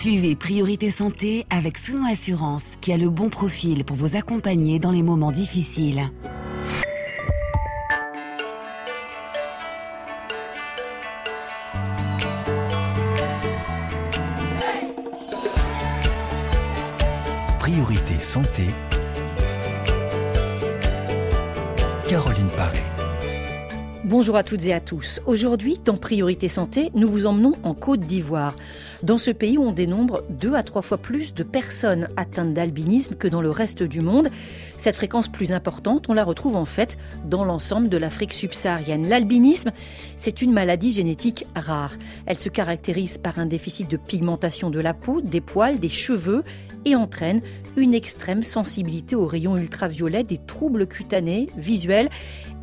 Suivez 0.00 0.34
Priorité 0.34 0.90
Santé 0.90 1.44
avec 1.50 1.76
Souno 1.76 2.06
Assurance, 2.10 2.62
qui 2.80 2.90
a 2.90 2.96
le 2.96 3.10
bon 3.10 3.28
profil 3.28 3.84
pour 3.84 3.98
vous 3.98 4.16
accompagner 4.16 4.78
dans 4.78 4.92
les 4.92 5.02
moments 5.02 5.30
difficiles. 5.30 6.08
Priorité 17.58 18.14
Santé. 18.14 18.62
Caroline 22.08 22.48
Paré. 22.56 22.78
Bonjour 24.04 24.34
à 24.36 24.42
toutes 24.42 24.64
et 24.64 24.72
à 24.72 24.80
tous. 24.80 25.20
Aujourd'hui, 25.26 25.78
dans 25.84 25.98
Priorité 25.98 26.48
Santé, 26.48 26.90
nous 26.94 27.08
vous 27.08 27.26
emmenons 27.26 27.52
en 27.62 27.74
Côte 27.74 28.00
d'Ivoire. 28.00 28.56
Dans 29.02 29.16
ce 29.16 29.30
pays, 29.30 29.56
on 29.56 29.72
dénombre 29.72 30.22
deux 30.28 30.54
à 30.54 30.62
trois 30.62 30.82
fois 30.82 30.98
plus 30.98 31.32
de 31.32 31.42
personnes 31.42 32.08
atteintes 32.18 32.52
d'albinisme 32.52 33.14
que 33.14 33.28
dans 33.28 33.40
le 33.40 33.50
reste 33.50 33.82
du 33.82 34.02
monde. 34.02 34.28
Cette 34.76 34.96
fréquence 34.96 35.28
plus 35.28 35.52
importante, 35.52 36.10
on 36.10 36.12
la 36.12 36.22
retrouve 36.22 36.54
en 36.54 36.66
fait 36.66 36.98
dans 37.24 37.44
l'ensemble 37.44 37.88
de 37.88 37.96
l'Afrique 37.96 38.34
subsaharienne. 38.34 39.08
L'albinisme, 39.08 39.70
c'est 40.16 40.42
une 40.42 40.52
maladie 40.52 40.92
génétique 40.92 41.46
rare. 41.56 41.94
Elle 42.26 42.38
se 42.38 42.50
caractérise 42.50 43.16
par 43.16 43.38
un 43.38 43.46
déficit 43.46 43.90
de 43.90 43.96
pigmentation 43.96 44.68
de 44.68 44.80
la 44.80 44.92
peau, 44.92 45.22
des 45.22 45.40
poils, 45.40 45.78
des 45.78 45.88
cheveux 45.88 46.44
et 46.84 46.94
entraîne 46.94 47.40
une 47.76 47.94
extrême 47.94 48.42
sensibilité 48.42 49.16
aux 49.16 49.26
rayons 49.26 49.56
ultraviolets, 49.56 50.24
des 50.24 50.40
troubles 50.46 50.86
cutanés, 50.86 51.48
visuels 51.56 52.10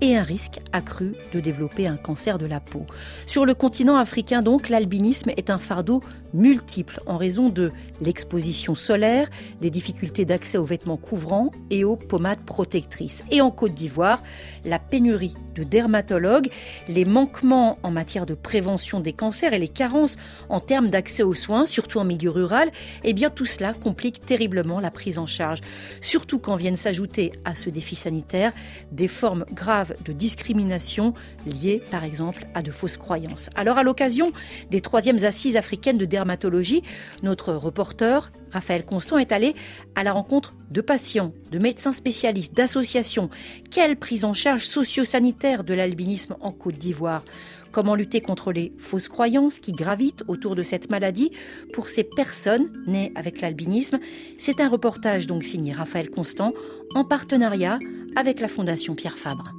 et 0.02 0.16
un 0.16 0.24
risque 0.24 0.60
accru 0.74 1.14
de 1.34 1.40
développer 1.40 1.88
un 1.88 1.98
cancer 1.98 2.38
de 2.38 2.46
la 2.46 2.60
peau. 2.60 2.86
Sur 3.26 3.46
le 3.46 3.54
continent 3.54 3.96
africain 3.96 4.42
donc, 4.42 4.70
l'albinisme 4.70 5.32
est 5.38 5.50
un 5.50 5.58
fardeau 5.58 6.02
multiple 6.34 7.00
en 7.06 7.18
raison 7.18 7.50
de 7.50 7.72
l'exposition 8.02 8.76
solaire, 8.76 9.30
des 9.62 9.70
difficultés 9.70 10.26
d'accès 10.26 10.58
aux 10.58 10.66
vêtements 10.66 10.98
couvrants 10.98 11.52
et 11.70 11.84
aux 11.84 11.96
pommades 11.96 12.44
protectrices. 12.46 13.24
Et 13.32 13.42
en 13.42 13.52
Côte 13.52 13.74
d'Ivoire, 13.74 14.22
la 14.66 14.80
pénurie 14.80 15.36
de 15.56 15.64
dermatologues, 15.64 16.50
les 16.88 17.06
manquements 17.06 17.80
en 17.84 17.92
matière 17.92 18.26
de 18.26 18.34
prévention 18.34 19.00
des 19.00 19.14
cancers 19.14 19.54
et 19.54 19.60
les 19.60 19.68
carences 19.68 20.18
en 20.50 20.60
termes 20.60 20.90
d'accès 20.90 21.24
aux 21.24 21.34
soins, 21.34 21.66
surtout 21.66 22.00
en 22.00 22.04
milieu 22.04 22.30
rural, 22.30 22.72
eh 23.04 23.14
bien 23.14 23.30
tout 23.30 23.46
cela 23.46 23.74
complique 23.74 24.26
terriblement 24.26 24.80
la 24.80 24.92
prise 24.92 25.20
en 25.20 25.26
charge. 25.26 25.60
Surtout 26.02 26.40
quand 26.40 26.56
viennent 26.56 26.76
s'ajouter 26.76 27.32
à 27.46 27.56
ce 27.56 27.70
défi 27.70 27.96
sanitaire 27.96 28.54
des 28.92 29.08
formes 29.08 29.46
graves 29.52 29.94
de 30.06 30.14
discrimination 30.14 31.14
liées 31.48 31.82
par 31.92 32.04
exemple 32.04 32.46
à 32.54 32.62
de 32.62 32.72
fausses 32.72 32.98
croyances. 32.98 33.50
Alors 33.56 33.78
à 33.78 33.84
l'occasion 33.84 34.32
des 34.70 34.82
troisièmes 34.82 35.24
assises 35.24 35.58
africaines 35.58 35.98
de 35.98 36.06
dermatologie, 36.06 36.84
notre 37.24 37.54
reporter 37.54 38.32
Raphaël 38.52 38.86
Constant 38.86 39.18
est 39.18 39.32
allé 39.32 39.56
à 39.96 40.04
la 40.04 40.14
rencontre 40.14 40.54
de 40.72 40.82
patients, 40.82 41.34
de 41.52 41.60
médecins 41.60 41.94
spécialistes, 41.94 42.54
d'associations. 42.54 43.30
Quelle 43.72 43.96
prise 43.98 44.26
en 44.26 44.34
charge 44.34 44.66
socio-sanitaire 44.66 45.64
de 45.64 45.74
l'albinisme 45.74 46.36
en 46.42 46.52
Côte 46.52 46.78
d'Ivoire? 46.78 47.24
Comment 47.72 47.96
lutter 47.96 48.22
contre 48.22 48.52
les 48.52 48.74
fausses 48.80 49.10
croyances 49.10 49.60
qui 49.60 49.72
gravitent 49.72 50.24
autour 50.28 50.56
de 50.56 50.64
cette 50.64 50.90
maladie 50.90 51.32
pour 51.74 51.90
ces 51.90 52.04
personnes 52.04 52.72
nées 52.88 53.12
avec 53.16 53.42
l'albinisme? 53.42 54.00
C'est 54.40 54.62
un 54.62 54.70
reportage 54.70 55.28
donc 55.28 55.44
signé 55.44 55.74
Raphaël 55.74 56.10
Constant 56.10 56.54
en 56.96 57.04
partenariat 57.04 57.78
avec 58.16 58.40
la 58.40 58.48
Fondation 58.48 58.96
Pierre 58.96 59.18
Fabre. 59.18 59.52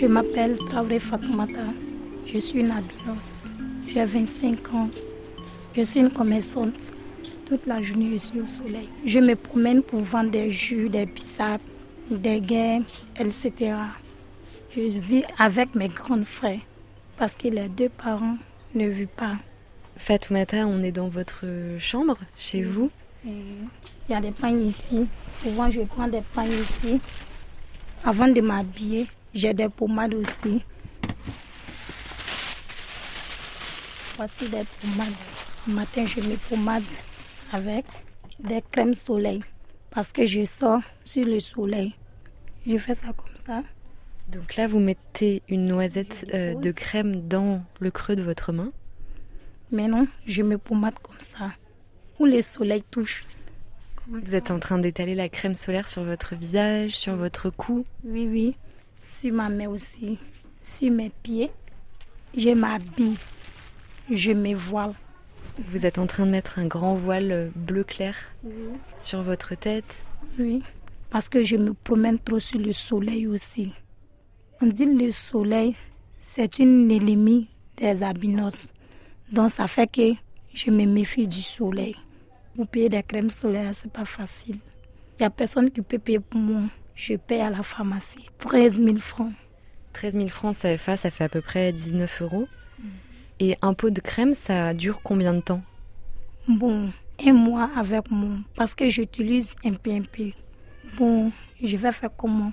Je 0.00 0.06
m'appelle 0.06 0.56
Traoré 0.70 1.00
Fatoumata. 1.00 1.64
Je 2.24 2.38
suis 2.38 2.60
une 2.60 2.70
albinos. 2.70 3.46
J'ai 3.88 4.04
25 4.04 4.74
ans. 4.74 4.88
Je 5.76 5.82
suis 5.82 5.98
une 5.98 6.10
commerçante. 6.10 6.92
Toute 7.44 7.66
la 7.66 7.82
journée, 7.82 8.10
je 8.12 8.16
suis 8.18 8.40
au 8.40 8.46
soleil. 8.46 8.88
Je 9.04 9.18
me 9.18 9.34
promène 9.34 9.82
pour 9.82 10.00
vendre 10.00 10.30
des 10.30 10.52
jus, 10.52 10.88
des 10.88 11.04
bissap, 11.04 11.60
des 12.10 12.40
gains, 12.40 12.82
etc. 13.18 13.74
Je 14.70 14.82
vis 14.82 15.24
avec 15.36 15.74
mes 15.74 15.88
grands 15.88 16.22
frères 16.22 16.60
parce 17.16 17.34
que 17.34 17.48
les 17.48 17.68
deux 17.68 17.88
parents 17.88 18.38
ne 18.76 18.86
vivent 18.86 19.08
pas. 19.08 19.32
Fatoumata, 19.96 20.66
on 20.66 20.80
est 20.84 20.92
dans 20.92 21.08
votre 21.08 21.44
chambre, 21.80 22.18
chez 22.36 22.62
vous 22.62 22.90
Il 23.24 23.68
y 24.08 24.14
a 24.14 24.20
des 24.20 24.30
pagnes 24.30 24.66
ici. 24.66 25.06
Souvent, 25.42 25.70
je 25.70 25.80
prends 25.82 26.08
des 26.08 26.22
pagnes 26.34 26.52
ici. 26.52 27.00
Avant 28.04 28.28
de 28.28 28.40
m'habiller, 28.40 29.06
j'ai 29.34 29.52
des 29.54 29.68
pommades 29.68 30.14
aussi. 30.14 30.62
Voici 34.16 34.48
des 34.48 34.64
pommades. 34.80 35.12
Le 35.66 35.74
matin, 35.74 36.04
je 36.06 36.20
mets 36.20 36.36
pommade 36.48 36.82
avec 37.52 37.84
des 38.40 38.62
crèmes 38.70 38.94
soleil 38.94 39.42
parce 39.90 40.12
que 40.12 40.26
je 40.26 40.44
sors 40.44 40.80
sur 41.04 41.24
le 41.24 41.40
soleil. 41.40 41.94
Je 42.66 42.78
fais 42.78 42.94
ça 42.94 43.08
comme 43.08 43.36
ça. 43.46 43.62
Donc 44.28 44.56
là, 44.56 44.66
vous 44.66 44.78
mettez 44.78 45.42
une 45.48 45.66
noisette 45.66 46.26
euh, 46.34 46.54
de 46.54 46.70
crème 46.70 47.26
dans 47.26 47.62
le 47.80 47.90
creux 47.90 48.14
de 48.14 48.22
votre 48.22 48.52
main 48.52 48.70
Mais 49.72 49.88
non, 49.88 50.06
je 50.26 50.42
mets 50.42 50.58
pommade 50.58 50.94
comme 51.02 51.16
ça, 51.18 51.50
où 52.18 52.26
le 52.26 52.42
soleil 52.42 52.82
touche. 52.90 53.24
Vous 54.08 54.34
êtes 54.34 54.50
en 54.50 54.58
train 54.58 54.78
d'étaler 54.78 55.14
la 55.14 55.28
crème 55.28 55.54
solaire 55.54 55.88
sur 55.88 56.02
votre 56.02 56.34
visage, 56.34 56.92
sur 56.92 57.16
votre 57.16 57.50
cou 57.50 57.84
Oui, 58.04 58.26
oui 58.30 58.56
sur 59.08 59.32
ma 59.32 59.48
main 59.48 59.68
aussi, 59.68 60.18
sur 60.62 60.92
mes 60.92 61.10
pieds. 61.22 61.50
Je 62.36 62.50
m'habille, 62.50 63.16
je 64.10 64.32
me 64.32 64.54
voile. 64.54 64.92
Vous 65.70 65.86
êtes 65.86 65.98
en 65.98 66.06
train 66.06 66.26
de 66.26 66.30
mettre 66.30 66.58
un 66.58 66.66
grand 66.66 66.94
voile 66.94 67.50
bleu 67.56 67.84
clair 67.84 68.14
sur 68.96 69.22
votre 69.22 69.54
tête 69.54 70.04
Oui, 70.38 70.62
parce 71.08 71.28
que 71.28 71.42
je 71.42 71.56
me 71.56 71.72
promène 71.72 72.18
trop 72.18 72.38
sur 72.38 72.60
le 72.60 72.72
soleil 72.72 73.26
aussi. 73.26 73.72
On 74.60 74.66
dit 74.66 74.84
le 74.84 75.10
soleil, 75.10 75.74
c'est 76.18 76.58
une 76.58 76.90
ennemie 76.90 77.48
des 77.78 78.02
albinos. 78.02 78.68
Donc 79.32 79.50
ça 79.50 79.66
fait 79.66 79.90
que 79.90 80.12
je 80.52 80.70
me 80.70 80.84
méfie 80.84 81.26
du 81.26 81.42
soleil. 81.42 81.96
Pour 82.58 82.66
payer 82.66 82.90
des 82.90 83.02
crèmes 83.02 83.30
solaires, 83.30 83.72
c'est 83.72 83.90
pas 83.90 84.04
facile. 84.04 84.58
Il 85.16 85.22
n'y 85.22 85.26
a 85.26 85.30
personne 85.30 85.70
qui 85.70 85.80
peut 85.80 85.98
payer 85.98 86.18
pour 86.18 86.40
moi 86.40 86.64
je 86.98 87.14
paie 87.14 87.40
à 87.40 87.48
la 87.48 87.62
pharmacie 87.62 88.26
13 88.38 88.80
000 88.82 88.98
francs. 88.98 89.32
13 89.92 90.14
000 90.14 90.28
francs 90.28 90.56
CFA, 90.56 90.96
ça 90.96 91.10
fait 91.10 91.24
à 91.24 91.28
peu 91.28 91.40
près 91.40 91.72
19 91.72 92.22
euros. 92.22 92.48
Mm. 92.78 92.84
Et 93.40 93.56
un 93.62 93.72
pot 93.72 93.90
de 93.90 94.00
crème, 94.00 94.34
ça 94.34 94.74
dure 94.74 95.00
combien 95.02 95.32
de 95.32 95.40
temps? 95.40 95.62
Bon, 96.48 96.90
un 97.24 97.32
mois 97.32 97.70
avec 97.76 98.10
moi, 98.10 98.36
parce 98.56 98.74
que 98.74 98.88
j'utilise 98.88 99.54
un 99.64 99.74
PMP. 99.74 100.34
Bon, 100.96 101.30
je 101.62 101.76
vais 101.76 101.92
faire 101.92 102.10
comment? 102.16 102.52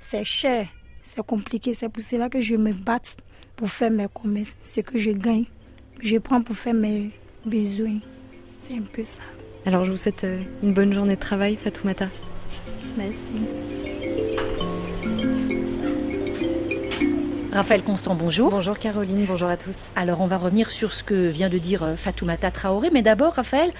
C'est 0.00 0.24
cher, 0.24 0.68
c'est 1.02 1.24
compliqué, 1.24 1.74
c'est 1.74 1.90
pour 1.90 2.02
cela 2.02 2.30
que 2.30 2.40
je 2.40 2.54
me 2.54 2.72
batte 2.72 3.18
pour 3.56 3.68
faire 3.68 3.90
mes 3.90 4.08
commerces. 4.08 4.56
Ce 4.62 4.80
que 4.80 4.98
je 4.98 5.10
gagne, 5.10 5.44
je 6.02 6.16
prends 6.16 6.40
pour 6.40 6.56
faire 6.56 6.74
mes 6.74 7.10
besoins. 7.44 7.98
C'est 8.58 8.74
un 8.74 8.82
peu 8.82 9.04
ça. 9.04 9.20
Alors 9.64 9.84
je 9.84 9.92
vous 9.92 9.96
souhaite 9.96 10.24
euh, 10.24 10.42
une 10.62 10.72
bonne 10.72 10.92
journée 10.92 11.14
de 11.14 11.20
travail, 11.20 11.56
Fatoumata. 11.56 12.08
Merci. 12.96 13.18
Raphaël 17.52 17.82
Constant, 17.82 18.14
bonjour. 18.14 18.50
Bonjour 18.50 18.78
Caroline, 18.78 19.24
bonjour 19.26 19.48
à 19.48 19.56
tous. 19.56 19.90
Alors 19.94 20.20
on 20.20 20.26
va 20.26 20.38
revenir 20.38 20.70
sur 20.70 20.94
ce 20.94 21.04
que 21.04 21.28
vient 21.28 21.48
de 21.50 21.58
dire 21.58 21.82
euh, 21.84 21.96
Fatoumata 21.96 22.50
Traoré, 22.50 22.88
mais 22.92 23.02
d'abord 23.02 23.34
Raphaël, 23.34 23.72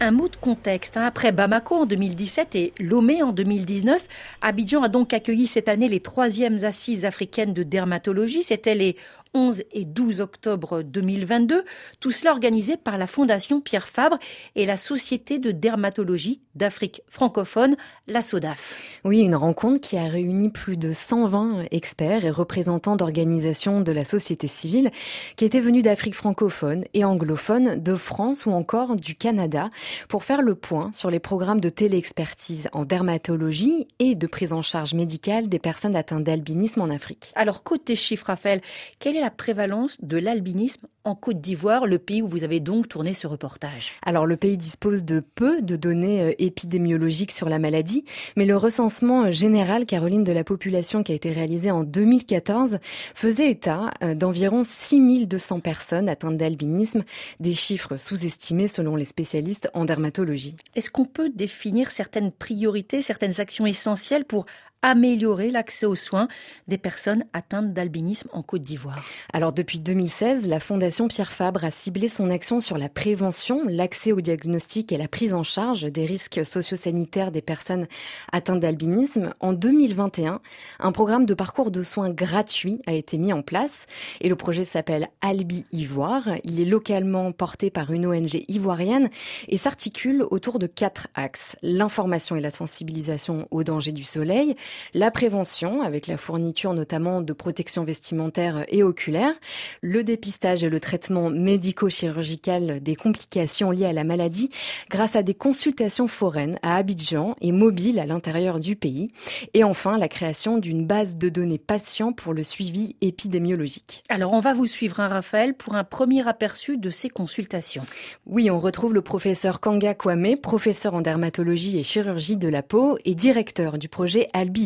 un 0.00 0.10
mot 0.12 0.28
de 0.28 0.36
contexte. 0.36 0.96
Hein. 0.96 1.04
Après 1.04 1.30
Bamako 1.30 1.82
en 1.82 1.86
2017 1.86 2.56
et 2.56 2.72
Lomé 2.80 3.22
en 3.22 3.32
2019, 3.32 4.06
Abidjan 4.40 4.82
a 4.82 4.88
donc 4.88 5.12
accueilli 5.12 5.46
cette 5.46 5.68
année 5.68 5.88
les 5.88 6.00
troisièmes 6.00 6.64
assises 6.64 7.04
africaines 7.04 7.52
de 7.52 7.62
dermatologie. 7.62 8.42
C'était 8.42 8.74
les 8.74 8.96
11 9.34 9.64
et 9.72 9.84
12 9.84 10.20
octobre 10.20 10.82
2022. 10.82 11.64
Tout 12.00 12.12
cela 12.12 12.32
organisé 12.32 12.76
par 12.76 12.98
la 12.98 13.06
Fondation 13.06 13.60
Pierre 13.60 13.88
Fabre 13.88 14.18
et 14.54 14.66
la 14.66 14.76
Société 14.76 15.38
de 15.38 15.50
dermatologie 15.50 16.40
d'Afrique 16.54 17.02
francophone, 17.08 17.76
la 18.06 18.20
SODAF. 18.20 19.00
Oui, 19.04 19.20
une 19.20 19.36
rencontre 19.36 19.80
qui 19.80 19.96
a 19.96 20.04
réuni 20.04 20.50
plus 20.50 20.76
de 20.76 20.92
120 20.92 21.60
experts 21.70 22.24
et 22.24 22.30
représentants 22.30 22.96
d'organisations 22.96 23.80
de 23.80 23.92
la 23.92 24.04
société 24.04 24.48
civile 24.48 24.90
qui 25.36 25.44
étaient 25.44 25.60
venus 25.60 25.82
d'Afrique 25.82 26.14
francophone 26.14 26.84
et 26.94 27.04
anglophone, 27.04 27.82
de 27.82 27.94
France 27.94 28.46
ou 28.46 28.50
encore 28.50 28.96
du 28.96 29.14
Canada 29.14 29.70
pour 30.08 30.24
faire 30.24 30.42
le 30.42 30.54
point 30.54 30.90
sur 30.92 31.10
les 31.10 31.20
programmes 31.20 31.60
de 31.60 31.68
téléexpertise 31.68 32.68
en 32.72 32.84
dermatologie 32.84 33.86
et 33.98 34.14
de 34.14 34.26
prise 34.26 34.52
en 34.52 34.62
charge 34.62 34.94
médicale 34.94 35.48
des 35.48 35.58
personnes 35.58 35.96
atteintes 35.96 36.24
d'albinisme 36.24 36.80
en 36.80 36.90
Afrique. 36.90 37.32
Alors, 37.34 37.62
côté 37.62 37.96
chiffres, 37.96 38.26
Raphaël, 38.26 38.60
quel 38.98 39.16
est 39.16 39.17
la 39.20 39.30
prévalence 39.30 39.98
de 40.02 40.18
l'albinisme 40.18 40.86
en 41.04 41.14
Côte 41.14 41.40
d'Ivoire, 41.40 41.86
le 41.86 41.98
pays 41.98 42.22
où 42.22 42.28
vous 42.28 42.44
avez 42.44 42.60
donc 42.60 42.88
tourné 42.88 43.14
ce 43.14 43.26
reportage? 43.26 43.92
Alors 44.02 44.26
le 44.26 44.36
pays 44.36 44.56
dispose 44.56 45.04
de 45.04 45.20
peu 45.20 45.62
de 45.62 45.76
données 45.76 46.22
euh, 46.22 46.32
épidémiologiques 46.38 47.32
sur 47.32 47.48
la 47.48 47.58
maladie, 47.58 48.04
mais 48.36 48.44
le 48.44 48.56
recensement 48.56 49.30
général, 49.30 49.86
Caroline, 49.86 50.24
de 50.24 50.32
la 50.32 50.44
population 50.44 51.02
qui 51.02 51.12
a 51.12 51.14
été 51.14 51.32
réalisé 51.32 51.70
en 51.70 51.84
2014 51.84 52.78
faisait 53.14 53.50
état 53.50 53.92
euh, 54.02 54.14
d'environ 54.14 54.64
6200 54.64 55.60
personnes 55.60 56.08
atteintes 56.08 56.36
d'albinisme, 56.36 57.04
des 57.40 57.54
chiffres 57.54 57.96
sous-estimés 57.96 58.68
selon 58.68 58.96
les 58.96 59.04
spécialistes 59.04 59.70
en 59.74 59.84
dermatologie. 59.84 60.56
Est-ce 60.74 60.90
qu'on 60.90 61.06
peut 61.06 61.30
définir 61.30 61.90
certaines 61.90 62.32
priorités, 62.32 63.02
certaines 63.02 63.40
actions 63.40 63.66
essentielles 63.66 64.24
pour 64.24 64.46
améliorer 64.82 65.50
l'accès 65.50 65.86
aux 65.86 65.96
soins 65.96 66.28
des 66.68 66.78
personnes 66.78 67.24
atteintes 67.32 67.72
d'albinisme 67.72 68.28
en 68.32 68.42
Côte 68.42 68.62
d'Ivoire. 68.62 69.04
Alors 69.32 69.52
depuis 69.52 69.80
2016, 69.80 70.46
la 70.46 70.60
Fondation 70.60 71.08
Pierre 71.08 71.32
Fabre 71.32 71.64
a 71.64 71.70
ciblé 71.70 72.08
son 72.08 72.30
action 72.30 72.60
sur 72.60 72.78
la 72.78 72.88
prévention, 72.88 73.62
l'accès 73.68 74.12
au 74.12 74.20
diagnostic 74.20 74.92
et 74.92 74.96
la 74.96 75.08
prise 75.08 75.34
en 75.34 75.42
charge 75.42 75.82
des 75.82 76.06
risques 76.06 76.46
sociosanitaires 76.46 77.32
des 77.32 77.42
personnes 77.42 77.88
atteintes 78.32 78.60
d'albinisme. 78.60 79.34
En 79.40 79.52
2021, 79.52 80.40
un 80.78 80.92
programme 80.92 81.26
de 81.26 81.34
parcours 81.34 81.70
de 81.70 81.82
soins 81.82 82.10
gratuit 82.10 82.80
a 82.86 82.92
été 82.92 83.18
mis 83.18 83.32
en 83.32 83.42
place 83.42 83.86
et 84.20 84.28
le 84.28 84.36
projet 84.36 84.64
s'appelle 84.64 85.08
Albi 85.20 85.64
Ivoire. 85.72 86.28
Il 86.44 86.60
est 86.60 86.64
localement 86.64 87.32
porté 87.32 87.70
par 87.70 87.92
une 87.92 88.06
ONG 88.06 88.44
ivoirienne 88.46 89.10
et 89.48 89.56
s'articule 89.56 90.24
autour 90.30 90.60
de 90.60 90.66
quatre 90.66 91.08
axes. 91.14 91.56
L'information 91.62 92.36
et 92.36 92.40
la 92.40 92.52
sensibilisation 92.52 93.48
aux 93.50 93.64
dangers 93.64 93.92
du 93.92 94.04
soleil, 94.04 94.54
la 94.94 95.10
prévention 95.10 95.82
avec 95.82 96.06
la 96.06 96.16
fourniture 96.16 96.74
notamment 96.74 97.20
de 97.20 97.32
protection 97.32 97.84
vestimentaire 97.84 98.64
et 98.68 98.82
oculaire, 98.82 99.34
le 99.82 100.04
dépistage 100.04 100.64
et 100.64 100.68
le 100.68 100.80
traitement 100.80 101.30
médico-chirurgical 101.30 102.80
des 102.80 102.96
complications 102.96 103.70
liées 103.70 103.86
à 103.86 103.92
la 103.92 104.04
maladie 104.04 104.50
grâce 104.90 105.16
à 105.16 105.22
des 105.22 105.34
consultations 105.34 106.08
foraines 106.08 106.58
à 106.62 106.76
Abidjan 106.76 107.34
et 107.40 107.52
mobiles 107.52 107.98
à 107.98 108.06
l'intérieur 108.06 108.60
du 108.60 108.76
pays, 108.76 109.10
et 109.54 109.64
enfin 109.64 109.98
la 109.98 110.08
création 110.08 110.58
d'une 110.58 110.86
base 110.86 111.16
de 111.16 111.28
données 111.28 111.58
patients 111.58 112.12
pour 112.12 112.34
le 112.34 112.44
suivi 112.44 112.96
épidémiologique. 113.00 114.02
Alors 114.08 114.32
on 114.32 114.40
va 114.40 114.54
vous 114.54 114.66
suivre, 114.66 115.00
hein, 115.00 115.08
Raphaël, 115.08 115.54
pour 115.54 115.74
un 115.74 115.84
premier 115.84 116.26
aperçu 116.26 116.76
de 116.76 116.90
ces 116.90 117.08
consultations. 117.08 117.84
Oui, 118.26 118.50
on 118.50 118.60
retrouve 118.60 118.94
le 118.94 119.02
professeur 119.02 119.60
Kanga 119.60 119.94
Kwame, 119.94 120.36
professeur 120.36 120.94
en 120.94 121.00
dermatologie 121.00 121.78
et 121.78 121.82
chirurgie 121.82 122.36
de 122.36 122.48
la 122.48 122.62
peau 122.62 122.98
et 123.04 123.14
directeur 123.14 123.78
du 123.78 123.88
projet 123.88 124.28
Albi 124.32 124.57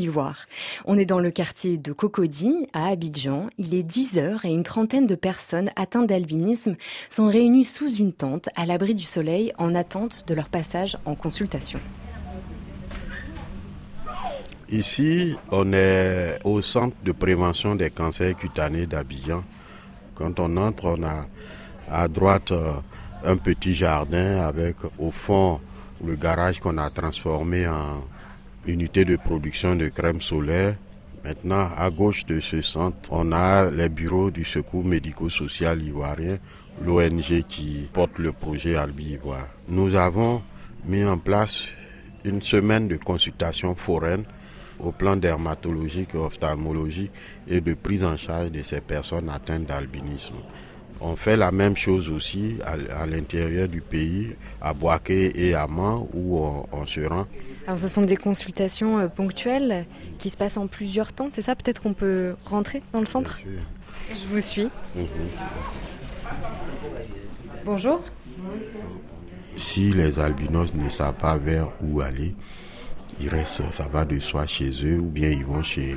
on 0.84 0.98
est 0.98 1.04
dans 1.04 1.20
le 1.20 1.30
quartier 1.30 1.78
de 1.78 1.92
Cocody, 1.92 2.66
à 2.72 2.88
Abidjan. 2.88 3.48
Il 3.58 3.74
est 3.74 3.82
10 3.82 4.18
heures 4.18 4.44
et 4.44 4.50
une 4.50 4.62
trentaine 4.62 5.06
de 5.06 5.14
personnes 5.14 5.70
atteintes 5.76 6.08
d'albinisme 6.08 6.76
sont 7.10 7.26
réunies 7.26 7.64
sous 7.64 7.94
une 7.94 8.12
tente 8.12 8.48
à 8.56 8.66
l'abri 8.66 8.94
du 8.94 9.04
soleil 9.04 9.52
en 9.58 9.74
attente 9.74 10.24
de 10.26 10.34
leur 10.34 10.48
passage 10.48 10.96
en 11.04 11.14
consultation. 11.14 11.80
Ici, 14.70 15.36
on 15.50 15.72
est 15.72 16.38
au 16.44 16.62
centre 16.62 16.96
de 17.04 17.12
prévention 17.12 17.74
des 17.74 17.90
cancers 17.90 18.36
cutanés 18.36 18.86
d'Abidjan. 18.86 19.44
Quand 20.14 20.40
on 20.40 20.56
entre, 20.56 20.96
on 20.96 21.02
a 21.02 21.26
à 21.90 22.08
droite 22.08 22.52
euh, 22.52 22.72
un 23.24 23.36
petit 23.36 23.74
jardin 23.74 24.40
avec 24.40 24.76
au 24.98 25.10
fond 25.10 25.60
le 26.04 26.16
garage 26.16 26.58
qu'on 26.60 26.78
a 26.78 26.88
transformé 26.90 27.68
en 27.68 28.02
unité 28.66 29.04
de 29.04 29.16
production 29.16 29.74
de 29.76 29.88
crème 29.88 30.20
solaire. 30.20 30.76
Maintenant, 31.24 31.68
à 31.76 31.90
gauche 31.90 32.26
de 32.26 32.40
ce 32.40 32.62
centre, 32.62 33.10
on 33.12 33.32
a 33.32 33.70
les 33.70 33.88
bureaux 33.88 34.30
du 34.30 34.44
secours 34.44 34.84
médico-social 34.84 35.80
ivoirien, 35.82 36.38
l'ONG 36.84 37.42
qui 37.48 37.88
porte 37.92 38.18
le 38.18 38.32
projet 38.32 38.74
Albi 38.76 39.12
Ivoire. 39.12 39.48
Nous 39.68 39.94
avons 39.94 40.42
mis 40.84 41.04
en 41.04 41.18
place 41.18 41.62
une 42.24 42.42
semaine 42.42 42.88
de 42.88 42.96
consultation 42.96 43.74
foraine 43.76 44.24
au 44.80 44.90
plan 44.90 45.16
dermatologique 45.16 46.14
et 46.14 46.18
ophtalmologie 46.18 47.10
et 47.46 47.60
de 47.60 47.74
prise 47.74 48.02
en 48.02 48.16
charge 48.16 48.50
de 48.50 48.62
ces 48.62 48.80
personnes 48.80 49.28
atteintes 49.28 49.66
d'albinisme. 49.66 50.36
On 51.00 51.14
fait 51.16 51.36
la 51.36 51.52
même 51.52 51.76
chose 51.76 52.08
aussi 52.08 52.58
à, 52.64 53.06
l'intérieur 53.06 53.68
du 53.68 53.80
pays, 53.80 54.34
à 54.60 54.72
Boaké 54.72 55.48
et 55.48 55.54
à 55.54 55.66
Man, 55.66 56.06
où 56.12 56.38
on 56.38 56.86
se 56.86 57.00
rend 57.00 57.26
alors 57.66 57.78
ce 57.78 57.88
sont 57.88 58.02
des 58.02 58.16
consultations 58.16 58.98
euh, 58.98 59.08
ponctuelles 59.08 59.86
qui 60.18 60.30
se 60.30 60.36
passent 60.36 60.56
en 60.56 60.66
plusieurs 60.66 61.12
temps, 61.12 61.28
c'est 61.30 61.42
ça? 61.42 61.54
Peut-être 61.54 61.82
qu'on 61.82 61.94
peut 61.94 62.34
rentrer 62.44 62.82
dans 62.92 63.00
le 63.00 63.06
centre? 63.06 63.38
Je 64.10 64.26
vous 64.28 64.40
suis. 64.40 64.68
Mhm. 64.96 65.06
Bonjour. 67.64 68.02
Si 69.54 69.92
les 69.92 70.18
albinos 70.18 70.74
ne 70.74 70.88
savent 70.88 71.14
pas 71.14 71.36
vers 71.36 71.70
où 71.80 72.00
aller, 72.00 72.34
ils 73.20 73.28
restent, 73.28 73.70
ça 73.72 73.86
va 73.86 74.04
de 74.04 74.18
soi 74.18 74.46
chez 74.46 74.70
eux 74.84 74.98
ou 74.98 75.06
bien 75.06 75.30
ils 75.30 75.44
vont 75.44 75.62
chez 75.62 75.96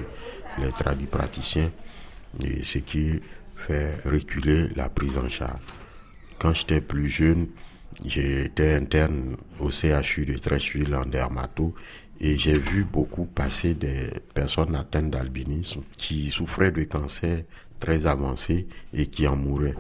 les 0.60 1.08
praticiens, 1.08 1.72
et 2.44 2.64
ce 2.64 2.78
qui 2.78 3.20
fait 3.56 3.96
reculer 4.06 4.70
la 4.76 4.90
prise 4.90 5.18
en 5.18 5.28
charge. 5.28 5.62
Quand 6.38 6.54
j'étais 6.54 6.82
plus 6.82 7.08
jeune, 7.08 7.48
J'étais 8.04 8.74
interne 8.74 9.38
au 9.60 9.72
CHU 9.72 10.26
de 10.26 10.38
Trècheville 10.38 10.96
en 10.96 11.06
dermato 11.06 11.74
et 12.20 12.38
j'ai 12.38 12.58
vu 12.58 12.84
beaucoup 12.84 13.26
passer 13.26 13.74
des 13.74 14.10
personnes 14.34 14.76
atteintes 14.76 15.12
d'albinisme 15.12 15.82
qui 15.98 16.30
souffraient 16.30 16.72
de 16.72 16.84
cancer 16.84 17.44
très 17.80 18.06
avancé 18.06 18.68
et 18.94 19.08
qui 19.08 19.28
en 19.28 19.36
mouraient. 19.36 19.76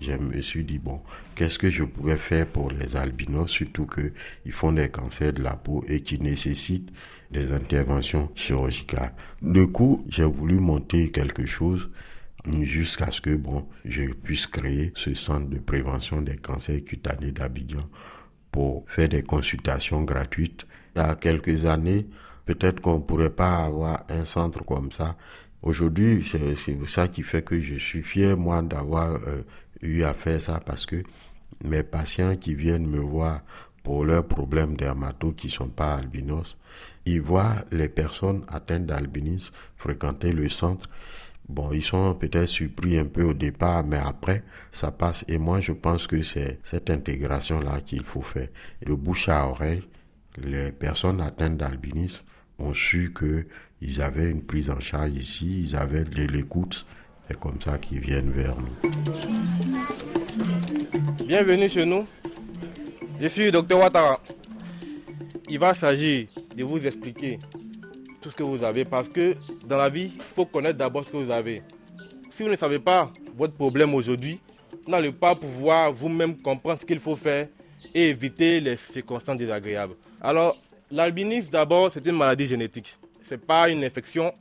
Je 0.00 0.12
me 0.12 0.42
suis 0.42 0.64
dit, 0.64 0.78
bon, 0.78 1.00
qu'est-ce 1.34 1.58
que 1.58 1.70
je 1.70 1.82
pouvais 1.82 2.16
faire 2.16 2.46
pour 2.46 2.70
les 2.70 2.96
albinos, 2.96 3.50
surtout 3.50 3.86
qu'ils 3.86 4.52
font 4.52 4.72
des 4.72 4.90
cancers 4.90 5.32
de 5.32 5.42
la 5.42 5.54
peau 5.54 5.84
et 5.88 6.02
qui 6.02 6.18
nécessitent 6.18 6.90
des 7.30 7.52
interventions 7.52 8.30
chirurgicales. 8.34 9.14
Du 9.42 9.66
coup, 9.68 10.04
j'ai 10.08 10.24
voulu 10.24 10.56
monter 10.56 11.10
quelque 11.10 11.46
chose 11.46 11.90
jusqu'à 12.62 13.10
ce 13.10 13.20
que 13.20 13.34
bon, 13.34 13.66
je 13.84 14.12
puisse 14.12 14.46
créer 14.46 14.92
ce 14.94 15.14
centre 15.14 15.48
de 15.48 15.58
prévention 15.58 16.22
des 16.22 16.36
cancers 16.36 16.84
cutanés 16.84 17.32
d'Abidjan 17.32 17.88
pour 18.50 18.84
faire 18.88 19.08
des 19.08 19.22
consultations 19.22 20.02
gratuites. 20.02 20.66
Il 20.94 21.00
y 21.00 21.02
a 21.02 21.14
quelques 21.14 21.64
années, 21.64 22.06
peut-être 22.44 22.80
qu'on 22.80 22.98
ne 22.98 23.02
pourrait 23.02 23.30
pas 23.30 23.64
avoir 23.64 24.04
un 24.08 24.24
centre 24.24 24.64
comme 24.64 24.92
ça. 24.92 25.16
Aujourd'hui, 25.62 26.24
c'est 26.24 26.54
ça 26.86 27.08
qui 27.08 27.22
fait 27.22 27.42
que 27.42 27.60
je 27.60 27.76
suis 27.76 28.02
fier, 28.02 28.36
moi, 28.36 28.62
d'avoir 28.62 29.14
euh, 29.26 29.42
eu 29.82 30.02
à 30.02 30.14
faire 30.14 30.40
ça 30.40 30.60
parce 30.64 30.86
que 30.86 31.02
mes 31.64 31.82
patients 31.82 32.36
qui 32.36 32.54
viennent 32.54 32.86
me 32.86 33.00
voir 33.00 33.40
pour 33.82 34.04
leurs 34.04 34.26
problèmes 34.26 34.76
dermato 34.76 35.32
qui 35.32 35.50
sont 35.50 35.68
pas 35.68 35.94
albinos, 35.94 36.56
ils 37.04 37.20
voient 37.20 37.56
les 37.70 37.88
personnes 37.88 38.44
atteintes 38.48 38.86
d'albinisme 38.86 39.52
fréquenter 39.76 40.32
le 40.32 40.48
centre 40.48 40.88
Bon, 41.48 41.70
ils 41.72 41.82
sont 41.82 42.14
peut-être 42.14 42.46
surpris 42.46 42.98
un 42.98 43.04
peu 43.04 43.22
au 43.22 43.32
départ, 43.32 43.84
mais 43.84 43.98
après, 43.98 44.42
ça 44.72 44.90
passe. 44.90 45.24
Et 45.28 45.38
moi, 45.38 45.60
je 45.60 45.72
pense 45.72 46.08
que 46.08 46.22
c'est 46.22 46.58
cette 46.62 46.90
intégration-là 46.90 47.80
qu'il 47.82 48.02
faut 48.02 48.22
faire. 48.22 48.48
De 48.84 48.94
bouche 48.94 49.28
à 49.28 49.46
oreille, 49.46 49.82
les 50.42 50.72
personnes 50.72 51.20
atteintes 51.20 51.56
d'albinisme 51.56 52.24
ont 52.58 52.74
su 52.74 53.12
qu'ils 53.16 54.02
avaient 54.02 54.28
une 54.28 54.42
prise 54.42 54.70
en 54.70 54.80
charge 54.80 55.10
ici, 55.10 55.62
ils 55.68 55.76
avaient 55.76 56.04
de 56.04 56.24
l'écoute. 56.26 56.84
C'est 57.28 57.38
comme 57.38 57.60
ça 57.60 57.78
qu'ils 57.78 58.00
viennent 58.00 58.30
vers 58.30 58.56
nous. 58.56 58.90
Bienvenue 61.26 61.68
chez 61.68 61.86
nous. 61.86 62.06
Je 63.20 63.28
suis 63.28 63.50
docteur 63.52 63.78
Ouattara. 63.80 64.20
Il 65.48 65.58
va 65.60 65.74
s'agir 65.74 66.26
de 66.56 66.64
vous 66.64 66.84
expliquer 66.84 67.38
tout 68.20 68.30
ce 68.30 68.36
que 68.36 68.42
vous 68.42 68.62
avez 68.64 68.84
parce 68.84 69.08
que 69.08 69.34
dans 69.66 69.76
la 69.76 69.88
vie, 69.88 70.12
il 70.14 70.20
faut 70.20 70.46
connaître 70.46 70.78
d'abord 70.78 71.04
ce 71.04 71.10
que 71.10 71.16
vous 71.16 71.30
avez. 71.30 71.62
Si 72.30 72.42
vous 72.42 72.48
ne 72.48 72.56
savez 72.56 72.78
pas 72.78 73.10
votre 73.36 73.54
problème 73.54 73.94
aujourd'hui, 73.94 74.40
vous 74.84 74.90
n'allez 74.90 75.12
pas 75.12 75.34
pouvoir 75.34 75.92
vous-même 75.92 76.36
comprendre 76.36 76.80
ce 76.80 76.86
qu'il 76.86 77.00
faut 77.00 77.16
faire 77.16 77.48
et 77.94 78.08
éviter 78.10 78.60
les 78.60 78.76
circonstances 78.76 79.38
désagréables. 79.38 79.94
Alors, 80.20 80.56
l'albinisme 80.90 81.50
d'abord, 81.50 81.90
c'est 81.90 82.04
une 82.06 82.16
maladie 82.16 82.46
génétique. 82.46 82.96
Ce 83.28 83.34
n'est 83.34 83.38
pas 83.38 83.68
une 83.68 83.82
infection, 83.84 84.32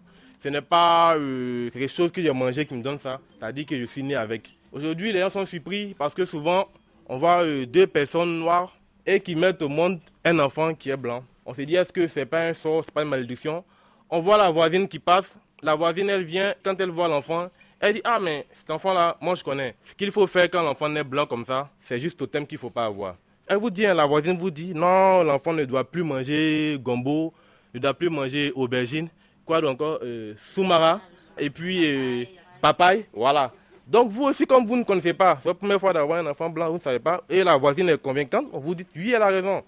ce 0.44 0.50
n'est 0.50 0.62
pas 0.62 1.16
euh, 1.16 1.70
quelque 1.72 1.88
chose 1.88 2.12
que 2.12 2.22
j'ai 2.22 2.32
mangé 2.32 2.66
qui 2.66 2.76
me 2.76 2.84
donne 2.84 3.00
ça. 3.00 3.20
C'est-à-dire 3.40 3.66
que 3.66 3.80
je 3.80 3.86
suis 3.86 4.04
né 4.04 4.16
avec. 4.16 4.56
Aujourd'hui, 4.72 5.12
les 5.12 5.22
gens 5.22 5.30
sont 5.30 5.46
surpris 5.46 5.96
parce 5.98 6.14
que 6.14 6.26
souvent, 6.26 6.68
on 7.08 7.18
voit 7.18 7.44
euh, 7.44 7.66
deux 7.66 7.88
personnes 7.88 8.40
noires 8.40 8.78
et 9.06 9.20
qui 9.20 9.36
mettent 9.36 9.62
au 9.62 9.70
monde 9.70 10.00
un 10.24 10.38
enfant 10.40 10.74
qui 10.74 10.90
est 10.90 10.98
blanc. 10.98 11.24
On 11.46 11.54
se 11.54 11.62
dit, 11.62 11.76
est-ce 11.76 11.94
que 11.94 12.08
ce 12.08 12.20
n'est 12.20 12.26
pas 12.26 12.42
un 12.48 12.54
sort, 12.54 12.84
ce 12.84 12.90
n'est 12.90 12.94
pas 12.94 13.04
une 13.04 13.10
malédiction? 13.10 13.64
On 14.10 14.20
voit 14.20 14.38
la 14.38 14.50
voisine 14.50 14.88
qui 14.88 15.00
passe. 15.00 15.38
La 15.62 15.76
voisine, 15.76 16.10
elle 16.10 16.24
vient, 16.24 16.54
quand 16.64 16.80
elle 16.80 16.90
voit 16.90 17.08
l'enfant, 17.08 17.50
elle 17.80 17.94
dit 17.94 18.02
Ah, 18.04 18.20
mais 18.20 18.46
cet 18.60 18.70
enfant-là, 18.72 19.18
moi 19.22 19.36
je 19.36 19.44
connais. 19.44 19.76
Ce 19.86 19.94
qu'il 19.94 20.12
faut 20.12 20.28
faire 20.28 20.50
quand 20.50 20.62
l'enfant 20.62 20.94
est 20.96 21.04
blanc 21.04 21.26
comme 21.26 21.46
ça, 21.46 21.70
c'est 21.82 22.00
juste 22.00 22.22
au 22.22 22.28
thème 22.28 22.46
qu'il 22.46 22.58
ne 22.58 22.62
faut 22.62 22.70
pas 22.70 22.86
avoir. 22.86 23.16
Elle 23.48 23.58
vous 23.58 23.70
dit, 23.70 23.86
hein, 23.86 23.94
la 23.94 24.06
voisine 24.06 24.38
vous 24.38 24.50
dit 24.52 24.74
Non, 24.74 25.24
l'enfant 25.24 25.54
ne 25.54 25.66
doit 25.66 25.84
plus 25.84 26.04
manger 26.04 26.78
gombo, 26.82 27.34
ne 27.74 27.80
doit 27.80 27.94
plus 27.94 28.10
manger 28.10 28.52
aubergine, 28.56 29.08
quoi 29.46 29.62
donc, 29.62 29.82
euh, 29.82 30.34
soumara, 30.54 31.00
et 31.38 31.50
puis 31.50 31.86
euh, 31.86 32.26
papaye, 32.62 33.06
voilà. 33.14 33.52
Donc 33.88 34.10
vous 34.10 34.24
aussi, 34.24 34.48
comme 34.48 34.66
vous 34.66 34.76
ne 34.76 34.84
connaissez 34.84 35.14
pas, 35.14 35.38
c'est 35.42 35.50
la 35.50 35.54
première 35.54 35.80
fois 35.80 35.94
d'avoir 35.94 36.20
un 36.20 36.26
enfant 36.26 36.50
blanc, 36.50 36.70
vous 36.70 36.78
ne 36.78 36.80
savez 36.80 37.00
pas, 37.00 37.24
et 37.30 37.44
la 37.44 37.56
voisine 37.56 37.88
est 37.90 38.02
convaincante, 38.02 38.48
vous 38.52 38.74
dites 38.74 38.90
oui, 38.96 39.14
elle 39.16 39.22
a 39.22 39.28
raison. 39.28 39.64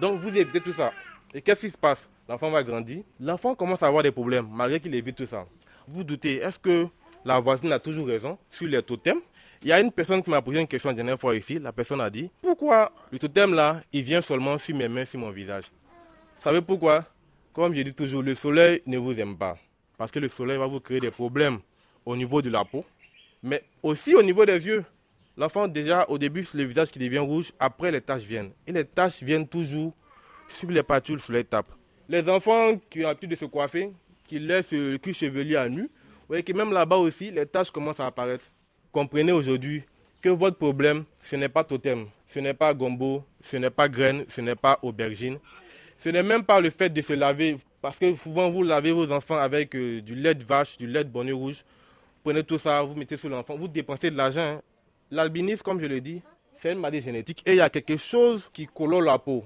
Donc 0.00 0.18
vous 0.20 0.34
évitez 0.34 0.60
tout 0.60 0.72
ça. 0.72 0.92
Et 1.32 1.40
qu'est-ce 1.40 1.60
qui 1.60 1.70
se 1.70 1.78
passe? 1.78 2.08
L'enfant 2.28 2.50
va 2.50 2.62
grandir, 2.62 3.02
l'enfant 3.20 3.54
commence 3.54 3.82
à 3.82 3.86
avoir 3.86 4.02
des 4.02 4.10
problèmes, 4.10 4.48
malgré 4.50 4.80
qu'il 4.80 4.94
évite 4.94 5.16
tout 5.16 5.26
ça. 5.26 5.46
Vous 5.86 6.04
doutez, 6.04 6.36
est-ce 6.36 6.58
que 6.58 6.86
la 7.24 7.40
voisine 7.40 7.72
a 7.72 7.78
toujours 7.78 8.06
raison 8.06 8.38
sur 8.50 8.66
les 8.66 8.82
totems? 8.82 9.20
Il 9.62 9.68
y 9.68 9.72
a 9.72 9.80
une 9.80 9.92
personne 9.92 10.22
qui 10.22 10.30
m'a 10.30 10.40
posé 10.40 10.60
une 10.60 10.66
question 10.66 10.88
la 10.90 10.94
dernière 10.94 11.20
fois 11.20 11.36
ici, 11.36 11.58
la 11.58 11.72
personne 11.72 12.00
a 12.00 12.08
dit, 12.08 12.30
pourquoi 12.40 12.92
le 13.10 13.18
totem 13.18 13.52
là, 13.54 13.82
il 13.92 14.02
vient 14.02 14.20
seulement 14.20 14.58
sur 14.58 14.74
mes 14.76 14.88
mains, 14.88 15.04
sur 15.04 15.18
mon 15.20 15.30
visage 15.30 15.64
Vous 16.36 16.42
savez 16.42 16.62
pourquoi? 16.62 17.04
Comme 17.52 17.74
je 17.74 17.82
dis 17.82 17.94
toujours, 17.94 18.22
le 18.22 18.34
soleil 18.34 18.80
ne 18.86 18.96
vous 18.98 19.18
aime 19.20 19.36
pas. 19.36 19.56
Parce 19.98 20.10
que 20.10 20.18
le 20.18 20.28
soleil 20.28 20.56
va 20.56 20.66
vous 20.66 20.80
créer 20.80 21.00
des 21.00 21.10
problèmes 21.10 21.58
au 22.06 22.16
niveau 22.16 22.42
de 22.42 22.48
la 22.48 22.64
peau, 22.64 22.84
mais 23.42 23.62
aussi 23.82 24.14
au 24.14 24.22
niveau 24.22 24.46
des 24.46 24.64
yeux. 24.66 24.84
L'enfant, 25.36 25.68
déjà, 25.68 26.06
au 26.08 26.16
début, 26.16 26.44
c'est 26.44 26.58
le 26.58 26.64
visage 26.64 26.90
qui 26.90 26.98
devient 26.98 27.18
rouge, 27.18 27.52
après 27.58 27.90
les 27.90 28.00
taches 28.00 28.22
viennent. 28.22 28.52
Et 28.66 28.72
les 28.72 28.84
taches 28.84 29.22
viennent 29.22 29.46
toujours 29.46 29.92
sur 30.58 30.70
les 30.70 30.82
pâtules 30.82 31.20
sur 31.20 31.32
les 31.32 31.44
tapes. 31.44 31.68
Les 32.08 32.28
enfants 32.28 32.76
qui 32.90 33.04
ont 33.04 33.08
l'habitude 33.08 33.30
de 33.30 33.36
se 33.36 33.44
coiffer, 33.44 33.90
qui 34.26 34.38
laissent 34.38 34.72
le 34.72 34.98
cul 34.98 35.12
chevelu 35.14 35.56
à 35.56 35.68
nu, 35.68 35.82
vous 35.82 35.88
voyez 36.28 36.42
que 36.42 36.52
même 36.52 36.72
là-bas 36.72 36.96
aussi, 36.96 37.30
les 37.30 37.46
taches 37.46 37.70
commencent 37.70 38.00
à 38.00 38.06
apparaître. 38.06 38.44
Comprenez 38.92 39.32
aujourd'hui 39.32 39.82
que 40.20 40.28
votre 40.28 40.56
problème, 40.56 41.04
ce 41.20 41.36
n'est 41.36 41.48
pas 41.48 41.64
totem, 41.64 42.06
ce 42.26 42.38
n'est 42.40 42.54
pas 42.54 42.74
gombo, 42.74 43.24
ce 43.42 43.56
n'est 43.56 43.70
pas 43.70 43.88
graine, 43.88 44.24
ce 44.28 44.40
n'est 44.40 44.56
pas 44.56 44.78
aubergine. 44.82 45.38
Ce 45.98 46.08
n'est 46.08 46.22
même 46.22 46.44
pas 46.44 46.60
le 46.60 46.70
fait 46.70 46.88
de 46.90 47.00
se 47.02 47.12
laver, 47.12 47.56
parce 47.82 47.98
que 47.98 48.14
souvent 48.14 48.50
vous 48.50 48.62
lavez 48.62 48.92
vos 48.92 49.10
enfants 49.12 49.38
avec 49.38 49.74
euh, 49.76 50.00
du 50.00 50.14
lait 50.14 50.34
de 50.34 50.44
vache, 50.44 50.76
du 50.78 50.86
lait 50.86 51.04
de 51.04 51.10
bonnet 51.10 51.32
rouge 51.32 51.64
prenez 52.22 52.44
tout 52.44 52.58
ça, 52.58 52.82
vous 52.82 52.94
mettez 52.94 53.16
sur 53.16 53.28
l'enfant, 53.28 53.56
vous 53.56 53.68
dépensez 53.68 54.10
de 54.10 54.16
l'argent. 54.16 54.40
Hein. 54.56 54.62
L'albinisme, 55.10 55.62
comme 55.62 55.80
je 55.80 55.86
l'ai 55.86 56.00
dit, 56.00 56.22
c'est 56.58 56.72
une 56.72 56.78
maladie 56.78 57.00
génétique 57.00 57.42
et 57.46 57.52
il 57.52 57.56
y 57.56 57.60
a 57.60 57.70
quelque 57.70 57.96
chose 57.96 58.48
qui 58.52 58.66
colore 58.66 59.02
la 59.02 59.18
peau. 59.18 59.44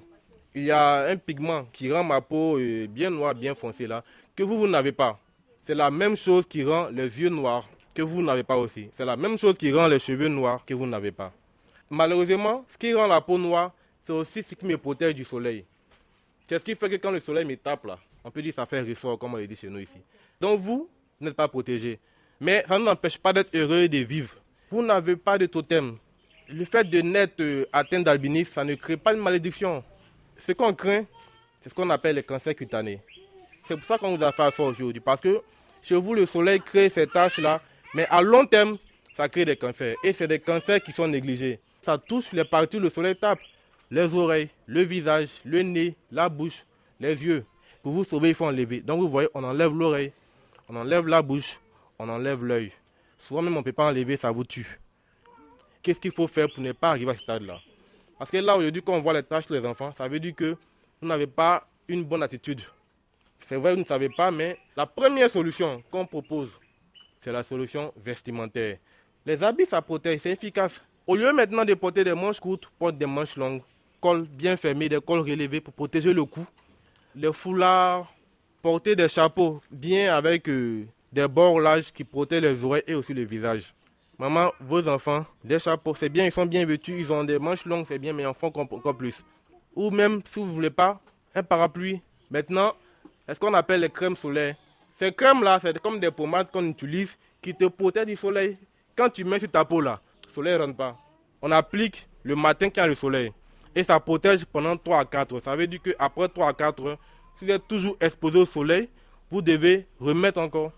Il 0.56 0.62
y 0.64 0.70
a 0.70 1.08
un 1.08 1.16
pigment 1.16 1.66
qui 1.72 1.92
rend 1.92 2.04
ma 2.04 2.20
peau 2.20 2.58
euh, 2.58 2.86
bien 2.86 3.10
noire, 3.10 3.34
bien 3.34 3.54
foncée 3.56 3.88
là, 3.88 4.04
que 4.36 4.44
vous, 4.44 4.56
vous 4.58 4.68
n'avez 4.68 4.92
pas. 4.92 5.18
C'est 5.66 5.74
la 5.74 5.90
même 5.90 6.14
chose 6.14 6.46
qui 6.46 6.62
rend 6.62 6.88
les 6.90 7.08
yeux 7.20 7.28
noirs, 7.28 7.68
que 7.94 8.02
vous 8.02 8.22
n'avez 8.22 8.44
pas 8.44 8.56
aussi. 8.56 8.88
C'est 8.92 9.04
la 9.04 9.16
même 9.16 9.36
chose 9.36 9.56
qui 9.56 9.72
rend 9.72 9.88
les 9.88 9.98
cheveux 9.98 10.28
noirs, 10.28 10.64
que 10.64 10.72
vous 10.74 10.86
n'avez 10.86 11.10
pas. 11.10 11.32
Malheureusement, 11.90 12.64
ce 12.68 12.78
qui 12.78 12.94
rend 12.94 13.06
la 13.08 13.20
peau 13.20 13.36
noire, 13.36 13.72
c'est 14.04 14.12
aussi 14.12 14.42
ce 14.42 14.54
qui 14.54 14.64
me 14.66 14.78
protège 14.78 15.14
du 15.14 15.24
soleil. 15.24 15.64
C'est 16.48 16.58
ce 16.58 16.64
qui 16.64 16.76
fait 16.76 16.88
que 16.88 16.96
quand 16.96 17.10
le 17.10 17.20
soleil 17.20 17.44
me 17.44 17.56
tape 17.56 17.84
là, 17.86 17.98
on 18.22 18.30
peut 18.30 18.40
dire 18.40 18.50
que 18.52 18.56
ça 18.56 18.66
fait 18.66 18.80
ressort, 18.80 19.18
comme 19.18 19.34
on 19.34 19.38
le 19.38 19.46
dit 19.46 19.56
chez 19.56 19.68
nous 19.68 19.80
ici. 19.80 19.98
Donc 20.40 20.60
vous, 20.60 20.88
vous 21.18 21.26
n'êtes 21.26 21.34
pas 21.34 21.48
protégé. 21.48 21.98
Mais 22.40 22.64
ça 22.68 22.78
ne 22.78 22.84
n'empêche 22.84 23.18
pas 23.18 23.32
d'être 23.32 23.54
heureux 23.56 23.78
et 23.82 23.88
de 23.88 23.98
vivre. 23.98 24.36
Vous 24.70 24.82
n'avez 24.82 25.16
pas 25.16 25.36
de 25.36 25.46
totem. 25.46 25.96
Le 26.48 26.64
fait 26.64 26.84
de 26.84 27.00
naître 27.00 27.34
euh, 27.40 27.64
atteint 27.72 28.00
d'albinisme, 28.00 28.52
ça 28.52 28.64
ne 28.64 28.74
crée 28.74 28.96
pas 28.96 29.14
une 29.14 29.20
malédiction. 29.20 29.82
Ce 30.38 30.52
qu'on 30.52 30.74
craint, 30.74 31.04
c'est 31.60 31.68
ce 31.70 31.74
qu'on 31.74 31.90
appelle 31.90 32.16
les 32.16 32.22
cancers 32.22 32.54
cutanés. 32.54 33.00
C'est 33.66 33.76
pour 33.76 33.84
ça 33.84 33.98
qu'on 33.98 34.16
vous 34.16 34.22
a 34.22 34.32
fait 34.32 34.50
ça 34.50 34.62
aujourd'hui. 34.62 35.00
Parce 35.00 35.20
que 35.20 35.40
chez 35.82 35.96
vous, 35.96 36.14
le 36.14 36.26
soleil 36.26 36.60
crée 36.60 36.90
ces 36.90 37.06
taches-là, 37.06 37.60
mais 37.94 38.06
à 38.10 38.20
long 38.20 38.44
terme, 38.46 38.78
ça 39.14 39.28
crée 39.28 39.44
des 39.44 39.56
cancers. 39.56 39.96
Et 40.04 40.12
c'est 40.12 40.28
des 40.28 40.38
cancers 40.38 40.82
qui 40.82 40.92
sont 40.92 41.08
négligés. 41.08 41.60
Ça 41.82 41.98
touche 41.98 42.32
les 42.32 42.44
parties 42.44 42.76
où 42.76 42.80
le 42.80 42.90
soleil 42.90 43.16
tape. 43.16 43.38
Les 43.90 44.14
oreilles, 44.14 44.48
le 44.66 44.82
visage, 44.82 45.28
le 45.44 45.62
nez, 45.62 45.94
la 46.10 46.28
bouche, 46.28 46.64
les 46.98 47.22
yeux. 47.24 47.44
Pour 47.82 47.92
vous 47.92 48.04
sauver, 48.04 48.30
il 48.30 48.34
faut 48.34 48.46
enlever. 48.46 48.80
Donc 48.80 49.00
vous 49.00 49.08
voyez, 49.08 49.28
on 49.34 49.44
enlève 49.44 49.72
l'oreille, 49.72 50.12
on 50.68 50.76
enlève 50.76 51.06
la 51.06 51.20
bouche, 51.20 51.60
on 51.98 52.08
enlève 52.08 52.44
l'œil. 52.44 52.72
Souvent 53.18 53.42
même 53.42 53.54
on 53.54 53.60
ne 53.60 53.64
peut 53.64 53.72
pas 53.72 53.86
enlever, 53.90 54.16
ça 54.16 54.30
vous 54.30 54.44
tue. 54.44 54.80
Qu'est-ce 55.82 56.00
qu'il 56.00 56.12
faut 56.12 56.26
faire 56.26 56.48
pour 56.50 56.62
ne 56.62 56.72
pas 56.72 56.90
arriver 56.90 57.10
à 57.10 57.14
ce 57.14 57.20
stade-là? 57.20 57.60
Parce 58.24 58.30
que 58.30 58.38
là, 58.38 58.56
aujourd'hui, 58.56 58.80
quand 58.80 58.94
on 58.94 59.00
voit 59.00 59.12
les 59.12 59.22
tâches 59.22 59.44
sur 59.44 59.54
les 59.54 59.66
enfants, 59.66 59.92
ça 59.92 60.08
veut 60.08 60.18
dire 60.18 60.34
que 60.34 60.56
vous 61.02 61.06
n'avez 61.06 61.26
pas 61.26 61.68
une 61.88 62.04
bonne 62.04 62.22
attitude. 62.22 62.62
C'est 63.40 63.56
vrai, 63.56 63.74
vous 63.74 63.80
ne 63.80 63.84
savez 63.84 64.08
pas, 64.08 64.30
mais 64.30 64.56
la 64.78 64.86
première 64.86 65.28
solution 65.28 65.82
qu'on 65.90 66.06
propose, 66.06 66.48
c'est 67.20 67.32
la 67.32 67.42
solution 67.42 67.92
vestimentaire. 68.02 68.78
Les 69.26 69.42
habits, 69.44 69.66
ça 69.66 69.82
protège, 69.82 70.20
c'est 70.22 70.30
efficace. 70.30 70.82
Au 71.06 71.16
lieu 71.16 71.34
maintenant 71.34 71.66
de 71.66 71.74
porter 71.74 72.02
des 72.02 72.14
manches 72.14 72.40
courtes, 72.40 72.66
porte 72.78 72.96
des 72.96 73.04
manches 73.04 73.36
longues, 73.36 73.60
col 74.00 74.22
bien 74.22 74.56
fermé, 74.56 74.88
des 74.88 75.02
cols 75.02 75.20
relevés 75.20 75.60
pour 75.60 75.74
protéger 75.74 76.14
le 76.14 76.24
cou. 76.24 76.46
Les 77.14 77.30
foulards, 77.30 78.10
porter 78.62 78.96
des 78.96 79.10
chapeaux 79.10 79.60
bien 79.70 80.16
avec 80.16 80.48
euh, 80.48 80.86
des 81.12 81.28
borlages 81.28 81.92
qui 81.92 82.04
protègent 82.04 82.44
les 82.44 82.64
oreilles 82.64 82.84
et 82.86 82.94
aussi 82.94 83.12
le 83.12 83.24
visage. 83.26 83.74
Maman, 84.18 84.52
vos 84.60 84.86
enfants, 84.88 85.26
des 85.42 85.58
chapeaux, 85.58 85.94
c'est 85.96 86.08
bien, 86.08 86.24
ils 86.24 86.32
sont 86.32 86.46
bien 86.46 86.64
vêtus, 86.64 87.00
ils 87.00 87.12
ont 87.12 87.24
des 87.24 87.38
manches 87.38 87.64
longues, 87.64 87.84
c'est 87.88 87.98
bien, 87.98 88.12
mais 88.12 88.24
en 88.24 88.34
font 88.34 88.52
encore 88.54 88.96
plus. 88.96 89.24
Ou 89.74 89.90
même, 89.90 90.20
si 90.28 90.38
vous 90.38 90.46
ne 90.46 90.52
voulez 90.52 90.70
pas, 90.70 91.00
un 91.34 91.42
parapluie. 91.42 92.00
Maintenant, 92.30 92.74
est-ce 93.26 93.40
qu'on 93.40 93.54
appelle 93.54 93.80
les 93.80 93.90
crèmes 93.90 94.16
solaires? 94.16 94.54
Ces 94.92 95.12
crèmes-là, 95.12 95.58
c'est 95.60 95.76
comme 95.80 95.98
des 95.98 96.12
pommades 96.12 96.50
qu'on 96.52 96.64
utilise 96.64 97.16
qui 97.42 97.54
te 97.54 97.64
protègent 97.64 98.06
du 98.06 98.16
soleil. 98.16 98.56
Quand 98.94 99.10
tu 99.10 99.24
mets 99.24 99.40
sur 99.40 99.50
ta 99.50 99.64
peau 99.64 99.80
là, 99.80 100.00
le 100.24 100.32
soleil 100.32 100.54
ne 100.54 100.60
rentre 100.60 100.76
pas. 100.76 100.96
On 101.42 101.50
applique 101.50 102.06
le 102.22 102.36
matin 102.36 102.70
quand 102.70 102.82
y 102.82 102.84
a 102.84 102.86
le 102.86 102.94
soleil. 102.94 103.32
Et 103.74 103.82
ça 103.82 103.98
protège 103.98 104.44
pendant 104.44 104.76
3 104.76 105.00
à 105.00 105.04
4 105.04 105.34
heures. 105.34 105.42
Ça 105.42 105.56
veut 105.56 105.66
dire 105.66 105.80
qu'après 105.82 106.28
3 106.28 106.48
à 106.48 106.52
4 106.52 106.86
heures, 106.86 106.98
si 107.36 107.44
vous 107.44 107.50
êtes 107.50 107.66
toujours 107.66 107.96
exposé 108.00 108.38
au 108.38 108.46
soleil, 108.46 108.88
vous 109.28 109.42
devez 109.42 109.88
remettre 109.98 110.38
encore 110.38 110.70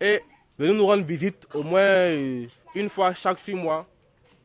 et 0.00 0.20
venez 0.60 0.74
nous 0.74 0.86
rendre 0.86 1.04
visite 1.04 1.46
au 1.54 1.62
moins 1.62 1.80
euh, 1.80 2.46
une 2.74 2.88
fois 2.90 3.14
chaque 3.14 3.38
six 3.38 3.54
mois. 3.54 3.86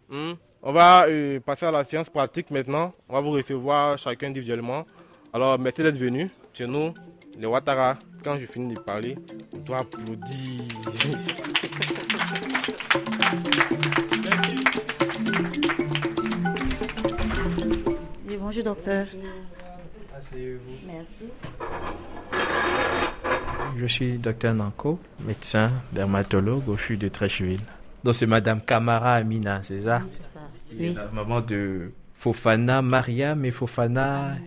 Hmm? 0.09 0.33
On 0.63 0.71
va 0.71 1.07
euh, 1.07 1.39
passer 1.41 1.65
à 1.65 1.71
la 1.71 1.83
séance 1.83 2.09
pratique 2.09 2.49
maintenant. 2.51 2.93
On 3.09 3.13
va 3.13 3.19
vous 3.19 3.31
recevoir 3.31 3.97
chacun 3.97 4.27
individuellement. 4.27 4.85
Alors, 5.33 5.59
merci 5.59 5.83
d'être 5.83 5.97
venu 5.97 6.29
chez 6.53 6.65
nous, 6.65 6.93
les 7.37 7.45
Ouattara. 7.45 7.97
Quand 8.23 8.37
je 8.37 8.45
finis 8.45 8.73
de 8.73 8.79
parler, 8.79 9.17
on 9.53 9.57
doit 9.57 9.79
applaudir. 9.79 10.61
bonjour 18.39 18.63
docteur. 18.63 19.07
Merci. 20.85 21.25
Je 23.77 23.85
suis 23.87 24.17
docteur 24.17 24.53
Nanko, 24.53 24.99
médecin, 25.25 25.71
dermatologue 25.91 26.67
au 26.69 26.77
CHU 26.77 26.97
de 26.97 27.09
Trècheville. 27.09 27.61
Donc 28.03 28.15
c'est 28.15 28.25
Madame 28.25 28.61
Kamara 28.61 29.15
Amina, 29.15 29.61
c'est 29.63 29.81
ça? 29.81 30.01
Oui. 30.77 30.93
La 30.93 31.07
maman 31.07 31.41
de 31.41 31.91
Fofana 32.15 32.81
Maria, 32.81 33.35
mais 33.35 33.51
Fofana 33.51 34.37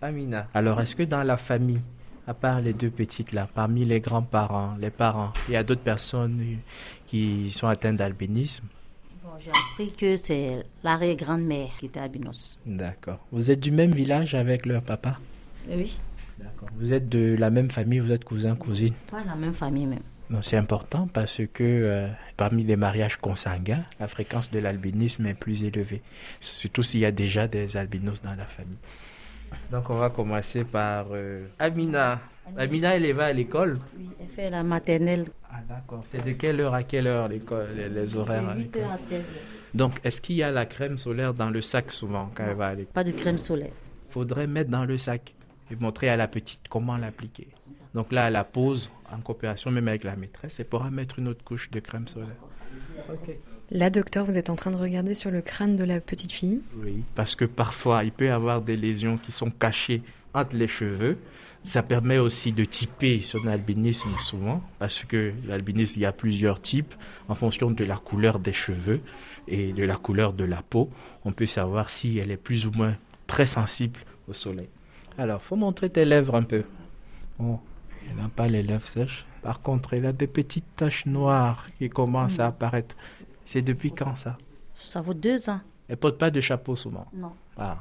Amina. 0.00 0.46
Alors 0.54 0.80
est-ce 0.80 0.94
que 0.94 1.02
dans 1.02 1.22
la 1.22 1.36
famille, 1.36 1.80
à 2.28 2.34
part 2.34 2.60
les 2.60 2.72
deux 2.72 2.90
petites 2.90 3.32
là, 3.32 3.48
parmi 3.52 3.84
les 3.84 4.00
grands-parents, 4.00 4.76
les 4.80 4.90
parents, 4.90 5.32
il 5.48 5.54
y 5.54 5.56
a 5.56 5.64
d'autres 5.64 5.82
personnes 5.82 6.58
qui 7.06 7.50
sont 7.50 7.66
atteintes 7.66 7.96
d'albinisme? 7.96 8.66
Bon, 9.24 9.30
J'ai 9.40 9.50
appris 9.50 9.92
que 9.92 10.16
c'est 10.16 10.64
l'arrière-grand-mère 10.84 11.70
qui 11.78 11.86
était 11.86 12.00
albinos. 12.00 12.58
D'accord. 12.64 13.18
Vous 13.32 13.50
êtes 13.50 13.60
du 13.60 13.70
même 13.72 13.90
village 13.90 14.34
avec 14.34 14.64
leur 14.64 14.82
papa? 14.82 15.18
Oui. 15.68 15.98
D'accord. 16.38 16.68
Vous 16.76 16.92
êtes 16.92 17.08
de 17.08 17.36
la 17.38 17.50
même 17.50 17.70
famille, 17.70 17.98
vous 17.98 18.12
êtes 18.12 18.24
cousin, 18.24 18.54
cousine 18.56 18.94
Pas 19.10 19.24
la 19.24 19.34
même 19.34 19.54
famille 19.54 19.86
même. 19.86 20.00
Non, 20.28 20.42
c'est 20.42 20.56
important 20.56 21.06
parce 21.12 21.40
que 21.52 21.62
euh, 21.62 22.08
parmi 22.36 22.64
les 22.64 22.74
mariages 22.74 23.16
consanguins, 23.16 23.84
la 24.00 24.08
fréquence 24.08 24.50
de 24.50 24.58
l'albinisme 24.58 25.24
est 25.26 25.34
plus 25.34 25.62
élevée, 25.62 26.02
surtout 26.40 26.82
s'il 26.82 27.00
y 27.00 27.04
a 27.04 27.12
déjà 27.12 27.46
des 27.46 27.76
albinos 27.76 28.20
dans 28.22 28.34
la 28.34 28.44
famille. 28.44 28.78
Donc 29.70 29.88
on 29.90 29.94
va 29.94 30.10
commencer 30.10 30.64
par 30.64 31.06
euh, 31.12 31.46
Amina. 31.60 32.20
Amina, 32.56 32.96
elle 32.96 33.12
va 33.12 33.26
à 33.26 33.32
l'école? 33.32 33.78
Oui, 33.96 34.08
elle 34.20 34.28
fait 34.28 34.50
la 34.50 34.64
maternelle. 34.64 35.26
Ah 35.48 35.60
d'accord. 35.68 36.02
C'est 36.06 36.24
de 36.24 36.32
quelle 36.32 36.60
heure 36.60 36.74
à 36.74 36.82
quelle 36.82 37.06
heure 37.06 37.28
l'école, 37.28 37.68
les, 37.76 38.16
horaires 38.16 38.54
De 38.54 38.62
8 38.62 38.76
heures 38.78 38.90
à 38.92 38.98
16 38.98 39.12
heures. 39.12 39.24
Donc 39.74 40.00
est-ce 40.02 40.20
qu'il 40.20 40.36
y 40.36 40.42
a 40.42 40.50
la 40.50 40.66
crème 40.66 40.96
solaire 40.96 41.34
dans 41.34 41.50
le 41.50 41.60
sac 41.60 41.92
souvent 41.92 42.30
quand 42.34 42.44
elle 42.48 42.56
va 42.56 42.68
à 42.68 42.74
l'école? 42.74 42.92
Pas 42.92 43.04
de 43.04 43.12
crème 43.12 43.38
solaire. 43.38 43.72
Faudrait 44.08 44.46
mettre 44.48 44.70
dans 44.70 44.84
le 44.84 44.98
sac 44.98 45.35
et 45.70 45.76
montrer 45.76 46.08
à 46.08 46.16
la 46.16 46.28
petite 46.28 46.60
comment 46.68 46.96
l'appliquer. 46.96 47.48
Donc 47.94 48.12
là, 48.12 48.26
elle 48.26 48.34
la 48.34 48.44
pose 48.44 48.90
en 49.10 49.18
coopération 49.18 49.70
même 49.70 49.88
avec 49.88 50.04
la 50.04 50.16
maîtresse 50.16 50.60
et 50.60 50.64
pourra 50.64 50.90
mettre 50.90 51.18
une 51.18 51.28
autre 51.28 51.44
couche 51.44 51.70
de 51.70 51.80
crème 51.80 52.08
solaire. 52.08 52.36
Là, 53.70 53.90
docteur, 53.90 54.24
vous 54.26 54.36
êtes 54.36 54.50
en 54.50 54.56
train 54.56 54.70
de 54.70 54.76
regarder 54.76 55.14
sur 55.14 55.30
le 55.30 55.42
crâne 55.42 55.76
de 55.76 55.84
la 55.84 56.00
petite 56.00 56.32
fille 56.32 56.60
Oui, 56.76 57.02
parce 57.14 57.34
que 57.34 57.44
parfois, 57.44 58.04
il 58.04 58.12
peut 58.12 58.26
y 58.26 58.28
avoir 58.28 58.62
des 58.62 58.76
lésions 58.76 59.18
qui 59.18 59.32
sont 59.32 59.50
cachées 59.50 60.02
entre 60.34 60.54
les 60.54 60.68
cheveux. 60.68 61.18
Ça 61.64 61.82
permet 61.82 62.18
aussi 62.18 62.52
de 62.52 62.64
typer 62.64 63.22
son 63.22 63.44
albinisme 63.48 64.10
souvent, 64.20 64.62
parce 64.78 65.04
que 65.04 65.32
l'albinisme, 65.48 65.94
il 65.96 66.02
y 66.02 66.06
a 66.06 66.12
plusieurs 66.12 66.60
types 66.60 66.94
en 67.28 67.34
fonction 67.34 67.72
de 67.72 67.84
la 67.84 67.96
couleur 67.96 68.38
des 68.38 68.52
cheveux 68.52 69.00
et 69.48 69.72
de 69.72 69.82
la 69.82 69.96
couleur 69.96 70.32
de 70.32 70.44
la 70.44 70.62
peau. 70.62 70.90
On 71.24 71.32
peut 71.32 71.46
savoir 71.46 71.90
si 71.90 72.18
elle 72.18 72.30
est 72.30 72.36
plus 72.36 72.66
ou 72.66 72.72
moins 72.72 72.94
très 73.26 73.46
sensible 73.46 73.98
au 74.28 74.32
soleil. 74.32 74.68
Alors, 75.18 75.42
faut 75.42 75.56
montrer 75.56 75.90
tes 75.90 76.04
lèvres 76.04 76.34
un 76.34 76.42
peu. 76.42 76.64
Elle 77.38 78.16
n'a 78.16 78.28
pas 78.34 78.48
les 78.48 78.62
lèvres 78.62 78.86
sèches. 78.86 79.26
Par 79.42 79.60
contre, 79.62 79.94
elle 79.94 80.06
a 80.06 80.12
des 80.12 80.26
petites 80.26 80.76
taches 80.76 81.06
noires 81.06 81.66
qui 81.78 81.88
commencent 81.88 82.38
à 82.38 82.46
apparaître. 82.46 82.94
C'est 83.44 83.62
depuis 83.62 83.92
quand 83.92 84.16
ça? 84.16 84.36
Ça 84.74 85.00
vaut 85.00 85.14
deux 85.14 85.48
ans. 85.48 85.60
Elle 85.88 85.96
porte 85.96 86.18
pas 86.18 86.30
de 86.30 86.40
chapeau 86.40 86.76
souvent. 86.76 87.06
Non. 87.14 87.32
Ah. 87.56 87.78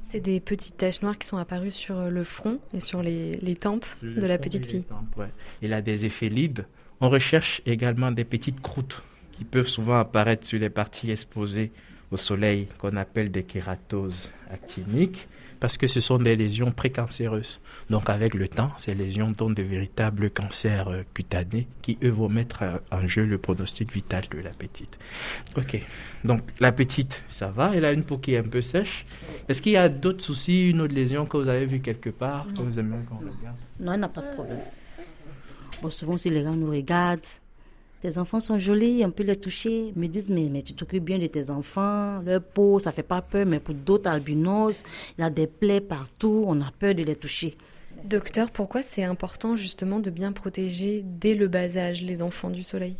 C'est 0.00 0.20
des 0.20 0.40
petites 0.40 0.76
taches 0.76 1.02
noires 1.02 1.16
qui 1.18 1.26
sont 1.26 1.36
apparues 1.36 1.70
sur 1.70 2.10
le 2.10 2.24
front 2.24 2.58
et 2.72 2.80
sur 2.80 3.02
les, 3.02 3.36
les 3.36 3.56
tempes 3.56 3.86
de 4.02 4.26
la 4.26 4.38
petite 4.38 4.66
fille. 4.66 4.84
Tempes, 4.84 5.16
ouais. 5.16 5.30
Il 5.62 5.72
a 5.72 5.82
des 5.82 6.06
effets 6.06 6.28
libres. 6.28 6.62
On 7.00 7.08
recherche 7.08 7.60
également 7.66 8.10
des 8.10 8.24
petites 8.24 8.60
croûtes 8.60 9.02
qui 9.32 9.44
peuvent 9.44 9.68
souvent 9.68 9.98
apparaître 9.98 10.46
sur 10.46 10.58
les 10.58 10.70
parties 10.70 11.10
exposées 11.10 11.72
au 12.10 12.16
soleil 12.16 12.68
qu'on 12.78 12.96
appelle 12.96 13.30
des 13.30 13.42
kératoses 13.42 14.30
actiniques 14.50 15.26
parce 15.64 15.78
que 15.78 15.86
ce 15.86 16.02
sont 16.02 16.18
des 16.18 16.34
lésions 16.34 16.72
précancéreuses. 16.72 17.58
Donc 17.88 18.10
avec 18.10 18.34
le 18.34 18.48
temps, 18.48 18.70
ces 18.76 18.92
lésions 18.92 19.30
donnent 19.30 19.54
de 19.54 19.62
véritables 19.62 20.28
cancers 20.28 20.88
euh, 20.88 21.04
cutanés 21.14 21.66
qui, 21.80 21.96
eux, 22.02 22.10
vont 22.10 22.28
mettre 22.28 22.64
euh, 22.64 22.76
en 22.90 23.06
jeu 23.06 23.24
le 23.24 23.38
pronostic 23.38 23.90
vital 23.90 24.24
de 24.30 24.40
la 24.40 24.50
petite. 24.50 24.98
Ok, 25.56 25.80
donc 26.22 26.42
la 26.60 26.70
petite, 26.70 27.24
ça 27.30 27.48
va, 27.48 27.72
elle 27.74 27.86
a 27.86 27.92
une 27.92 28.04
peau 28.04 28.18
qui 28.18 28.34
est 28.34 28.38
un 28.40 28.42
peu 28.42 28.60
sèche. 28.60 29.06
Est-ce 29.48 29.62
qu'il 29.62 29.72
y 29.72 29.78
a 29.78 29.88
d'autres 29.88 30.22
soucis, 30.22 30.68
une 30.68 30.82
autre 30.82 30.94
lésion 30.94 31.24
que 31.24 31.38
vous 31.38 31.48
avez 31.48 31.64
vue 31.64 31.80
quelque 31.80 32.10
part 32.10 32.46
que 32.54 32.60
vous 32.60 32.78
aimeriez 32.78 33.06
qu'on 33.06 33.16
regarde 33.16 33.56
Non, 33.80 33.94
elle 33.94 34.00
n'a 34.00 34.10
pas 34.10 34.20
de 34.20 34.34
problème. 34.34 34.58
Bon, 35.80 35.88
souvent, 35.88 36.18
si 36.18 36.28
les 36.28 36.42
gens 36.42 36.54
nous 36.54 36.70
regardent, 36.70 37.24
tes 38.04 38.18
enfants 38.18 38.40
sont 38.40 38.58
jolis, 38.58 39.02
on 39.02 39.10
peut 39.10 39.22
les 39.22 39.34
toucher. 39.34 39.88
Ils 39.96 39.98
me 39.98 40.08
disent, 40.08 40.28
mais, 40.28 40.50
mais 40.52 40.60
tu 40.60 40.74
t'occupes 40.74 41.04
bien 41.04 41.18
de 41.18 41.26
tes 41.26 41.48
enfants, 41.48 42.20
leur 42.20 42.42
peau, 42.42 42.78
ça 42.78 42.92
fait 42.92 43.02
pas 43.02 43.22
peur, 43.22 43.46
mais 43.46 43.60
pour 43.60 43.74
d'autres 43.74 44.10
albinos, 44.10 44.82
il 45.16 45.22
y 45.22 45.24
a 45.24 45.30
des 45.30 45.46
plaies 45.46 45.80
partout, 45.80 46.44
on 46.46 46.60
a 46.60 46.70
peur 46.78 46.94
de 46.94 47.02
les 47.02 47.16
toucher. 47.16 47.56
Docteur, 48.04 48.50
pourquoi 48.50 48.82
c'est 48.82 49.04
important 49.04 49.56
justement 49.56 50.00
de 50.00 50.10
bien 50.10 50.32
protéger 50.32 51.00
dès 51.02 51.34
le 51.34 51.48
bas 51.48 51.78
âge 51.78 52.02
les 52.02 52.20
enfants 52.20 52.50
du 52.50 52.62
soleil? 52.62 52.94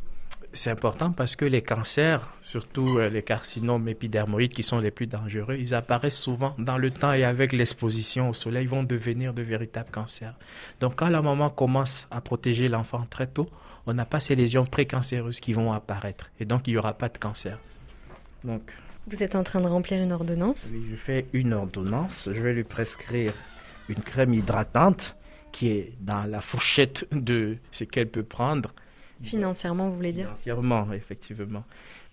C'est 0.55 0.71
important 0.71 1.13
parce 1.13 1.37
que 1.37 1.45
les 1.45 1.61
cancers, 1.61 2.27
surtout 2.41 2.97
euh, 2.97 3.11
les 3.11 3.23
carcinomes 3.23 3.87
épidermoïdes 3.89 4.55
qui 4.55 4.63
sont 4.63 4.79
les 4.79 4.91
plus 4.91 5.09
dangereux, 5.09 5.57
ils 5.59 5.75
apparaissent 5.75 6.17
souvent 6.17 6.55
dans 6.59 6.79
le 6.79 6.91
temps 6.91 7.13
et 7.13 7.25
avec 7.25 7.53
l'exposition 7.53 8.31
au 8.31 8.33
soleil, 8.33 8.63
ils 8.63 8.71
vont 8.71 8.85
devenir 8.85 9.35
de 9.35 9.43
véritables 9.43 9.91
cancers. 9.91 10.35
Donc 10.81 10.95
quand 10.97 11.11
la 11.11 11.21
maman 11.21 11.51
commence 11.51 12.07
à 12.11 12.23
protéger 12.23 12.69
l'enfant 12.69 13.05
très 13.11 13.27
tôt, 13.27 13.51
on 13.87 13.95
n'a 13.95 14.05
pas 14.05 14.21
ces 14.21 14.35
lésions 14.35 14.65
précancéreuses 14.65 15.41
qui 15.41 15.53
vont 15.53 15.73
apparaître 15.73 16.31
et 16.41 16.45
donc 16.45 16.67
il 16.67 16.73
n'y 16.73 16.79
aura 16.79 16.95
pas 16.95 17.09
de 17.09 17.19
cancer. 17.19 17.59
Donc, 18.45 18.73
Vous 19.07 19.23
êtes 19.23 19.35
en 19.35 19.43
train 19.43 19.61
de 19.61 19.69
remplir 19.69 20.03
une 20.03 20.13
ordonnance 20.13 20.73
oui, 20.75 20.85
je 20.91 20.97
fais 20.97 21.27
une 21.33 21.53
ordonnance, 21.53 22.29
je 22.33 22.43
vais 22.43 22.53
lui 22.53 22.65
prescrire 22.65 23.33
une 23.89 24.03
crème 24.03 24.35
hydratante 24.35 25.17
qui 25.53 25.69
est 25.69 25.93
dans 26.01 26.25
la 26.25 26.41
fourchette 26.41 27.07
de 27.13 27.57
ce 27.71 27.85
qu'elle 27.85 28.09
peut 28.09 28.25
prendre 28.25 28.73
Financièrement, 29.23 29.89
vous 29.89 29.97
voulez 29.97 30.13
dire 30.13 30.27
Financièrement, 30.43 30.93
effectivement. 30.93 31.65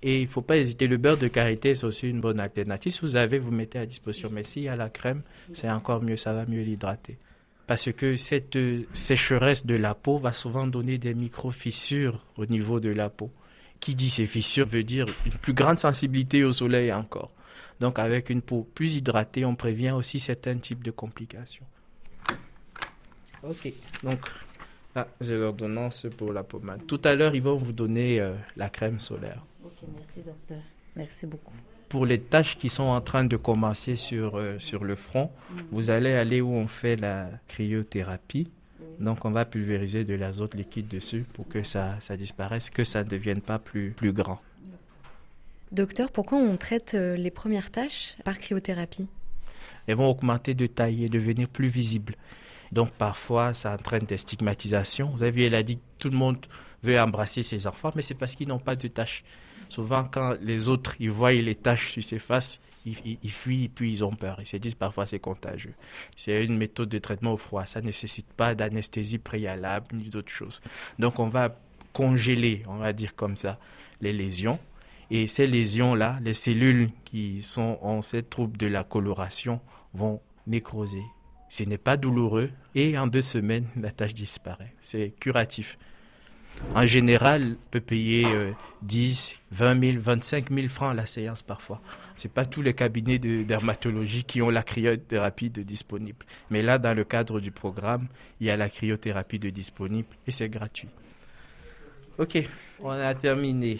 Et 0.01 0.19
il 0.21 0.25
ne 0.25 0.29
faut 0.29 0.41
pas 0.41 0.57
hésiter. 0.57 0.87
Le 0.87 0.97
beurre 0.97 1.17
de 1.17 1.27
karité, 1.27 1.73
c'est 1.73 1.85
aussi 1.85 2.09
une 2.09 2.21
bonne 2.21 2.39
alternative. 2.39 2.91
Si 2.91 3.01
vous 3.01 3.15
avez, 3.15 3.37
vous 3.37 3.51
mettez 3.51 3.79
à 3.79 3.85
disposition. 3.85 4.29
Mais 4.31 4.43
s'il 4.43 4.63
y 4.63 4.69
a 4.69 4.75
la 4.75 4.89
crème, 4.89 5.21
c'est 5.53 5.69
encore 5.69 6.01
mieux. 6.01 6.17
Ça 6.17 6.33
va 6.33 6.45
mieux 6.45 6.61
l'hydrater. 6.61 7.17
Parce 7.67 7.91
que 7.91 8.17
cette 8.17 8.57
sécheresse 8.93 9.65
de 9.65 9.75
la 9.75 9.95
peau 9.95 10.17
va 10.17 10.33
souvent 10.33 10.67
donner 10.67 10.97
des 10.97 11.13
micro-fissures 11.13 12.25
au 12.37 12.45
niveau 12.45 12.79
de 12.79 12.89
la 12.89 13.09
peau. 13.09 13.31
Qui 13.79 13.95
dit 13.95 14.09
ces 14.09 14.25
fissures 14.25 14.67
veut 14.67 14.83
dire 14.83 15.05
une 15.25 15.31
plus 15.33 15.53
grande 15.53 15.79
sensibilité 15.79 16.43
au 16.43 16.51
soleil 16.51 16.91
encore. 16.91 17.31
Donc 17.79 17.97
avec 17.97 18.29
une 18.29 18.41
peau 18.41 18.67
plus 18.75 18.95
hydratée, 18.95 19.43
on 19.43 19.55
prévient 19.55 19.91
aussi 19.91 20.19
certains 20.19 20.57
types 20.57 20.83
de 20.83 20.91
complications. 20.91 21.65
Ok, 23.43 23.73
donc 24.03 24.19
ah, 24.95 25.07
j'ai 25.19 25.37
l'ordonnance 25.37 26.05
pour 26.17 26.31
la 26.33 26.43
pommade. 26.43 26.85
Tout 26.85 27.01
à 27.03 27.15
l'heure, 27.15 27.33
ils 27.33 27.41
vont 27.41 27.55
vous 27.55 27.71
donner 27.71 28.19
euh, 28.19 28.35
la 28.55 28.69
crème 28.69 28.99
solaire. 28.99 29.43
Ok, 29.63 29.71
merci 29.95 30.21
docteur. 30.21 30.61
Merci 30.95 31.25
beaucoup. 31.25 31.53
Pour 31.91 32.05
les 32.05 32.21
tâches 32.21 32.57
qui 32.57 32.69
sont 32.69 32.83
en 32.83 33.01
train 33.01 33.25
de 33.25 33.35
commencer 33.35 33.97
sur, 33.97 34.37
euh, 34.37 34.57
sur 34.59 34.85
le 34.85 34.95
front, 34.95 35.29
vous 35.71 35.89
allez 35.89 36.13
aller 36.13 36.39
où 36.39 36.53
on 36.53 36.67
fait 36.67 36.95
la 36.95 37.29
cryothérapie. 37.49 38.49
Donc, 39.01 39.25
on 39.25 39.31
va 39.31 39.43
pulvériser 39.43 40.05
de 40.05 40.13
l'azote 40.13 40.55
liquide 40.55 40.87
dessus 40.87 41.25
pour 41.33 41.49
que 41.49 41.63
ça, 41.63 41.97
ça 41.99 42.15
disparaisse, 42.15 42.69
que 42.69 42.85
ça 42.85 43.03
ne 43.03 43.09
devienne 43.09 43.41
pas 43.41 43.59
plus, 43.59 43.91
plus 43.91 44.13
grand. 44.13 44.39
Docteur, 45.73 46.13
pourquoi 46.13 46.37
on 46.37 46.55
traite 46.55 46.93
euh, 46.93 47.17
les 47.17 47.29
premières 47.29 47.71
tâches 47.71 48.15
par 48.23 48.39
cryothérapie? 48.39 49.09
Elles 49.85 49.97
vont 49.97 50.09
augmenter 50.09 50.53
de 50.53 50.67
taille 50.67 51.03
et 51.03 51.09
devenir 51.09 51.49
plus 51.49 51.67
visibles. 51.67 52.15
Donc 52.71 52.91
parfois, 52.91 53.53
ça 53.53 53.73
entraîne 53.73 54.05
des 54.05 54.17
stigmatisations. 54.17 55.09
Vous 55.09 55.23
avez 55.23 55.31
vu, 55.31 55.43
elle 55.43 55.55
a 55.55 55.63
dit 55.63 55.75
que 55.75 55.81
tout 55.97 56.09
le 56.09 56.17
monde 56.17 56.37
veut 56.83 56.97
embrasser 56.97 57.43
ses 57.43 57.67
enfants, 57.67 57.91
mais 57.95 58.01
c'est 58.01 58.15
parce 58.15 58.35
qu'ils 58.35 58.47
n'ont 58.47 58.59
pas 58.59 58.77
de 58.77 58.87
taches. 58.87 59.25
Souvent, 59.71 60.03
quand 60.03 60.35
les 60.41 60.67
autres 60.67 60.97
ils 60.99 61.09
voient 61.09 61.31
les 61.31 61.55
taches 61.55 61.91
sur 61.91 62.03
ses 62.03 62.19
faces, 62.19 62.59
ils, 62.85 62.97
ils, 63.05 63.17
ils 63.23 63.31
fuient 63.31 63.69
puis 63.69 63.89
ils 63.89 64.03
ont 64.03 64.13
peur. 64.13 64.35
Ils 64.41 64.45
se 64.45 64.57
disent 64.57 64.75
parfois 64.75 65.05
c'est 65.05 65.19
contagieux. 65.19 65.73
C'est 66.17 66.43
une 66.43 66.57
méthode 66.57 66.89
de 66.89 66.99
traitement 66.99 67.31
au 67.31 67.37
froid. 67.37 67.65
Ça 67.65 67.79
ne 67.79 67.85
nécessite 67.85 68.27
pas 68.33 68.53
d'anesthésie 68.53 69.17
préalable 69.17 69.95
ni 69.95 70.09
d'autres 70.09 70.29
choses. 70.29 70.59
Donc 70.99 71.19
on 71.19 71.29
va 71.29 71.57
congeler, 71.93 72.63
on 72.67 72.79
va 72.79 72.91
dire 72.91 73.15
comme 73.15 73.37
ça, 73.37 73.59
les 74.01 74.11
lésions. 74.11 74.59
Et 75.09 75.25
ces 75.27 75.47
lésions-là, 75.47 76.19
les 76.21 76.33
cellules 76.33 76.89
qui 77.05 77.41
sont 77.41 77.77
en 77.81 78.01
cette 78.01 78.29
trouble 78.29 78.57
de 78.57 78.67
la 78.67 78.83
coloration 78.83 79.61
vont 79.93 80.19
nécroser, 80.47 81.03
ce 81.47 81.63
n'est 81.63 81.77
pas 81.77 81.95
douloureux 81.95 82.49
et 82.75 82.97
en 82.97 83.07
deux 83.07 83.21
semaines, 83.21 83.67
la 83.79 83.91
tâche 83.91 84.15
disparaît. 84.15 84.73
C'est 84.81 85.13
curatif. 85.17 85.77
En 86.75 86.85
général, 86.85 87.55
on 87.57 87.69
peut 87.71 87.81
payer 87.81 88.25
euh, 88.25 88.51
10, 88.83 89.39
20 89.51 89.83
000, 89.83 89.97
25 89.99 90.51
000 90.51 90.67
francs 90.67 90.95
la 90.95 91.05
séance 91.05 91.41
parfois. 91.41 91.81
Ce 92.15 92.27
n'est 92.27 92.33
pas 92.33 92.45
tous 92.45 92.61
les 92.61 92.73
cabinets 92.73 93.19
de 93.19 93.43
dermatologie 93.43 94.23
qui 94.23 94.41
ont 94.41 94.49
la 94.49 94.63
cryothérapie 94.63 95.49
de 95.49 95.63
disponible. 95.63 96.25
Mais 96.49 96.61
là, 96.61 96.77
dans 96.77 96.95
le 96.95 97.03
cadre 97.03 97.39
du 97.39 97.51
programme, 97.51 98.07
il 98.39 98.47
y 98.47 98.51
a 98.51 98.57
la 98.57 98.69
cryothérapie 98.69 99.39
de 99.39 99.49
disponible 99.49 100.07
et 100.27 100.31
c'est 100.31 100.49
gratuit. 100.49 100.89
Ok, 102.17 102.37
on 102.79 102.91
a 102.91 103.13
terminé. 103.15 103.79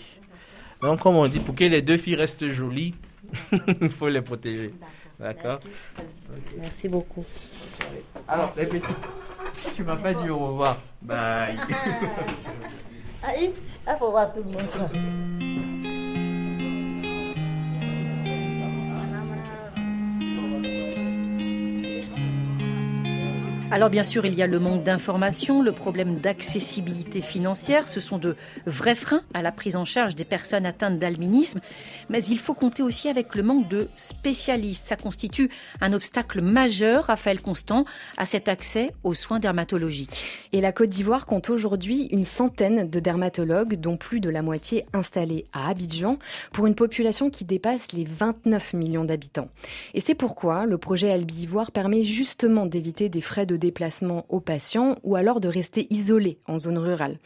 Donc, 0.82 1.00
comme 1.00 1.16
on 1.16 1.28
dit, 1.28 1.40
pour 1.40 1.54
que 1.56 1.64
les 1.64 1.82
deux 1.82 1.98
filles 1.98 2.16
restent 2.16 2.50
jolies, 2.52 2.96
il 3.82 3.92
faut 3.92 4.10
les 4.10 4.22
protéger. 4.22 4.74
D'accord 5.20 5.60
Merci. 5.96 6.56
Merci 6.58 6.90
beaucoup. 6.90 7.24
Alors, 8.28 8.52
les 8.58 8.66
petits, 8.66 8.94
tu 9.76 9.84
m'as 9.84 9.96
pas 9.96 10.14
dit 10.14 10.30
au 10.30 10.38
revoir. 10.38 10.78
Bye. 11.02 11.58
Aïe, 13.24 13.54
il 13.88 13.96
faut 13.98 14.12
voir 14.12 14.32
tout 14.34 14.44
le 14.44 14.52
monde. 14.52 15.61
Alors 23.74 23.90
bien 23.90 24.04
sûr, 24.04 24.26
il 24.26 24.36
y 24.36 24.42
a 24.42 24.48
le 24.48 24.60
manque 24.60 24.84
d'informations, 24.84 25.62
le 25.62 25.72
problème 25.72 26.20
d'accessibilité 26.20 27.22
financière, 27.22 27.88
ce 27.88 28.02
sont 28.02 28.18
de 28.18 28.36
vrais 28.66 28.96
freins 28.96 29.24
à 29.34 29.42
la 29.42 29.54
prise 29.54 29.78
en 29.78 29.86
charge 29.86 30.14
des 30.14 30.26
personnes 30.26 30.66
atteintes 30.66 31.00
d'albinisme, 31.00 31.62
mais 32.10 32.22
il 32.22 32.38
faut 32.38 32.54
compter 32.54 32.84
aussi 32.84 33.08
avec 33.08 33.34
le 33.34 33.44
manque 33.44 33.70
de 33.70 33.88
spécialistes. 33.96 34.88
Ça 34.88 34.98
constitue 34.98 35.50
un 35.80 35.94
obstacle 35.94 36.42
majeur, 36.42 37.06
Raphaël 37.06 37.40
Constant, 37.40 37.86
à 38.18 38.26
cet 38.26 38.50
accès 38.50 38.92
aux 39.06 39.14
soins 39.14 39.40
dermatologiques. 39.40 40.50
Et 40.52 40.60
la 40.60 40.74
Côte 40.74 40.90
d'Ivoire 40.90 41.26
compte 41.26 41.50
aujourd'hui 41.50 42.10
une 42.12 42.26
centaine 42.26 42.90
de 42.90 43.00
dermatologues, 43.00 43.76
dont 43.80 43.96
plus 43.96 44.20
de 44.20 44.30
la 44.30 44.42
moitié 44.42 44.86
installés 44.92 45.46
à 45.54 45.70
Abidjan, 45.70 46.20
pour 46.52 46.68
une 46.68 46.76
population 46.76 47.30
qui 47.30 47.46
dépasse 47.46 47.94
les 47.94 48.04
29 48.04 48.74
millions 48.74 49.06
d'habitants. 49.06 49.48
Et 49.94 50.02
c'est 50.02 50.14
pourquoi 50.14 50.66
le 50.66 50.78
projet 50.78 51.10
Albi 51.10 51.44
Ivoire 51.44 51.72
permet 51.72 52.04
justement 52.04 52.66
d'éviter 52.66 53.08
des 53.08 53.22
frais 53.22 53.46
de 53.46 53.61
déplacement 53.62 54.26
aux 54.28 54.41
patients 54.41 54.97
ou 55.04 55.15
alors 55.15 55.39
de 55.39 55.47
rester 55.47 55.88
isolés 55.89 56.39
en 56.47 56.60
zone 56.60 56.78
rurale. 56.78 57.17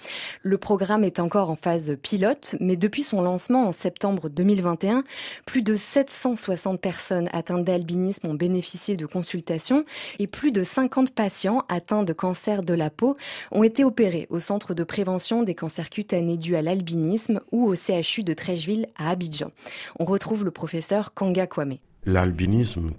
Le 0.43 0.59
programme 0.59 1.03
est 1.03 1.19
encore 1.19 1.49
en 1.49 1.55
phase 1.55 1.97
pilote, 2.03 2.55
mais 2.59 2.75
depuis 2.75 3.01
son 3.01 3.23
lancement 3.23 3.67
en 3.67 3.71
septembre 3.71 4.29
2021, 4.29 5.03
plus 5.47 5.63
de 5.63 5.75
760 5.75 6.79
personnes 6.79 7.29
atteintes 7.33 7.63
d'albinisme 7.63 8.27
ont 8.27 8.35
bénéficié 8.35 8.97
de 8.97 9.07
consultations 9.07 9.85
et 10.19 10.27
plus 10.27 10.51
de 10.51 10.61
50 10.61 11.15
patients 11.15 11.63
atteints 11.69 12.03
de 12.03 12.13
cancer 12.13 12.61
de 12.61 12.73
la 12.73 12.89
peau 12.89 13.17
ont 13.51 13.63
été 13.63 13.83
opérés 13.83 14.27
au 14.29 14.39
centre 14.39 14.73
de 14.73 14.83
prévention 14.83 15.43
des 15.43 15.55
cancers 15.55 15.89
cutanés 15.89 16.37
dus 16.37 16.55
à 16.55 16.61
l'albinisme 16.61 17.39
ou 17.51 17.65
au 17.65 17.75
CHU 17.75 18.23
de 18.23 18.33
Trècheville 18.33 18.87
à 18.97 19.09
Abidjan. 19.09 19.51
On 19.97 20.05
retrouve 20.05 20.43
le 20.43 20.51
professeur 20.51 21.13
Kanga 21.13 21.47
Kwame. 21.47 21.77
L'albinisme, 22.05 22.91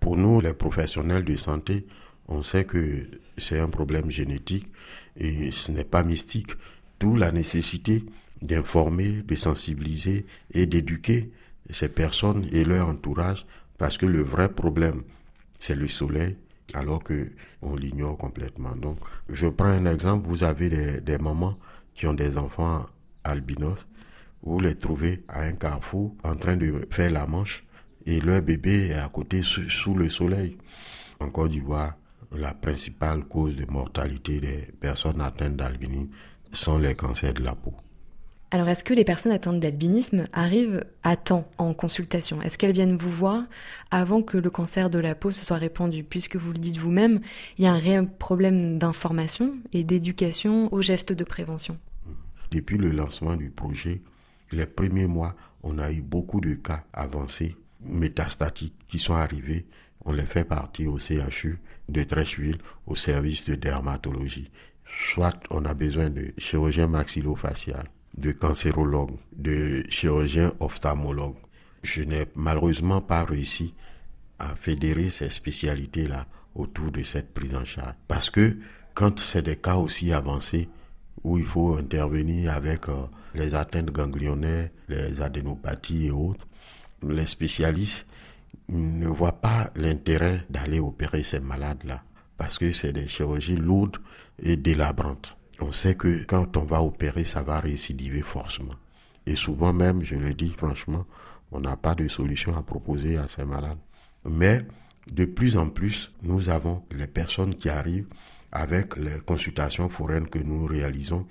pour 0.00 0.16
nous, 0.16 0.40
les 0.40 0.54
professionnels 0.54 1.24
de 1.24 1.36
santé, 1.36 1.86
on 2.28 2.42
sait 2.42 2.64
que 2.64 3.06
c'est 3.38 3.58
un 3.58 3.68
problème 3.68 4.10
génétique 4.10 4.66
et 5.16 5.50
ce 5.50 5.72
n'est 5.72 5.84
pas 5.84 6.02
mystique. 6.02 6.52
D'où 7.00 7.16
la 7.16 7.32
nécessité 7.32 8.04
d'informer, 8.42 9.22
de 9.22 9.34
sensibiliser 9.34 10.26
et 10.52 10.66
d'éduquer 10.66 11.30
ces 11.70 11.88
personnes 11.88 12.48
et 12.52 12.64
leur 12.64 12.88
entourage 12.88 13.46
parce 13.78 13.96
que 13.96 14.06
le 14.06 14.22
vrai 14.22 14.48
problème, 14.48 15.02
c'est 15.60 15.76
le 15.76 15.88
soleil 15.88 16.36
alors 16.74 17.02
que 17.02 17.30
on 17.62 17.76
l'ignore 17.76 18.18
complètement. 18.18 18.74
Donc, 18.74 18.98
je 19.30 19.46
prends 19.46 19.66
un 19.66 19.86
exemple, 19.86 20.28
vous 20.28 20.44
avez 20.44 20.68
des, 20.68 21.00
des 21.00 21.18
mamans 21.18 21.58
qui 21.94 22.06
ont 22.06 22.14
des 22.14 22.36
enfants 22.36 22.86
albinos, 23.24 23.86
vous 24.42 24.60
les 24.60 24.76
trouvez 24.76 25.24
à 25.28 25.42
un 25.42 25.52
carrefour 25.52 26.14
en 26.24 26.36
train 26.36 26.56
de 26.56 26.86
faire 26.90 27.10
la 27.10 27.26
manche 27.26 27.64
et 28.06 28.20
leur 28.20 28.40
bébé 28.40 28.88
est 28.88 28.94
à 28.94 29.08
côté 29.08 29.42
sous, 29.42 29.94
le 29.94 30.08
soleil. 30.08 30.56
En 31.20 31.30
Côte 31.30 31.50
d'Ivoire, 31.50 31.94
la 32.32 32.54
principale 32.54 33.24
cause 33.24 33.56
de 33.56 33.64
mortalité 33.70 34.40
des 34.40 34.68
personnes 34.80 35.20
atteintes 35.20 35.56
d'albinisme 35.56 36.10
sont 36.52 36.78
les 36.78 36.94
cancers 36.94 37.34
de 37.34 37.42
la 37.42 37.54
peau. 37.54 37.74
Alors, 38.50 38.66
est-ce 38.70 38.82
que 38.82 38.94
les 38.94 39.04
personnes 39.04 39.32
atteintes 39.32 39.60
d'albinisme 39.60 40.26
arrivent 40.32 40.82
à 41.02 41.16
temps 41.16 41.44
en 41.58 41.74
consultation? 41.74 42.40
Est-ce 42.40 42.56
qu'elles 42.56 42.72
viennent 42.72 42.96
vous 42.96 43.10
voir 43.10 43.44
avant 43.90 44.22
que 44.22 44.38
le 44.38 44.48
cancer 44.48 44.88
de 44.88 44.98
la 44.98 45.14
peau 45.14 45.30
se 45.30 45.44
soit 45.44 45.58
répandu? 45.58 46.02
Puisque 46.02 46.36
vous 46.36 46.52
le 46.52 46.58
dites 46.58 46.78
vous-même, 46.78 47.20
il 47.58 47.64
y 47.64 47.66
a 47.66 47.72
un 47.72 47.78
réel 47.78 48.08
problème 48.08 48.78
d'information 48.78 49.54
et 49.74 49.84
d'éducation 49.84 50.72
aux 50.72 50.80
gestes 50.80 51.12
de 51.12 51.24
prévention. 51.24 51.76
Depuis 52.50 52.78
le 52.78 52.90
lancement 52.90 53.36
du 53.36 53.50
projet, 53.50 54.00
les 54.50 54.64
premiers 54.64 55.06
mois, 55.06 55.34
on 55.62 55.78
a 55.78 55.92
eu 55.92 56.00
beaucoup 56.00 56.40
de 56.40 56.54
cas 56.54 56.84
avancés, 56.94 57.54
métastatiques, 57.84 58.74
qui 58.88 58.98
sont 58.98 59.14
arrivés. 59.14 59.66
On 60.04 60.12
les 60.12 60.24
fait 60.24 60.44
partir 60.44 60.92
au 60.92 60.98
CHU 60.98 61.58
de 61.88 62.02
Trècheville, 62.02 62.58
au 62.86 62.94
service 62.94 63.44
de 63.44 63.54
dermatologie. 63.54 64.50
Soit 65.12 65.38
on 65.50 65.64
a 65.64 65.74
besoin 65.74 66.10
de 66.10 66.32
chirurgien 66.38 66.86
maxillofacial, 66.86 67.84
de 68.16 68.32
cancérologue, 68.32 69.16
de 69.36 69.84
chirurgien 69.90 70.52
ophtalmologue. 70.60 71.36
Je 71.82 72.02
n'ai 72.02 72.26
malheureusement 72.34 73.00
pas 73.00 73.24
réussi 73.24 73.74
à 74.38 74.54
fédérer 74.56 75.10
ces 75.10 75.30
spécialités-là 75.30 76.26
autour 76.54 76.90
de 76.90 77.02
cette 77.02 77.32
prise 77.34 77.54
en 77.54 77.64
charge. 77.64 77.94
Parce 78.06 78.30
que 78.30 78.56
quand 78.94 79.20
c'est 79.20 79.42
des 79.42 79.56
cas 79.56 79.76
aussi 79.76 80.12
avancés, 80.12 80.68
où 81.24 81.38
il 81.38 81.46
faut 81.46 81.76
intervenir 81.76 82.54
avec 82.54 82.88
euh, 82.88 83.06
les 83.34 83.54
atteintes 83.54 83.90
ganglionnaires, 83.90 84.70
les 84.88 85.20
adénopathies 85.20 86.06
et 86.06 86.10
autres, 86.10 86.46
les 87.06 87.26
spécialistes 87.26 88.06
ne 88.68 89.08
voient 89.08 89.40
pas 89.40 89.70
l'intérêt 89.74 90.44
d'aller 90.50 90.80
opérer 90.80 91.24
ces 91.24 91.40
malades-là 91.40 92.02
parce 92.38 92.56
que 92.58 92.72
c'est 92.72 92.92
des 92.92 93.08
chirurgies 93.08 93.56
lourdes 93.56 93.98
et 94.42 94.56
délabrantes. 94.56 95.36
On 95.60 95.72
sait 95.72 95.96
que 95.96 96.24
quand 96.24 96.56
on 96.56 96.64
va 96.64 96.82
opérer, 96.82 97.24
ça 97.24 97.42
va 97.42 97.58
récidiver 97.58 98.22
forcément. 98.22 98.76
Et 99.26 99.34
souvent 99.36 99.72
même, 99.72 100.04
je 100.04 100.14
le 100.14 100.32
dis 100.32 100.54
franchement, 100.56 101.04
on 101.50 101.60
n'a 101.60 101.76
pas 101.76 101.94
de 101.94 102.06
solution 102.08 102.56
à 102.56 102.62
proposer 102.62 103.18
à 103.18 103.26
ces 103.26 103.44
malades. 103.44 103.78
Mais 104.24 104.64
de 105.10 105.24
plus 105.24 105.56
en 105.56 105.68
plus, 105.68 106.12
nous 106.22 106.48
avons 106.48 106.84
les 106.92 107.08
personnes 107.08 107.56
qui 107.56 107.68
arrivent 107.68 108.08
avec 108.52 108.96
les 108.96 109.18
consultations 109.26 109.88
foraines 109.88 110.28
que 110.28 110.38
nous 110.38 110.64
réalisons. 110.66 111.26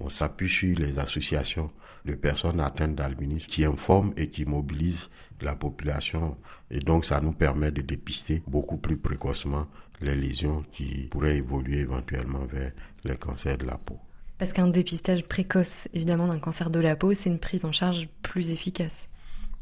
On 0.00 0.08
s'appuie 0.08 0.48
sur 0.48 0.78
les 0.78 0.98
associations 0.98 1.70
de 2.04 2.14
personnes 2.14 2.60
atteintes 2.60 2.94
d'albinisme 2.94 3.46
qui 3.46 3.64
informent 3.64 4.12
et 4.16 4.28
qui 4.28 4.44
mobilisent 4.44 5.08
la 5.40 5.54
population. 5.54 6.36
Et 6.70 6.80
donc, 6.80 7.04
ça 7.04 7.20
nous 7.20 7.32
permet 7.32 7.70
de 7.70 7.82
dépister 7.82 8.42
beaucoup 8.46 8.76
plus 8.76 8.96
précocement 8.96 9.66
les 10.00 10.14
lésions 10.14 10.62
qui 10.72 11.08
pourraient 11.10 11.38
évoluer 11.38 11.78
éventuellement 11.78 12.44
vers 12.46 12.72
les 13.04 13.16
cancers 13.16 13.58
de 13.58 13.64
la 13.64 13.78
peau. 13.78 13.98
Parce 14.38 14.52
qu'un 14.52 14.68
dépistage 14.68 15.24
précoce, 15.24 15.88
évidemment, 15.94 16.28
d'un 16.28 16.38
cancer 16.38 16.70
de 16.70 16.80
la 16.80 16.94
peau, 16.94 17.14
c'est 17.14 17.30
une 17.30 17.38
prise 17.38 17.64
en 17.64 17.72
charge 17.72 18.08
plus 18.22 18.50
efficace. 18.50 19.08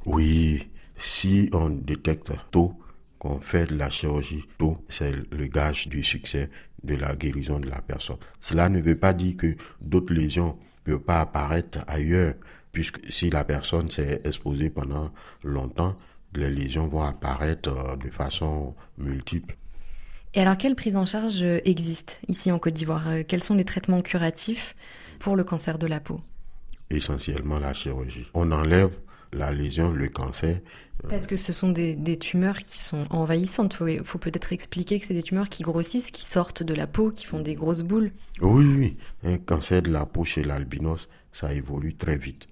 Oui, 0.05 0.69
si 0.99 1.49
on 1.53 1.71
détecte 1.71 2.33
tôt, 2.51 2.77
qu'on 3.25 3.41
fait 3.41 3.67
de 3.67 3.77
la 3.77 3.89
chirurgie 3.89 4.45
tôt, 4.59 4.85
c'est 4.91 5.13
le 5.33 5.47
gage 5.47 5.89
du 5.89 6.05
succès 6.05 6.51
de 6.83 6.95
la 6.95 7.17
guérison 7.17 7.59
de 7.59 7.71
la 7.71 7.81
personne. 7.81 8.19
Cela 8.39 8.69
ne 8.69 8.83
veut 8.83 8.99
pas 8.99 9.15
dire 9.15 9.39
que 9.39 9.57
d'autres 9.81 10.13
lésions 10.13 10.59
ne 10.87 10.93
peuvent 10.93 11.05
pas 11.05 11.23
apparaître 11.23 11.79
ailleurs, 11.87 12.35
puisque 12.73 13.01
si 13.11 13.31
la 13.31 13.43
personne 13.45 13.91
s'est 13.91 14.21
exposée 14.25 14.69
pendant 14.69 15.11
longtemps, 15.43 15.97
les 16.35 16.51
lésions 16.51 16.87
vont 16.87 17.03
apparaître 17.03 17.71
euh, 17.71 17.97
de 17.97 18.11
façon 18.11 18.75
multiple. 18.99 19.57
Et 20.35 20.41
alors, 20.41 20.59
quelle 20.59 20.75
prise 20.75 20.97
en 20.97 21.07
charge 21.07 21.43
existe 21.65 22.19
ici 22.29 22.53
en 22.53 22.59
Côte 22.59 22.75
d'Ivoire 22.75 23.09
euh, 23.09 23.23
Quels 23.27 23.43
sont 23.43 23.55
les 23.55 23.65
traitements 23.65 24.03
curatifs 24.03 24.77
pour 25.19 25.35
le 25.35 25.45
cancer 25.45 25.79
de 25.79 25.87
la 25.87 26.01
peau? 26.01 26.21
Essentiellement 26.91 27.59
la 27.59 27.73
chirurgie. 27.73 28.27
On 28.35 28.53
enlève 28.53 28.91
la 29.33 29.53
lésion, 29.53 29.93
le 29.93 30.09
cancer. 30.09 30.61
Parce 31.09 31.27
que 31.27 31.37
ce 31.37 31.53
sont 31.53 31.69
des, 31.69 32.19
tumeurs 32.19 32.59
qui 32.63 32.81
sont 32.83 33.07
envahissantes. 33.11 33.77
Il 33.87 34.03
faut, 34.05 34.19
peut-être 34.19 34.53
expliquer 34.53 34.99
que 34.99 35.07
c'est 35.07 35.15
des 35.15 35.23
tumeurs 35.23 35.49
qui 35.49 35.63
grossissent, 35.63 36.11
qui 36.11 36.25
sortent 36.25 36.63
de 36.63 36.75
la 36.75 36.87
peau, 36.87 37.11
qui 37.11 37.27
font 37.27 37.41
des 37.41 37.55
grosses 37.55 37.83
boules. 37.83 38.13
Oui, 38.41 38.65
oui. 38.65 38.97
Un 39.25 39.39
cancer 39.39 39.83
de 39.83 39.91
la 39.91 40.07
peau 40.07 40.25
chez 40.25 40.43
l'albinos, 40.43 41.09
ça 41.33 41.53
évolue 41.53 41.95
très 41.95 42.17
vite. 42.17 42.49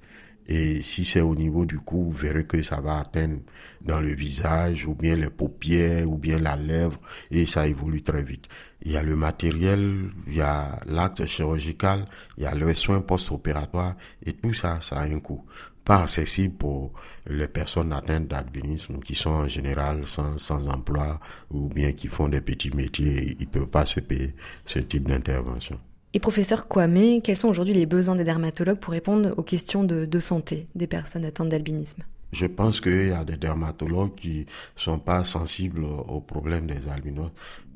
Et 0.49 0.83
si 0.83 1.05
c'est 1.05 1.21
au 1.21 1.35
niveau 1.35 1.65
du 1.65 1.79
cou, 1.79 2.05
vous 2.05 2.19
verrez 2.19 2.45
que 2.45 2.63
ça 2.63 2.81
va 2.81 2.99
atteindre 2.99 3.41
dans 3.81 4.01
le 4.01 4.13
visage, 4.13 4.85
ou 4.87 4.95
bien 4.95 5.15
les 5.15 5.31
paupières, 5.31 6.11
ou 6.11 6.19
bien 6.19 6.39
la 6.39 6.57
lèvre, 6.57 6.99
et 7.31 7.47
ça 7.47 7.67
évolue 7.67 8.03
très 8.03 8.23
vite. 8.23 8.49
Il 8.85 8.91
y 8.91 8.97
a 8.97 9.03
le 9.05 9.15
matériel, 9.15 10.11
il 10.27 10.35
y 10.35 10.41
a 10.41 10.81
l'acte 10.87 11.25
chirurgical, 11.27 12.07
il 12.37 12.43
y 12.43 12.47
a 12.47 12.55
le 12.55 12.75
soin 12.75 13.01
post-opératoire, 13.01 13.95
et 14.27 14.33
tout 14.33 14.53
ça, 14.53 14.81
ça 14.81 14.97
a 14.97 15.05
un 15.05 15.21
coût 15.21 15.45
pas 15.85 16.03
accessible 16.03 16.55
pour 16.55 16.93
les 17.27 17.49
personnes 17.49 17.93
atteintes 17.93 18.29
d'albinisme 18.29 18.99
qui 19.01 19.15
sont 19.15 19.31
en 19.31 19.49
général 19.49 20.07
sans, 20.07 20.39
sans, 20.39 20.69
emploi 20.69 21.21
ou 21.51 21.69
bien 21.69 21.93
qui 21.93 22.09
font 22.09 22.29
des 22.29 22.41
petits 22.41 22.71
métiers, 22.71 23.37
ils 23.39 23.47
ne 23.47 23.51
peuvent 23.51 23.67
pas 23.67 23.87
se 23.87 24.01
payer 24.01 24.35
ce 24.65 24.79
type 24.79 25.09
d'intervention. 25.09 25.79
Et 26.15 26.21
professeur 26.21 26.69
Kwame, 26.69 27.23
quels 27.23 27.37
sont 27.37 27.49
aujourd'hui 27.49 27.75
les 27.75 27.87
besoins 27.87 28.17
des 28.17 28.25
dermatologues 28.25 28.79
pour 28.79 28.93
répondre 28.93 29.35
aux 29.37 29.43
questions 29.43 29.83
de, 29.83 30.05
de 30.05 30.21
santé 30.21 30.67
des 30.75 30.87
personnes 30.87 31.25
atteintes 31.25 31.49
d'albinisme? 31.49 32.03
Je 32.33 32.47
pense 32.47 32.81
qu'il 32.81 33.09
y 33.09 33.13
a 33.13 33.25
des 33.25 33.37
dermatologues 33.37 34.15
qui 34.15 34.39
ne 34.41 34.45
sont 34.77 34.99
pas 34.99 35.25
sensibles 35.25 35.85
aux 35.85 36.21
problèmes 36.21 36.67
des 36.67 36.89
albinos. 36.89 37.31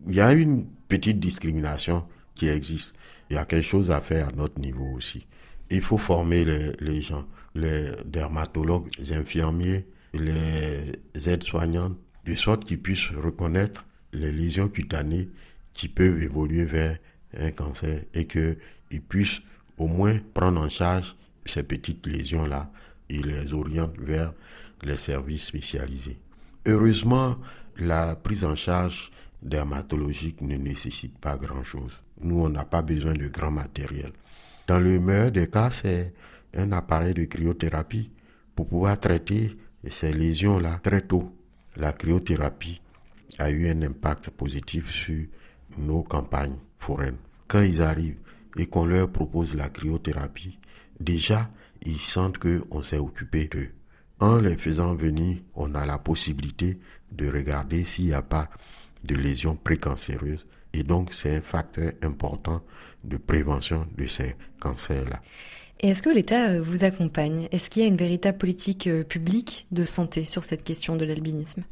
Il 0.06 0.14
y 0.14 0.20
a 0.20 0.32
une 0.32 0.66
petite 0.88 1.18
discrimination 1.18 2.04
qui 2.34 2.48
existe. 2.48 2.94
Il 3.30 3.36
y 3.36 3.38
a 3.38 3.44
quelque 3.44 3.66
chose 3.66 3.90
à 3.90 4.00
faire 4.00 4.28
à 4.28 4.32
notre 4.32 4.60
niveau 4.60 4.86
aussi. 4.94 5.26
Il 5.70 5.82
faut 5.82 5.98
former 5.98 6.44
les, 6.44 6.72
les 6.80 7.02
gens 7.02 7.24
les 7.56 7.90
dermatologues, 8.04 8.88
les 8.98 9.12
infirmiers, 9.12 9.86
les 10.14 10.92
aides-soignantes, 11.14 11.98
de 12.24 12.34
sorte 12.34 12.64
qu'ils 12.64 12.80
puissent 12.80 13.10
reconnaître 13.10 13.86
les 14.12 14.32
lésions 14.32 14.68
cutanées 14.68 15.28
qui 15.72 15.88
peuvent 15.88 16.22
évoluer 16.22 16.64
vers 16.64 16.98
un 17.38 17.50
cancer 17.50 18.02
et 18.14 18.26
qu'ils 18.26 19.02
puissent 19.08 19.40
au 19.78 19.86
moins 19.86 20.18
prendre 20.34 20.60
en 20.60 20.68
charge 20.68 21.16
ces 21.44 21.62
petites 21.62 22.06
lésions-là 22.06 22.70
et 23.08 23.22
les 23.22 23.52
orientent 23.52 23.98
vers 23.98 24.32
les 24.82 24.96
services 24.96 25.46
spécialisés. 25.46 26.18
Heureusement, 26.66 27.36
la 27.78 28.16
prise 28.16 28.44
en 28.44 28.56
charge 28.56 29.10
dermatologique 29.42 30.40
ne 30.40 30.56
nécessite 30.56 31.18
pas 31.18 31.36
grand-chose. 31.36 32.00
Nous, 32.20 32.40
on 32.40 32.48
n'a 32.48 32.64
pas 32.64 32.82
besoin 32.82 33.14
de 33.14 33.28
grand 33.28 33.50
matériel. 33.50 34.12
Dans 34.66 34.80
le 34.80 34.98
meilleur 34.98 35.30
des 35.30 35.48
cas, 35.48 35.70
c'est 35.70 36.12
un 36.56 36.72
appareil 36.72 37.14
de 37.14 37.24
cryothérapie 37.24 38.10
pour 38.54 38.66
pouvoir 38.66 38.98
traiter 38.98 39.52
ces 39.90 40.12
lésions-là 40.12 40.80
très 40.82 41.02
tôt. 41.02 41.32
La 41.76 41.92
cryothérapie 41.92 42.80
a 43.38 43.50
eu 43.50 43.68
un 43.68 43.82
impact 43.82 44.30
positif 44.30 44.90
sur 44.90 45.26
nos 45.78 46.02
campagnes 46.02 46.56
foraines. 46.78 47.18
Quand 47.48 47.62
ils 47.62 47.82
arrivent 47.82 48.18
et 48.56 48.66
qu'on 48.66 48.86
leur 48.86 49.10
propose 49.10 49.54
la 49.54 49.68
cryothérapie, 49.68 50.58
déjà, 50.98 51.50
ils 51.84 52.00
sentent 52.00 52.38
qu'on 52.38 52.82
s'est 52.82 52.98
occupé 52.98 53.46
d'eux. 53.46 53.70
En 54.18 54.36
les 54.36 54.56
faisant 54.56 54.94
venir, 54.94 55.38
on 55.54 55.74
a 55.74 55.84
la 55.84 55.98
possibilité 55.98 56.80
de 57.12 57.30
regarder 57.30 57.84
s'il 57.84 58.06
n'y 58.06 58.14
a 58.14 58.22
pas 58.22 58.48
de 59.04 59.14
lésions 59.14 59.56
précancéreuses. 59.56 60.46
Et 60.72 60.82
donc, 60.82 61.12
c'est 61.12 61.36
un 61.36 61.42
facteur 61.42 61.92
important 62.02 62.62
de 63.04 63.18
prévention 63.18 63.86
de 63.96 64.06
ces 64.06 64.34
cancers-là. 64.58 65.20
Et 65.80 65.88
est-ce 65.88 66.02
que 66.02 66.08
l'État 66.08 66.50
euh, 66.50 66.62
vous 66.62 66.84
accompagne? 66.84 67.48
Est-ce 67.52 67.68
qu'il 67.68 67.82
y 67.82 67.84
a 67.84 67.88
une 67.88 67.96
véritable 67.96 68.38
politique 68.38 68.86
euh, 68.86 69.04
publique 69.04 69.66
de 69.72 69.84
santé 69.84 70.24
sur 70.24 70.44
cette 70.44 70.64
question 70.64 70.96
de 70.96 71.04
l'albinisme? 71.04 71.64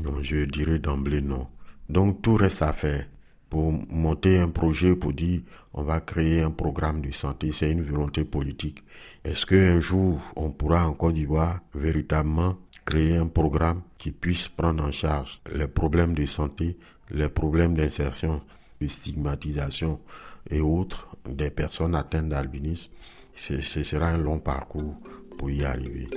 Non, 0.00 0.22
je 0.22 0.44
dirais 0.44 0.78
d'emblée 0.78 1.20
non. 1.20 1.48
Donc 1.88 2.22
tout 2.22 2.36
reste 2.36 2.62
à 2.62 2.72
faire. 2.72 3.06
Pour 3.50 3.72
monter 3.90 4.38
un 4.38 4.48
projet, 4.48 4.94
pour 4.94 5.12
dire 5.12 5.40
on 5.74 5.82
va 5.82 6.00
créer 6.00 6.40
un 6.40 6.50
programme 6.50 7.02
de 7.02 7.10
santé, 7.10 7.52
c'est 7.52 7.70
une 7.70 7.82
volonté 7.82 8.24
politique. 8.24 8.82
Est-ce 9.24 9.44
qu'un 9.44 9.80
jour 9.80 10.20
on 10.36 10.50
pourra 10.50 10.88
en 10.88 10.94
Côte 10.94 11.14
d'Ivoire 11.14 11.60
véritablement 11.74 12.56
créer 12.84 13.16
un 13.16 13.26
programme 13.26 13.82
qui 13.98 14.12
puisse 14.12 14.48
prendre 14.48 14.82
en 14.84 14.92
charge 14.92 15.40
les 15.52 15.68
problèmes 15.68 16.14
de 16.14 16.24
santé, 16.26 16.78
les 17.10 17.28
problèmes 17.28 17.74
d'insertion, 17.74 18.40
de 18.80 18.88
stigmatisation 18.88 20.00
et 20.48 20.60
autres 20.60 21.08
des 21.28 21.50
personnes 21.50 21.94
atteintes 21.94 22.28
d'albinisme? 22.30 22.90
Ce 23.34 23.60
sera 23.60 24.08
un 24.08 24.18
long 24.18 24.38
parcours 24.38 24.94
pour 25.38 25.50
y 25.50 25.64
arriver. 25.64 26.08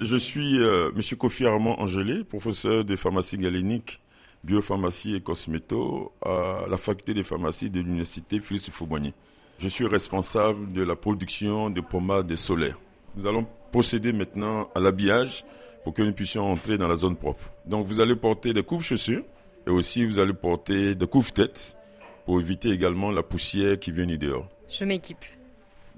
Je 0.00 0.16
suis 0.16 0.58
euh, 0.58 0.90
M. 0.96 1.16
Kofi 1.18 1.44
Armand 1.44 1.78
Angelé, 1.78 2.24
professeur 2.24 2.84
de 2.84 2.96
pharmacie 2.96 3.36
galénique, 3.36 4.00
biopharmacie 4.44 5.14
et 5.14 5.20
cosméto 5.20 6.12
à 6.24 6.64
la 6.70 6.78
faculté 6.78 7.12
de 7.12 7.22
pharmacie 7.22 7.68
de 7.68 7.80
l'université 7.80 8.40
Félix 8.40 8.70
Fauboigny. 8.70 9.12
Je 9.58 9.68
suis 9.68 9.86
responsable 9.86 10.72
de 10.72 10.82
la 10.82 10.96
production 10.96 11.68
de 11.68 11.82
pommades 11.82 12.34
solaires. 12.36 12.78
Nous 13.14 13.26
allons 13.26 13.46
procéder 13.72 14.12
maintenant 14.12 14.70
à 14.74 14.80
l'habillage 14.80 15.44
pour 15.84 15.92
que 15.92 16.00
nous 16.02 16.12
puissions 16.12 16.50
entrer 16.50 16.78
dans 16.78 16.88
la 16.88 16.96
zone 16.96 17.16
propre. 17.16 17.52
Donc 17.66 17.86
vous 17.86 18.00
allez 18.00 18.16
porter 18.16 18.54
des 18.54 18.62
couves-chaussures 18.62 19.24
et 19.66 19.70
aussi 19.70 20.06
vous 20.06 20.18
allez 20.18 20.32
porter 20.32 20.94
des 20.94 21.06
couves-têtes 21.06 21.76
pour 22.24 22.40
éviter 22.40 22.70
également 22.70 23.10
la 23.10 23.22
poussière 23.22 23.78
qui 23.78 23.90
vient 23.90 24.06
du 24.06 24.18
dehors. 24.18 24.48
Je 24.68 24.84
m'équipe. 24.84 25.24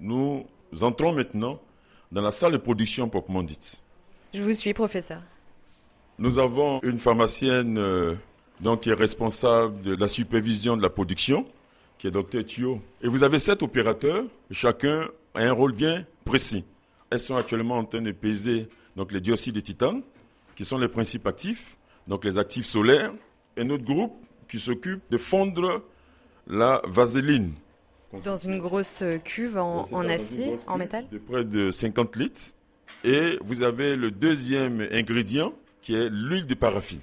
Nous 0.00 0.44
entrons 0.80 1.12
maintenant 1.12 1.60
dans 2.10 2.22
la 2.22 2.30
salle 2.30 2.52
de 2.52 2.58
production 2.58 3.08
proprement 3.08 3.42
dite. 3.42 3.82
Je 4.34 4.42
vous 4.42 4.52
suis, 4.52 4.72
professeur. 4.72 5.22
Nous 6.18 6.38
avons 6.38 6.80
une 6.82 6.98
pharmacienne 6.98 7.78
euh, 7.78 8.14
donc, 8.60 8.82
qui 8.82 8.90
est 8.90 8.94
responsable 8.94 9.82
de 9.82 9.94
la 9.94 10.08
supervision 10.08 10.76
de 10.76 10.82
la 10.82 10.90
production, 10.90 11.46
qui 11.98 12.06
est 12.06 12.10
docteur 12.10 12.44
Thio. 12.44 12.80
Et 13.02 13.08
vous 13.08 13.22
avez 13.22 13.38
sept 13.38 13.62
opérateurs, 13.62 14.24
chacun 14.50 15.08
a 15.34 15.40
un 15.40 15.52
rôle 15.52 15.72
bien 15.72 16.06
précis. 16.24 16.64
Elles 17.10 17.20
sont 17.20 17.36
actuellement 17.36 17.76
en 17.78 17.84
train 17.84 18.00
de 18.00 18.12
peser 18.12 18.68
donc, 18.96 19.12
les 19.12 19.20
dioxydes 19.20 19.54
de 19.54 19.60
titane, 19.60 20.02
qui 20.54 20.64
sont 20.64 20.78
les 20.78 20.88
principes 20.88 21.26
actifs, 21.26 21.76
donc 22.06 22.24
les 22.24 22.38
actifs 22.38 22.66
solaires, 22.66 23.12
et 23.56 23.64
notre 23.64 23.84
groupe 23.84 24.14
qui 24.48 24.58
s'occupe 24.58 25.02
de 25.10 25.18
fondre 25.18 25.82
la 26.46 26.80
vaseline. 26.84 27.52
Dans 28.24 28.36
une 28.36 28.58
grosse 28.58 29.02
cuve 29.24 29.56
en, 29.56 29.86
en 29.90 30.08
acier, 30.08 30.58
en 30.66 30.76
métal 30.76 31.06
De 31.10 31.18
près 31.18 31.44
de 31.44 31.70
50 31.70 32.16
litres. 32.16 32.40
Et 33.04 33.38
vous 33.42 33.62
avez 33.62 33.96
le 33.96 34.10
deuxième 34.10 34.86
ingrédient 34.92 35.54
qui 35.80 35.94
est 35.94 36.08
l'huile 36.10 36.46
de 36.46 36.54
paraffine. 36.54 37.00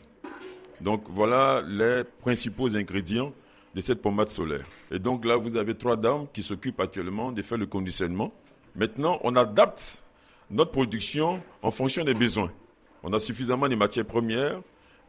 Donc 0.81 1.03
voilà 1.09 1.61
les 1.67 2.03
principaux 2.21 2.75
ingrédients 2.75 3.33
de 3.75 3.81
cette 3.81 4.01
pommade 4.01 4.29
solaire. 4.29 4.65
Et 4.91 4.99
donc 4.99 5.25
là, 5.25 5.35
vous 5.35 5.57
avez 5.57 5.75
trois 5.75 5.97
dames 5.97 6.25
qui 6.33 6.41
s'occupent 6.41 6.79
actuellement 6.79 7.31
de 7.31 7.41
faire 7.41 7.57
le 7.57 7.65
conditionnement. 7.65 8.31
Maintenant, 8.75 9.19
on 9.23 9.35
adapte 9.35 10.03
notre 10.49 10.71
production 10.71 11.41
en 11.61 11.71
fonction 11.71 12.03
des 12.03 12.13
besoins. 12.13 12.51
On 13.03 13.13
a 13.13 13.19
suffisamment 13.19 13.67
de 13.67 13.75
matières 13.75 14.05
premières 14.05 14.61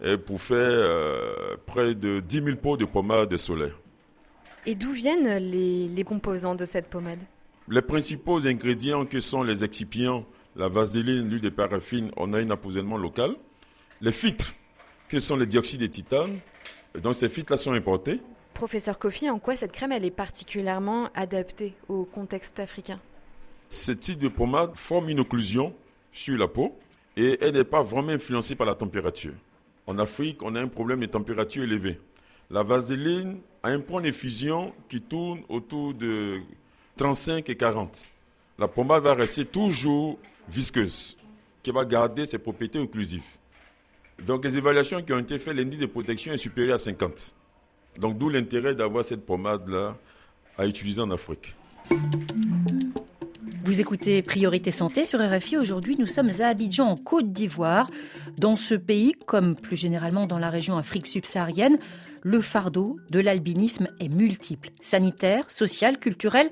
euh, 0.02 0.16
pour 0.16 0.40
faire 0.40 0.58
euh, 0.58 1.56
près 1.66 1.94
de 1.94 2.20
10 2.20 2.42
000 2.44 2.56
pots 2.56 2.76
de 2.76 2.84
pommade 2.84 3.36
solaire. 3.36 3.78
Et 4.66 4.74
d'où 4.74 4.92
viennent 4.92 5.38
les, 5.38 5.88
les 5.88 6.04
composants 6.04 6.54
de 6.54 6.64
cette 6.64 6.88
pommade 6.88 7.18
Les 7.68 7.82
principaux 7.82 8.46
ingrédients 8.46 9.06
que 9.06 9.20
sont 9.20 9.42
les 9.42 9.64
excipients, 9.64 10.26
la 10.54 10.68
vaseline, 10.68 11.28
l'huile 11.28 11.40
de 11.40 11.48
paraffine, 11.48 12.10
on 12.16 12.32
a 12.34 12.40
un 12.40 12.50
approvisionnement 12.50 12.98
local. 12.98 13.36
Les 14.00 14.12
filtres, 14.12 14.52
que 15.08 15.18
sont 15.18 15.36
les 15.36 15.46
dioxydes 15.46 15.80
de 15.80 15.86
titane, 15.86 16.38
donc 17.02 17.14
ces 17.14 17.28
filtres-là 17.28 17.56
sont 17.56 17.72
importés. 17.72 18.20
Professeur 18.54 18.98
Kofi, 18.98 19.30
en 19.30 19.38
quoi 19.38 19.56
cette 19.56 19.72
crème 19.72 19.92
elle 19.92 20.04
est 20.04 20.10
particulièrement 20.10 21.08
adaptée 21.14 21.74
au 21.88 22.04
contexte 22.04 22.60
africain 22.60 23.00
Ce 23.70 23.92
type 23.92 24.18
de 24.18 24.28
pommade 24.28 24.72
forme 24.74 25.08
une 25.08 25.20
occlusion 25.20 25.74
sur 26.12 26.36
la 26.36 26.48
peau 26.48 26.78
et 27.16 27.38
elle 27.40 27.54
n'est 27.54 27.64
pas 27.64 27.82
vraiment 27.82 28.10
influencée 28.10 28.54
par 28.54 28.66
la 28.66 28.74
température. 28.74 29.32
En 29.86 29.98
Afrique, 29.98 30.42
on 30.42 30.54
a 30.54 30.60
un 30.60 30.68
problème 30.68 31.00
de 31.00 31.06
température 31.06 31.62
élevée. 31.64 31.98
La 32.52 32.64
vaseline 32.64 33.38
a 33.62 33.68
un 33.68 33.78
point 33.78 34.02
de 34.02 34.10
fusion 34.10 34.72
qui 34.88 35.00
tourne 35.00 35.42
autour 35.48 35.94
de 35.94 36.40
35 36.96 37.48
et 37.48 37.56
40. 37.56 38.10
La 38.58 38.66
pommade 38.66 39.04
va 39.04 39.14
rester 39.14 39.44
toujours 39.44 40.18
visqueuse, 40.48 41.16
qui 41.62 41.70
va 41.70 41.84
garder 41.84 42.26
ses 42.26 42.38
propriétés 42.38 42.80
occlusives. 42.80 43.22
Donc 44.26 44.42
les 44.42 44.58
évaluations 44.58 45.00
qui 45.00 45.12
ont 45.12 45.20
été 45.20 45.38
faites, 45.38 45.54
l'indice 45.54 45.78
de 45.78 45.86
protection 45.86 46.32
est 46.32 46.38
supérieur 46.38 46.74
à 46.74 46.78
50. 46.78 47.36
Donc 47.98 48.18
d'où 48.18 48.28
l'intérêt 48.28 48.74
d'avoir 48.74 49.04
cette 49.04 49.24
pommade-là 49.24 49.96
à 50.58 50.66
utiliser 50.66 51.00
en 51.00 51.10
Afrique. 51.12 51.54
Vous 53.64 53.80
écoutez 53.80 54.22
Priorité 54.22 54.72
Santé 54.72 55.04
sur 55.04 55.20
RFI. 55.20 55.56
Aujourd'hui, 55.56 55.96
nous 55.96 56.06
sommes 56.06 56.30
à 56.40 56.48
Abidjan, 56.48 56.86
en 56.86 56.96
Côte 56.96 57.32
d'Ivoire. 57.32 57.88
Dans 58.36 58.56
ce 58.56 58.74
pays, 58.74 59.14
comme 59.26 59.54
plus 59.54 59.76
généralement 59.76 60.26
dans 60.26 60.38
la 60.38 60.50
région 60.50 60.76
Afrique 60.76 61.06
subsaharienne, 61.06 61.78
le 62.22 62.40
fardeau 62.40 62.98
de 63.10 63.20
l'albinisme 63.20 63.88
est 64.00 64.08
multiple. 64.08 64.70
Sanitaire, 64.80 65.50
social, 65.50 65.98
culturel 65.98 66.50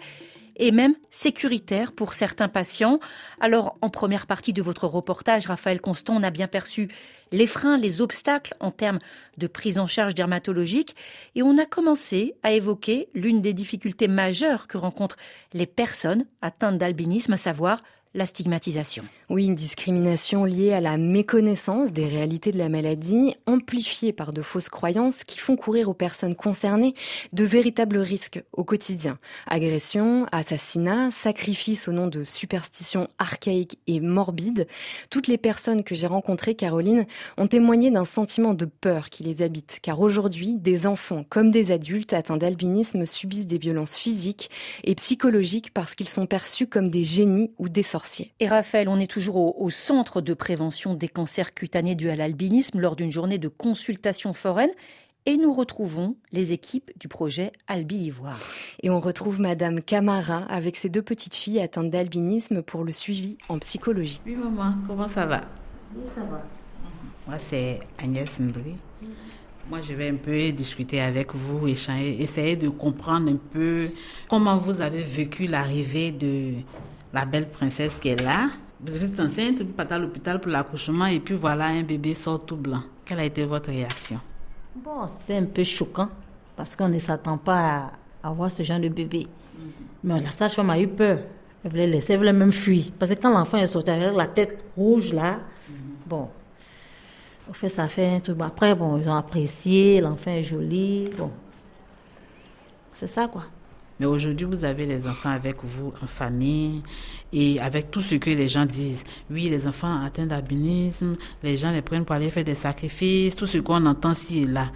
et 0.59 0.73
même 0.73 0.95
sécuritaire 1.11 1.93
pour 1.93 2.15
certains 2.15 2.49
patients. 2.49 2.99
Alors, 3.41 3.79
en 3.81 3.91
première 3.91 4.27
partie 4.27 4.53
de 4.53 4.63
votre 4.63 4.87
reportage, 4.87 5.47
Raphaël 5.47 5.81
Constant, 5.81 6.17
on 6.17 6.23
a 6.23 6.31
bien 6.31 6.49
perçu 6.49 6.89
les 7.31 7.47
freins, 7.47 7.77
les 7.77 8.01
obstacles 8.01 8.55
en 8.61 8.71
termes 8.71 8.99
de 9.37 9.47
prise 9.47 9.79
en 9.79 9.87
charge 9.87 10.15
dermatologique 10.15 10.97
et 11.35 11.43
on 11.43 11.59
a 11.59 11.67
commencé 11.67 12.35
à 12.43 12.53
évoquer 12.53 13.09
l'une 13.15 13.41
des 13.41 13.53
difficultés 13.53 14.09
majeures 14.09 14.67
que 14.67 14.79
rencontrent 14.79 15.19
les 15.53 15.67
personnes 15.67 16.27
atteintes 16.43 16.79
d'albinisme, 16.79 17.35
à 17.35 17.37
savoir 17.37 17.83
la 18.15 18.27
stigmatisation. 18.27 19.05
Oui, 19.31 19.45
une 19.45 19.55
discrimination 19.55 20.47
liée 20.47 20.73
à 20.73 20.81
la 20.81 20.97
méconnaissance 20.97 21.93
des 21.93 22.07
réalités 22.07 22.51
de 22.51 22.57
la 22.57 22.71
maladie, 22.71 23.35
amplifiée 23.45 24.15
par 24.15 24.33
de 24.33 24.41
fausses 24.41 24.71
croyances 24.71 25.23
qui 25.23 25.39
font 25.39 25.55
courir 25.55 25.91
aux 25.91 25.95
personnes 25.95 26.35
concernées 26.35 26.95
de 27.35 27.45
véritables 27.45 27.99
risques 27.99 28.43
au 28.55 28.65
quotidien. 28.65 29.19
Agressions, 29.47 30.27
assassinats, 30.33 31.11
sacrifices 31.11 31.89
au 31.89 31.93
nom 31.93 32.07
de 32.07 32.25
superstitions 32.25 33.09
archaïques 33.19 33.79
et 33.87 34.01
morbides. 34.01 34.67
Toutes 35.11 35.27
les 35.27 35.37
personnes 35.37 35.85
que 35.85 35.95
j'ai 35.95 36.07
rencontrées, 36.07 36.55
Caroline, 36.55 37.05
ont 37.37 37.49
témoigné 37.49 37.91
d'un 37.91 38.07
sentiment 38.07 38.55
de 38.55 38.65
peur 38.65 39.11
qui 39.11 39.25
les 39.25 39.43
habite, 39.43 39.81
car 39.83 40.01
aujourd'hui, 40.01 40.55
des 40.55 40.87
enfants 40.87 41.27
comme 41.29 41.51
des 41.51 41.71
adultes 41.71 42.15
atteints 42.15 42.39
d'albinisme 42.39 43.05
subissent 43.05 43.47
des 43.47 43.59
violences 43.59 43.95
physiques 43.95 44.49
et 44.85 44.95
psychologiques 44.95 45.75
parce 45.75 45.95
qu'ils 45.95 46.09
sont 46.09 46.25
perçus 46.25 46.67
comme 46.67 46.89
des 46.89 47.05
génies 47.05 47.51
ou 47.59 47.69
des 47.69 47.83
sorciers. 47.83 48.33
Toujours 49.19 49.37
au, 49.37 49.57
au 49.59 49.69
centre 49.69 50.21
de 50.21 50.33
prévention 50.33 50.95
des 50.95 51.09
cancers 51.09 51.53
cutanés 51.53 51.97
dus 51.97 52.09
à 52.09 52.15
l'albinisme 52.15 52.79
lors 52.79 52.95
d'une 52.95 53.11
journée 53.11 53.39
de 53.39 53.49
consultation 53.49 54.33
foraine 54.33 54.71
et 55.27 55.37
nous 55.37 55.53
retrouvons 55.53 56.15
les 56.31 56.53
équipes 56.53 56.93
du 56.97 57.09
projet 57.09 57.51
Albi 57.67 57.97
Ivoire. 57.97 58.39
Et 58.81 58.91
on 58.91 59.01
retrouve 59.01 59.41
Madame 59.41 59.83
Camara 59.83 60.45
avec 60.45 60.77
ses 60.77 60.89
deux 60.89 61.03
petites 61.03 61.35
filles 61.35 61.61
atteintes 61.61 61.91
d'albinisme 61.91 62.63
pour 62.63 62.85
le 62.85 62.93
suivi 62.93 63.39
en 63.49 63.59
psychologie. 63.59 64.21
Oui 64.25 64.37
maman, 64.37 64.77
comment 64.87 65.09
ça 65.09 65.27
va? 65.27 65.41
Oui, 65.97 66.07
ça 66.07 66.21
va. 66.21 66.41
Moi 67.27 67.39
c'est 67.39 67.81
Agnès 67.99 68.39
Ndri. 68.39 68.77
Moi 69.69 69.81
je 69.81 69.95
vais 69.95 70.11
un 70.11 70.17
peu 70.17 70.53
discuter 70.53 71.01
avec 71.01 71.35
vous, 71.35 71.67
échanger, 71.67 72.23
essayer 72.23 72.55
de 72.55 72.69
comprendre 72.69 73.33
un 73.33 73.37
peu 73.51 73.91
comment 74.29 74.59
vous 74.59 74.81
avez 74.81 75.03
vécu 75.03 75.49
l'arrivée 75.49 76.13
de 76.13 76.53
la 77.13 77.25
belle 77.25 77.51
princesse 77.51 77.99
qui 77.99 78.11
est 78.11 78.23
là. 78.23 78.49
Vous 78.81 78.97
êtes 78.97 79.19
enceinte, 79.19 79.61
vous 79.61 79.73
partez 79.73 79.95
à 79.95 79.99
l'hôpital 79.99 80.41
pour 80.41 80.53
l'accouchement 80.53 81.07
et 81.07 81.19
puis 81.19 81.35
voilà 81.35 81.67
un 81.67 81.83
bébé 81.83 82.15
sort 82.15 82.45
tout 82.45 82.57
blanc. 82.57 82.83
Quelle 83.05 83.19
a 83.19 83.25
été 83.25 83.45
votre 83.45 83.71
réaction? 83.71 84.21
Bon, 84.77 85.09
c'était 85.09 85.37
un 85.37 85.47
peu 85.47 85.65
choquant 85.65 86.09
parce 86.57 86.77
qu'on 86.77 86.89
ne 86.89 86.99
s'attend 87.01 87.39
pas 87.39 87.91
à 88.23 88.29
avoir 88.29 88.53
ce 88.53 88.63
genre 88.63 88.79
de 88.79 88.89
bébé. 88.89 89.27
Mais 90.05 90.21
la 90.21 90.31
sage-femme 90.31 90.71
a 90.71 90.79
eu 90.79 90.87
peur. 90.87 91.19
Elle 91.65 91.71
voulait 91.73 91.89
laisser, 91.89 92.13
elle 92.13 92.21
voulait 92.21 92.33
même 92.33 92.53
fuir. 92.53 92.85
Parce 92.97 93.13
que 93.13 93.21
quand 93.21 93.37
l'enfant 93.37 93.59
est 93.59 93.67
sorti 93.67 93.91
avec 93.91 94.15
la 94.15 94.27
tête 94.29 94.65
rouge 94.77 95.13
là, 95.13 95.41
bon, 96.07 96.29
au 97.51 97.53
fait, 97.53 97.69
ça 97.69 97.89
fait 97.89 98.07
un 98.15 98.21
truc. 98.21 98.37
Après, 98.41 98.77
bon, 98.77 98.99
ils 98.99 99.09
ont 99.09 99.17
apprécié, 99.17 100.01
l'enfant 100.01 100.31
est 100.31 100.45
joli. 100.45 101.11
Bon, 101.19 101.33
c'est 102.95 103.09
ça 103.09 103.27
quoi. 103.27 103.43
Mais 104.01 104.07
aujourd'hui, 104.07 104.47
vous 104.47 104.65
avez 104.65 104.87
les 104.87 105.07
enfants 105.09 105.31
avec 105.31 105.57
vous 105.63 105.93
en 106.03 106.07
famille 106.07 106.83
et 107.33 107.61
avec 107.61 107.91
tout 107.91 108.01
ce 108.01 108.15
que 108.15 108.31
les 108.31 108.47
gens 108.49 108.65
disent. 108.65 109.05
Oui, 109.31 109.49
les 109.49 109.67
enfants 109.67 110.05
atteints 110.05 110.27
d'albinisme, 110.27 111.17
les 111.43 111.57
gens 111.57 111.73
les 111.73 111.83
prennent 111.83 112.05
pour 112.05 112.15
aller 112.15 112.31
faire 112.31 112.45
des 112.45 112.55
sacrifices, 112.55 113.35
tout 113.35 113.47
ce 113.47 113.59
qu'on 113.59 113.85
entend 113.87 114.15
ci 114.15 114.39
et 114.43 114.47
là. 114.47 114.71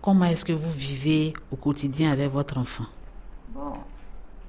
Comment 0.00 0.24
est-ce 0.26 0.44
que 0.44 0.52
vous 0.52 0.72
vivez 0.72 1.34
au 1.52 1.56
quotidien 1.56 2.12
avec 2.12 2.30
votre 2.30 2.56
enfant? 2.56 2.86
Bon, 3.54 3.72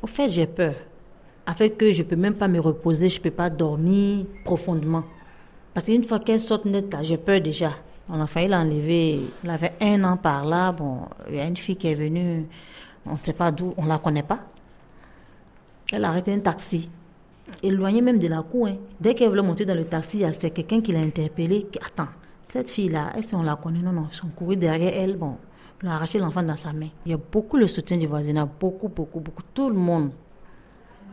au 0.01 0.07
fait, 0.07 0.29
j'ai 0.29 0.47
peur. 0.47 0.75
Avec 1.45 1.81
eux, 1.83 1.91
je 1.91 2.03
peux 2.03 2.15
même 2.15 2.35
pas 2.35 2.47
me 2.47 2.59
reposer, 2.59 3.09
je 3.09 3.19
peux 3.19 3.31
pas 3.31 3.49
dormir 3.49 4.25
profondément. 4.45 5.03
Parce 5.73 5.87
qu'une 5.87 6.03
fois 6.03 6.19
qu'elle 6.19 6.39
saute 6.39 6.65
net, 6.65 6.95
j'ai 7.01 7.17
peur 7.17 7.41
déjà. 7.41 7.73
On 8.07 8.19
a 8.21 8.27
failli 8.27 8.47
l'enlever. 8.47 9.19
Elle 9.43 9.49
avait 9.49 9.73
un 9.81 10.03
an 10.03 10.17
par 10.17 10.45
là. 10.45 10.71
Bon, 10.71 11.01
il 11.29 11.35
y 11.35 11.39
a 11.39 11.45
une 11.45 11.57
fille 11.57 11.75
qui 11.75 11.87
est 11.87 11.95
venue, 11.95 12.45
on 13.05 13.13
ne 13.13 13.17
sait 13.17 13.33
pas 13.33 13.51
d'où, 13.51 13.73
on 13.77 13.85
la 13.85 13.97
connaît 13.97 14.23
pas. 14.23 14.39
Elle 15.91 16.05
a 16.05 16.09
arrêté 16.09 16.33
un 16.33 16.39
taxi, 16.39 16.89
éloigné 17.63 18.01
même 18.01 18.19
de 18.19 18.27
la 18.27 18.41
cour. 18.43 18.67
hein. 18.67 18.75
Dès 18.99 19.15
qu'elle 19.15 19.29
voulait 19.29 19.41
monter 19.41 19.65
dans 19.65 19.75
le 19.75 19.85
taxi, 19.85 20.23
a- 20.23 20.33
c'est 20.33 20.51
quelqu'un 20.51 20.81
qui 20.81 20.91
l'a 20.91 20.99
interpellée. 20.99 21.67
Attends, 21.85 22.09
cette 22.43 22.69
fille-là, 22.69 23.11
est-ce 23.17 23.31
qu'on 23.35 23.43
la 23.43 23.55
connaît? 23.55 23.79
Non, 23.79 23.91
non, 23.91 24.07
ils 24.11 24.15
sont 24.15 24.27
courus 24.29 24.57
derrière 24.57 24.93
elle. 24.95 25.17
Bon, 25.17 25.37
ils 25.81 25.87
ont 25.87 25.91
arraché 25.91 26.19
l'enfant 26.19 26.43
dans 26.43 26.55
sa 26.55 26.73
main. 26.73 26.89
Il 27.05 27.11
y 27.11 27.15
a 27.15 27.17
beaucoup 27.17 27.57
le 27.57 27.67
soutien 27.67 27.97
du 27.97 28.05
voisinage, 28.07 28.47
beaucoup, 28.59 28.89
beaucoup, 28.89 29.19
beaucoup. 29.19 29.43
Tout 29.53 29.69
le 29.69 29.75
monde. 29.75 30.11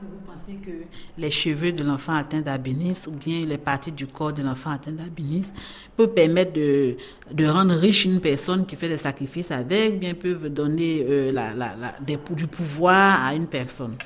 Vous 0.02 0.18
pensez 0.26 0.54
que 0.54 0.85
les 1.16 1.30
cheveux 1.30 1.72
de 1.72 1.82
l'enfant 1.82 2.14
atteint 2.14 2.40
d'albinisme 2.40 3.11
ou 3.11 3.16
bien 3.16 3.40
les 3.40 3.59
parties 3.59 3.92
du 3.92 4.06
corps 4.06 4.32
de 4.32 4.42
l'enfant 4.42 4.70
atteint 4.70 4.92
d'albinisme 4.92 5.54
peuvent 5.96 6.12
permettre 6.12 6.52
de, 6.52 6.96
de, 7.32 7.46
rendre 7.46 7.74
riche 7.74 8.04
une 8.04 8.20
personne 8.20 8.66
qui 8.66 8.76
fait 8.76 8.88
des 8.88 8.96
sacrifices 8.96 9.50
avec, 9.50 9.98
bien 9.98 10.14
peuvent 10.14 10.48
donner 10.48 11.04
euh, 11.09 11.32
la, 11.32 11.54
la, 11.54 11.74
des, 12.00 12.18
du 12.30 12.46
pouvoir 12.46 13.24
à 13.24 13.35
une 13.35 13.46
personne 13.46 13.96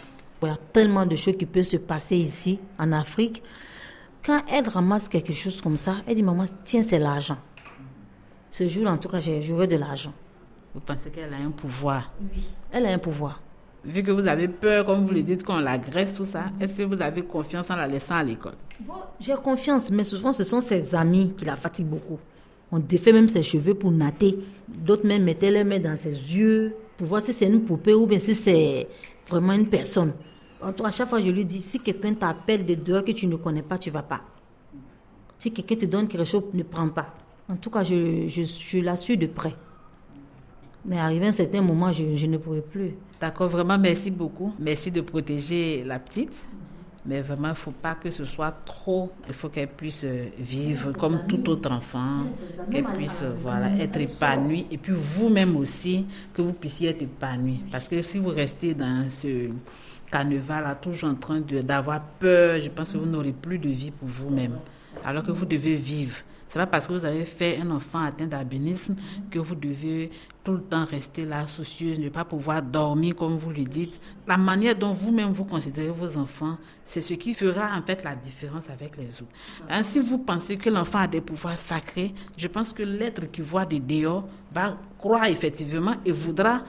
Il 0.42 0.48
y 0.48 0.50
a 0.50 0.57
tellement 0.57 1.07
de 1.07 1.16
choses 1.16 1.37
qui 1.37 1.46
peuvent 1.46 1.64
se 1.64 1.79
passer 1.79 2.16
ici, 2.16 2.61
en 2.79 2.92
Afrique. 2.92 3.42
Quand 4.24 4.40
elle 4.53 4.68
ramasse 4.68 5.09
quelque 5.09 5.33
chose 5.33 5.61
comme 5.61 5.76
ça, 5.76 5.96
elle 6.07 6.14
dit 6.14 6.22
Maman, 6.22 6.44
tiens, 6.64 6.83
c'est 6.83 6.98
l'argent. 6.98 7.38
Ce 8.50 8.66
jour, 8.68 8.87
en 8.87 8.98
tout 8.98 9.09
cas, 9.09 9.20
j'ai 9.20 9.40
joué 9.42 9.66
de 9.66 9.76
l'argent. 9.76 10.12
Vous 10.74 10.81
pensez 10.81 11.11
qu'elle 11.11 11.33
a 11.33 11.37
un 11.37 11.50
pouvoir? 11.50 12.12
Oui, 12.20 12.44
elle 12.70 12.87
a 12.87 12.90
un 12.90 12.98
pouvoir. 12.98 13.40
Vu 13.83 14.03
que 14.03 14.11
vous 14.11 14.27
avez 14.29 14.47
peur, 14.47 14.85
comme 14.85 15.07
vous 15.07 15.14
le 15.14 15.23
dites, 15.23 15.43
qu'on 15.43 15.59
l'agresse, 15.59 16.14
tout 16.14 16.27
ça, 16.27 16.45
est-ce 16.61 16.79
que 16.79 16.83
vous 16.83 17.01
avez 17.01 17.23
confiance 17.23 17.71
en 17.71 17.77
la 17.77 17.87
laissant 17.87 18.16
à 18.16 18.23
l'école? 18.23 18.53
J'ai 19.19 19.35
confiance, 19.35 19.90
mais 19.90 20.05
souvent 20.05 20.33
ce 20.33 20.45
sont 20.45 20.61
ses 20.61 20.95
amis 20.95 21.33
qui 21.37 21.47
la 21.47 21.57
fatiguent 21.57 21.87
beaucoup. 21.87 22.19
On 22.71 22.79
défait 22.79 23.12
même 23.12 23.29
ses 23.29 23.43
cheveux 23.43 23.75
pour 23.75 23.90
natter. 23.90 24.38
D'autres 24.69 25.07
même 25.07 25.25
mettaient 25.25 25.51
les 25.51 25.64
mains 25.64 25.81
dans 25.81 25.97
ses 25.97 26.11
yeux 26.12 26.75
pour 26.97 27.07
voir 27.07 27.23
si 27.23 27.33
c'est 27.33 27.47
une 27.47 27.62
poupée 27.62 27.95
ou 27.95 28.07
bien 28.07 28.19
si 28.19 28.35
c'est 28.35 28.87
vraiment 29.27 29.55
une 29.55 29.66
personne. 29.66 30.12
Tout 30.77 30.85
à 30.85 30.90
chaque 30.90 31.09
fois, 31.09 31.21
je 31.21 31.31
lui 31.31 31.47
dis, 31.47 31.62
si 31.62 31.81
quelqu'un 31.81 32.12
t'appelle 32.12 32.66
de 32.66 32.75
dehors 32.75 33.03
que 33.03 33.12
tu 33.12 33.27
ne 33.27 33.37
connais 33.37 33.62
pas, 33.62 33.79
tu 33.79 33.90
vas 33.90 34.03
pas. 34.03 34.21
Si 35.38 35.51
quelqu'un 35.53 35.77
te 35.77 35.87
donne 35.87 36.07
quelque 36.07 36.25
chose, 36.25 36.45
ne 36.53 36.62
prends 36.62 36.90
pas. 36.90 37.14
En 37.49 37.57
tout 37.57 37.71
cas, 37.71 37.83
je, 37.83 38.29
je, 38.29 38.43
je 38.43 38.79
la 38.79 38.95
suis 38.95 39.16
de 39.16 39.27
près. 39.27 39.55
Mais 40.85 40.99
arrivé 40.99 41.27
un 41.27 41.33
certain 41.33 41.61
moment, 41.61 41.93
je, 41.93 42.14
je 42.14 42.27
ne 42.27 42.37
pouvais 42.38 42.62
plus. 42.62 42.95
D'accord, 43.21 43.49
vraiment, 43.49 43.79
merci 43.79 44.11
beaucoup. 44.11 44.55
Merci 44.59 44.90
de 44.90 45.01
protéger 45.03 45.85
la 45.85 45.99
petite. 45.99 46.47
Mais 47.07 47.23
vraiment, 47.23 47.49
il 47.49 47.51
ne 47.51 47.55
faut 47.55 47.71
pas 47.71 47.95
que 47.95 48.11
ce 48.11 48.25
soit 48.25 48.55
trop. 48.64 49.11
Il 49.27 49.33
faut 49.33 49.49
qu'elle 49.49 49.69
puisse 49.69 50.05
euh, 50.05 50.27
vivre 50.38 50.93
comme 50.93 51.21
tout 51.27 51.49
autre 51.49 51.71
enfant, 51.71 52.25
qu'elle 52.71 52.85
puisse 52.85 53.23
euh, 53.23 53.33
voilà, 53.38 53.75
être 53.79 53.99
épanouie. 53.99 54.66
Et 54.71 54.77
puis 54.77 54.93
vous-même 54.95 55.57
aussi, 55.57 56.07
que 56.35 56.43
vous 56.43 56.53
puissiez 56.53 56.90
être 56.90 57.03
épanoui. 57.03 57.61
Parce 57.73 57.88
que 57.88 58.03
si 58.03 58.19
vous 58.19 58.29
restez 58.29 58.75
dans 58.75 59.07
ce 59.11 59.49
carnaval, 60.11 60.77
toujours 60.83 61.11
en 61.11 61.14
train 61.14 61.40
d'avoir 61.40 62.03
peur, 62.03 62.61
je 62.61 62.69
pense 62.69 62.93
que 62.93 62.99
vous 62.99 63.07
n'aurez 63.07 63.33
plus 63.33 63.59
de 63.59 63.71
vie 63.71 63.93
pour 63.93 64.09
vous-même. 64.09 64.59
Alors 65.03 65.23
que 65.23 65.31
vous 65.31 65.47
devez 65.47 65.77
vivre. 65.77 66.16
C'est 66.51 66.59
pas 66.59 66.67
parce 66.67 66.89
que 66.89 66.93
vous 66.95 67.05
avez 67.05 67.27
fait 67.27 67.61
un 67.61 67.71
enfant 67.71 68.01
atteint 68.01 68.27
d'albinisme 68.27 68.97
que 69.31 69.39
vous 69.39 69.55
devez 69.55 70.11
tout 70.43 70.51
le 70.51 70.61
temps 70.61 70.85
rester 70.85 71.25
là, 71.25 71.47
soucieuse, 71.47 72.01
ne 72.01 72.09
pas 72.09 72.25
pouvoir 72.25 72.61
dormir 72.61 73.15
comme 73.15 73.37
vous 73.37 73.53
le 73.53 73.63
dites. 73.63 74.01
La 74.27 74.37
manière 74.37 74.75
dont 74.75 74.93
vous-même 74.93 75.31
vous 75.31 75.45
considérez 75.45 75.91
vos 75.91 76.17
enfants, 76.17 76.59
c'est 76.85 77.03
ce 77.03 77.15
qui 77.15 77.35
fera 77.35 77.79
en 77.79 77.83
fait 77.83 78.03
la 78.03 78.17
différence 78.17 78.69
avec 78.69 78.97
les 78.97 79.23
autres. 79.23 79.31
Ainsi, 79.69 80.01
vous 80.01 80.19
pensez 80.19 80.57
que 80.57 80.69
l'enfant 80.69 80.99
a 80.99 81.07
des 81.07 81.21
pouvoirs 81.21 81.57
sacrés, 81.57 82.13
je 82.37 82.49
pense 82.49 82.73
que 82.73 82.83
l'être 82.83 83.31
qui 83.31 83.43
voit 83.43 83.65
des 83.65 83.79
dehors 83.79 84.27
va 84.53 84.77
croire 84.99 85.27
effectivement 85.27 85.95
et 86.05 86.11
voudra 86.11 86.65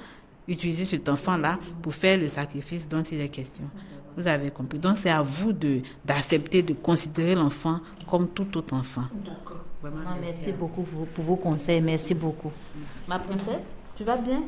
utiliser 0.48 0.86
cet 0.86 1.10
enfant-là 1.10 1.58
pour 1.82 1.96
faire 1.96 2.20
le 2.20 2.28
sacrifice 2.28 2.88
dont 2.88 3.02
il 3.02 3.20
est 3.20 3.30
question. 3.30 3.64
Vous 4.16 4.28
avez 4.28 4.52
compris. 4.52 4.78
Donc 4.78 4.98
c'est 4.98 5.10
à 5.10 5.24
vous 5.24 5.54
d'accepter 6.06 6.62
de, 6.62 6.74
de 6.74 6.80
considérer 6.80 7.34
l'enfant 7.34 7.80
comme 8.08 8.28
tout 8.28 8.56
autre 8.60 8.76
enfant. 8.76 9.06
D'accord. 9.26 9.71
Vraiment, 9.82 10.16
merci 10.22 10.52
beaucoup 10.52 10.84
pour, 10.84 11.26
vos 11.26 11.36
conseils. 11.36 11.82
Merci 11.82 12.14
beaucoup. 12.14 12.52
Ma 13.08 13.18
princesse, 13.18 13.66
tu 13.96 14.04
vas 14.04 14.18
bien? 14.18 14.44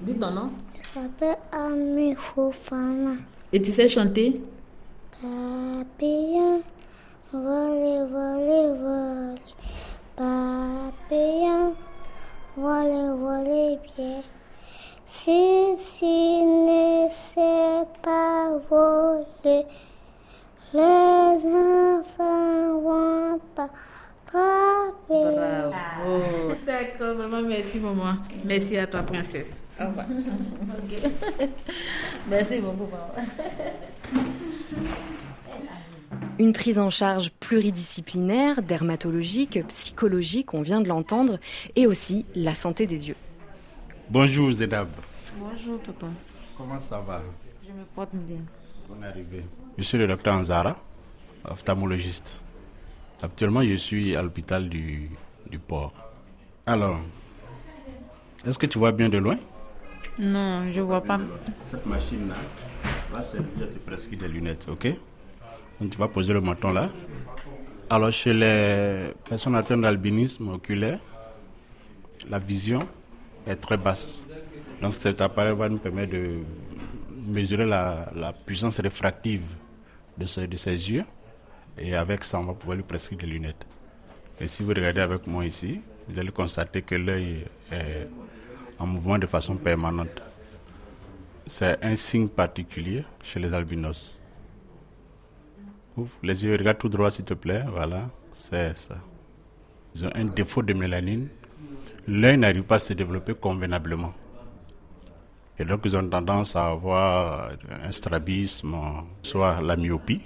Dis 0.00 0.14
ton 0.14 0.30
nom. 0.30 0.50
Je 0.94 1.00
m'appelle 1.00 1.36
Ami 1.52 2.14
Fofana. 2.14 3.16
Et 3.52 3.60
tu 3.60 3.70
sais 3.70 3.88
chanter? 3.88 4.40
Papillon, 5.20 6.62
volez, 7.30 8.06
volez, 8.10 8.78
volez. 8.80 9.40
Papillon, 10.16 11.74
volez, 12.56 13.18
volez 13.18 13.78
bien. 13.96 14.22
Si 15.06 15.76
tu 15.98 16.04
ne 16.04 17.08
sais 17.10 17.86
pas 18.02 18.58
voler, 18.70 19.66
les 20.72 21.52
enfants 21.52 22.80
vont 22.80 23.40
Bravo. 24.34 25.34
D'accord, 26.66 27.16
maman, 27.16 27.42
merci 27.42 27.78
maman. 27.78 28.16
Merci 28.44 28.76
à 28.76 28.86
toi, 28.86 29.02
princesse. 29.02 29.62
Au 29.80 29.86
revoir. 29.86 30.06
Merci 32.28 32.58
beaucoup, 32.58 32.88
maman. 32.90 33.14
Une 36.38 36.52
prise 36.52 36.80
en 36.80 36.90
charge 36.90 37.30
pluridisciplinaire, 37.38 38.60
dermatologique, 38.60 39.64
psychologique, 39.68 40.52
on 40.52 40.62
vient 40.62 40.80
de 40.80 40.88
l'entendre, 40.88 41.38
et 41.76 41.86
aussi 41.86 42.26
la 42.34 42.54
santé 42.54 42.88
des 42.88 43.06
yeux. 43.08 43.16
Bonjour 44.10 44.50
Zedab. 44.50 44.88
Bonjour 45.38 45.80
Toto. 45.80 46.06
Comment 46.58 46.80
ça 46.80 46.98
va? 46.98 47.22
Je 47.64 47.70
me 47.72 47.84
porte 47.94 48.14
bien. 48.14 48.40
Bonne 48.88 49.04
arrivée. 49.04 49.44
Je 49.78 49.84
suis 49.84 49.96
le 49.96 50.08
docteur 50.08 50.34
Anzara, 50.34 50.76
ophtalmologiste. 51.44 52.43
Actuellement, 53.24 53.62
je 53.62 53.74
suis 53.76 54.14
à 54.14 54.20
l'hôpital 54.20 54.68
du, 54.68 55.08
du 55.50 55.58
port. 55.58 55.94
Alors, 56.66 57.00
est-ce 58.46 58.58
que 58.58 58.66
tu 58.66 58.78
vois 58.78 58.92
bien 58.92 59.08
de 59.08 59.16
loin? 59.16 59.38
Non, 60.18 60.70
je 60.70 60.82
vois 60.82 61.00
pas. 61.00 61.18
Cette 61.62 61.86
machine-là, 61.86 62.34
là, 63.14 63.22
c'est 63.22 63.42
prescrit 63.86 64.18
des 64.18 64.28
lunettes, 64.28 64.66
ok? 64.70 64.88
Donc, 65.80 65.92
tu 65.92 65.96
vas 65.96 66.06
poser 66.08 66.34
le 66.34 66.42
menton 66.42 66.70
là. 66.74 66.90
Alors, 67.88 68.10
chez 68.12 68.34
les 68.34 69.14
personnes 69.26 69.56
atteintes 69.56 69.80
d'albinisme 69.80 70.50
oculaire, 70.50 70.98
la 72.28 72.38
vision 72.38 72.86
est 73.46 73.56
très 73.56 73.78
basse. 73.78 74.26
Donc, 74.82 74.94
cet 74.94 75.22
appareil 75.22 75.56
va 75.56 75.70
nous 75.70 75.78
permettre 75.78 76.12
de 76.12 76.40
mesurer 77.26 77.64
la, 77.64 78.12
la 78.14 78.34
puissance 78.34 78.80
réfractive 78.80 79.44
de, 80.18 80.26
ce, 80.26 80.42
de 80.42 80.56
ses 80.58 80.90
yeux 80.90 81.04
et 81.78 81.94
avec 81.94 82.24
ça, 82.24 82.38
on 82.38 82.44
va 82.44 82.54
pouvoir 82.54 82.76
lui 82.76 82.84
prescrire 82.84 83.18
des 83.18 83.26
lunettes. 83.26 83.66
Et 84.40 84.48
si 84.48 84.62
vous 84.62 84.70
regardez 84.70 85.00
avec 85.00 85.26
moi 85.26 85.44
ici, 85.44 85.80
vous 86.08 86.18
allez 86.18 86.30
constater 86.32 86.82
que 86.82 86.94
l'œil 86.94 87.44
est 87.72 88.08
en 88.78 88.86
mouvement 88.86 89.18
de 89.18 89.26
façon 89.26 89.56
permanente. 89.56 90.22
C'est 91.46 91.82
un 91.84 91.96
signe 91.96 92.28
particulier 92.28 93.04
chez 93.22 93.38
les 93.40 93.52
albinos. 93.52 94.16
Les 96.22 96.44
yeux, 96.44 96.56
regarde 96.56 96.78
tout 96.78 96.88
droit 96.88 97.10
s'il 97.10 97.24
te 97.24 97.34
plaît. 97.34 97.64
Voilà, 97.70 98.08
c'est 98.32 98.76
ça. 98.76 98.96
Ils 99.94 100.04
ont 100.04 100.10
un 100.14 100.24
défaut 100.24 100.62
de 100.62 100.72
mélanine. 100.72 101.28
L'œil 102.08 102.36
n'arrive 102.36 102.64
pas 102.64 102.76
à 102.76 102.78
se 102.80 102.92
développer 102.92 103.34
convenablement. 103.34 104.12
Et 105.58 105.64
donc, 105.64 105.82
ils 105.84 105.96
ont 105.96 106.08
tendance 106.08 106.56
à 106.56 106.66
avoir 106.66 107.52
un 107.70 107.92
strabisme, 107.92 108.74
soit 109.22 109.60
la 109.60 109.76
myopie, 109.76 110.22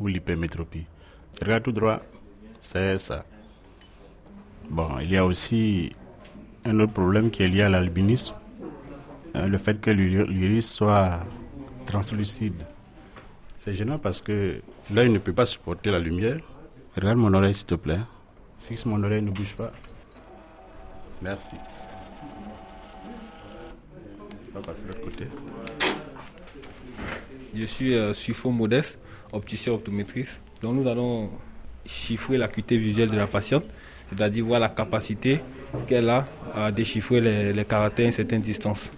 ou 0.00 0.08
l'hypermétropie. 0.08 0.84
Regarde 1.40 1.62
tout 1.62 1.72
droit, 1.72 2.00
c'est 2.60 2.98
ça. 2.98 3.24
Bon, 4.68 4.98
il 5.00 5.10
y 5.10 5.16
a 5.16 5.24
aussi 5.24 5.92
un 6.64 6.78
autre 6.80 6.92
problème 6.92 7.30
qui 7.30 7.42
est 7.42 7.48
lié 7.48 7.62
à 7.62 7.68
l'albinisme, 7.68 8.34
hein, 9.34 9.46
le 9.46 9.58
fait 9.58 9.80
que 9.80 9.90
l'iris 9.90 10.70
soit 10.70 11.20
translucide. 11.86 12.66
C'est 13.56 13.74
gênant 13.74 13.98
parce 13.98 14.20
que 14.20 14.60
l'œil 14.90 15.10
ne 15.10 15.18
peut 15.18 15.32
pas 15.32 15.46
supporter 15.46 15.90
la 15.90 15.98
lumière. 15.98 16.38
Regarde 16.96 17.18
mon 17.18 17.32
oreille 17.34 17.54
s'il 17.54 17.66
te 17.66 17.74
plaît. 17.74 18.00
Fixe 18.60 18.86
mon 18.86 19.02
oreille, 19.02 19.22
ne 19.22 19.30
bouge 19.30 19.54
pas. 19.54 19.72
Merci. 21.22 21.56
On 24.52 24.58
va 24.58 24.60
passer 24.60 24.84
de 24.84 24.88
l'autre 24.88 25.02
côté. 25.02 25.26
Je 27.54 27.64
suis 27.64 27.94
euh, 27.94 28.12
Modeste 28.46 28.98
opticien 29.32 29.72
optométriste. 29.72 30.40
Donc 30.62 30.74
nous 30.74 30.86
allons 30.86 31.30
chiffrer 31.86 32.36
l'acuité 32.36 32.76
visuelle 32.76 33.10
de 33.10 33.16
la 33.16 33.26
patiente, 33.26 33.64
c'est-à-dire 34.08 34.44
voir 34.44 34.60
la 34.60 34.68
capacité 34.68 35.40
qu'elle 35.86 36.08
a 36.08 36.26
à 36.54 36.70
déchiffrer 36.72 37.20
les, 37.20 37.52
les 37.52 37.64
caractères 37.64 38.04
à 38.04 38.06
une 38.06 38.12
certaine 38.12 38.42
distance. 38.42 38.90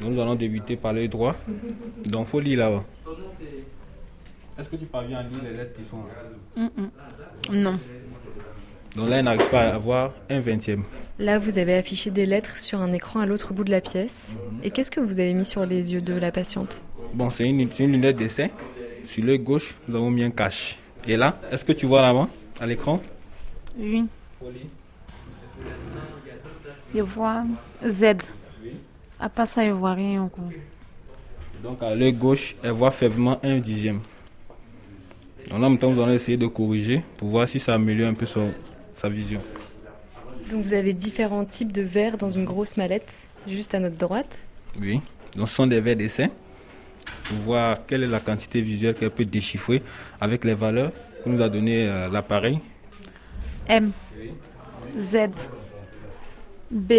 Donc 0.00 0.12
nous 0.12 0.20
allons 0.20 0.34
débuter 0.34 0.76
par 0.76 0.92
l'œil 0.92 1.08
droit. 1.08 1.36
Donc 2.04 2.26
il 2.26 2.30
faut 2.30 2.40
lire 2.40 2.58
là-bas. 2.58 2.84
Est-ce 4.58 4.68
que 4.68 4.76
tu 4.76 4.86
parviens 4.86 5.18
à 5.18 5.22
lire 5.22 5.42
les 5.42 5.56
lettres 5.56 5.74
qui 5.78 5.84
sont 5.88 6.04
là? 6.04 6.68
Non. 7.50 7.78
Donc 8.94 9.08
là, 9.08 9.16
elle 9.18 9.24
n'arrive 9.24 9.48
pas 9.48 9.62
à 9.62 9.74
avoir 9.74 10.12
un 10.28 10.40
vingtième. 10.40 10.84
Là, 11.18 11.38
vous 11.38 11.56
avez 11.56 11.74
affiché 11.74 12.10
des 12.10 12.26
lettres 12.26 12.58
sur 12.58 12.80
un 12.80 12.92
écran 12.92 13.20
à 13.20 13.26
l'autre 13.26 13.54
bout 13.54 13.64
de 13.64 13.70
la 13.70 13.80
pièce. 13.80 14.32
Et 14.62 14.70
qu'est-ce 14.70 14.90
que 14.90 15.00
vous 15.00 15.18
avez 15.20 15.32
mis 15.32 15.46
sur 15.46 15.64
les 15.64 15.94
yeux 15.94 16.02
de 16.02 16.12
la 16.12 16.30
patiente? 16.30 16.82
Bon, 17.12 17.28
c'est 17.30 17.48
une, 17.48 17.60
une 17.60 17.92
lunette 17.92 18.16
dessin. 18.16 18.48
Sur 19.04 19.24
l'œil 19.24 19.38
gauche, 19.38 19.74
nous 19.86 19.96
avons 19.96 20.10
mis 20.10 20.22
un 20.24 20.30
cache. 20.30 20.78
Et 21.06 21.16
là, 21.16 21.36
est-ce 21.50 21.64
que 21.64 21.72
tu 21.72 21.86
vois 21.86 22.00
là-bas, 22.00 22.28
à 22.60 22.66
l'écran? 22.66 23.02
Oui. 23.76 24.04
Je 26.94 27.02
vois 27.02 27.44
Z. 27.86 28.04
À 29.18 29.28
part 29.28 29.46
ça, 29.46 29.64
je 29.66 29.70
vois 29.70 29.94
rien 29.94 30.22
encore. 30.22 30.50
Donc 31.62 31.82
à 31.82 31.94
l'œil 31.94 32.12
gauche, 32.12 32.56
elle 32.62 32.72
voit 32.72 32.90
faiblement 32.90 33.38
un 33.42 33.58
dixième. 33.58 34.00
Donc 35.50 35.60
là, 35.60 35.66
en 35.66 35.70
même 35.70 35.78
temps, 35.78 35.90
nous 35.90 36.00
allons 36.00 36.12
essayer 36.12 36.38
de 36.38 36.46
corriger 36.46 37.02
pour 37.16 37.28
voir 37.28 37.48
si 37.48 37.60
ça 37.60 37.74
améliore 37.74 38.10
un 38.10 38.14
peu 38.14 38.26
son, 38.26 38.52
sa 38.96 39.08
vision. 39.08 39.40
Donc 40.50 40.64
vous 40.64 40.72
avez 40.72 40.92
différents 40.92 41.44
types 41.44 41.72
de 41.72 41.82
verres 41.82 42.16
dans 42.16 42.30
une 42.30 42.44
grosse 42.44 42.76
mallette, 42.76 43.26
juste 43.46 43.74
à 43.74 43.78
notre 43.78 43.96
droite. 43.96 44.38
Oui, 44.80 45.00
donc 45.36 45.48
ce 45.48 45.54
sont 45.54 45.66
des 45.66 45.80
verres 45.80 45.96
d'essai 45.96 46.30
voir 47.44 47.86
quelle 47.86 48.02
est 48.04 48.06
la 48.06 48.20
quantité 48.20 48.60
visuelle 48.60 48.94
qu'elle 48.94 49.10
peut 49.10 49.24
déchiffrer 49.24 49.82
avec 50.20 50.44
les 50.44 50.54
valeurs 50.54 50.92
que 51.24 51.28
nous 51.28 51.40
a 51.40 51.48
donné 51.48 51.88
euh, 51.88 52.08
l'appareil. 52.08 52.60
M, 53.68 53.92
Z, 54.96 55.16
B, 56.70 56.92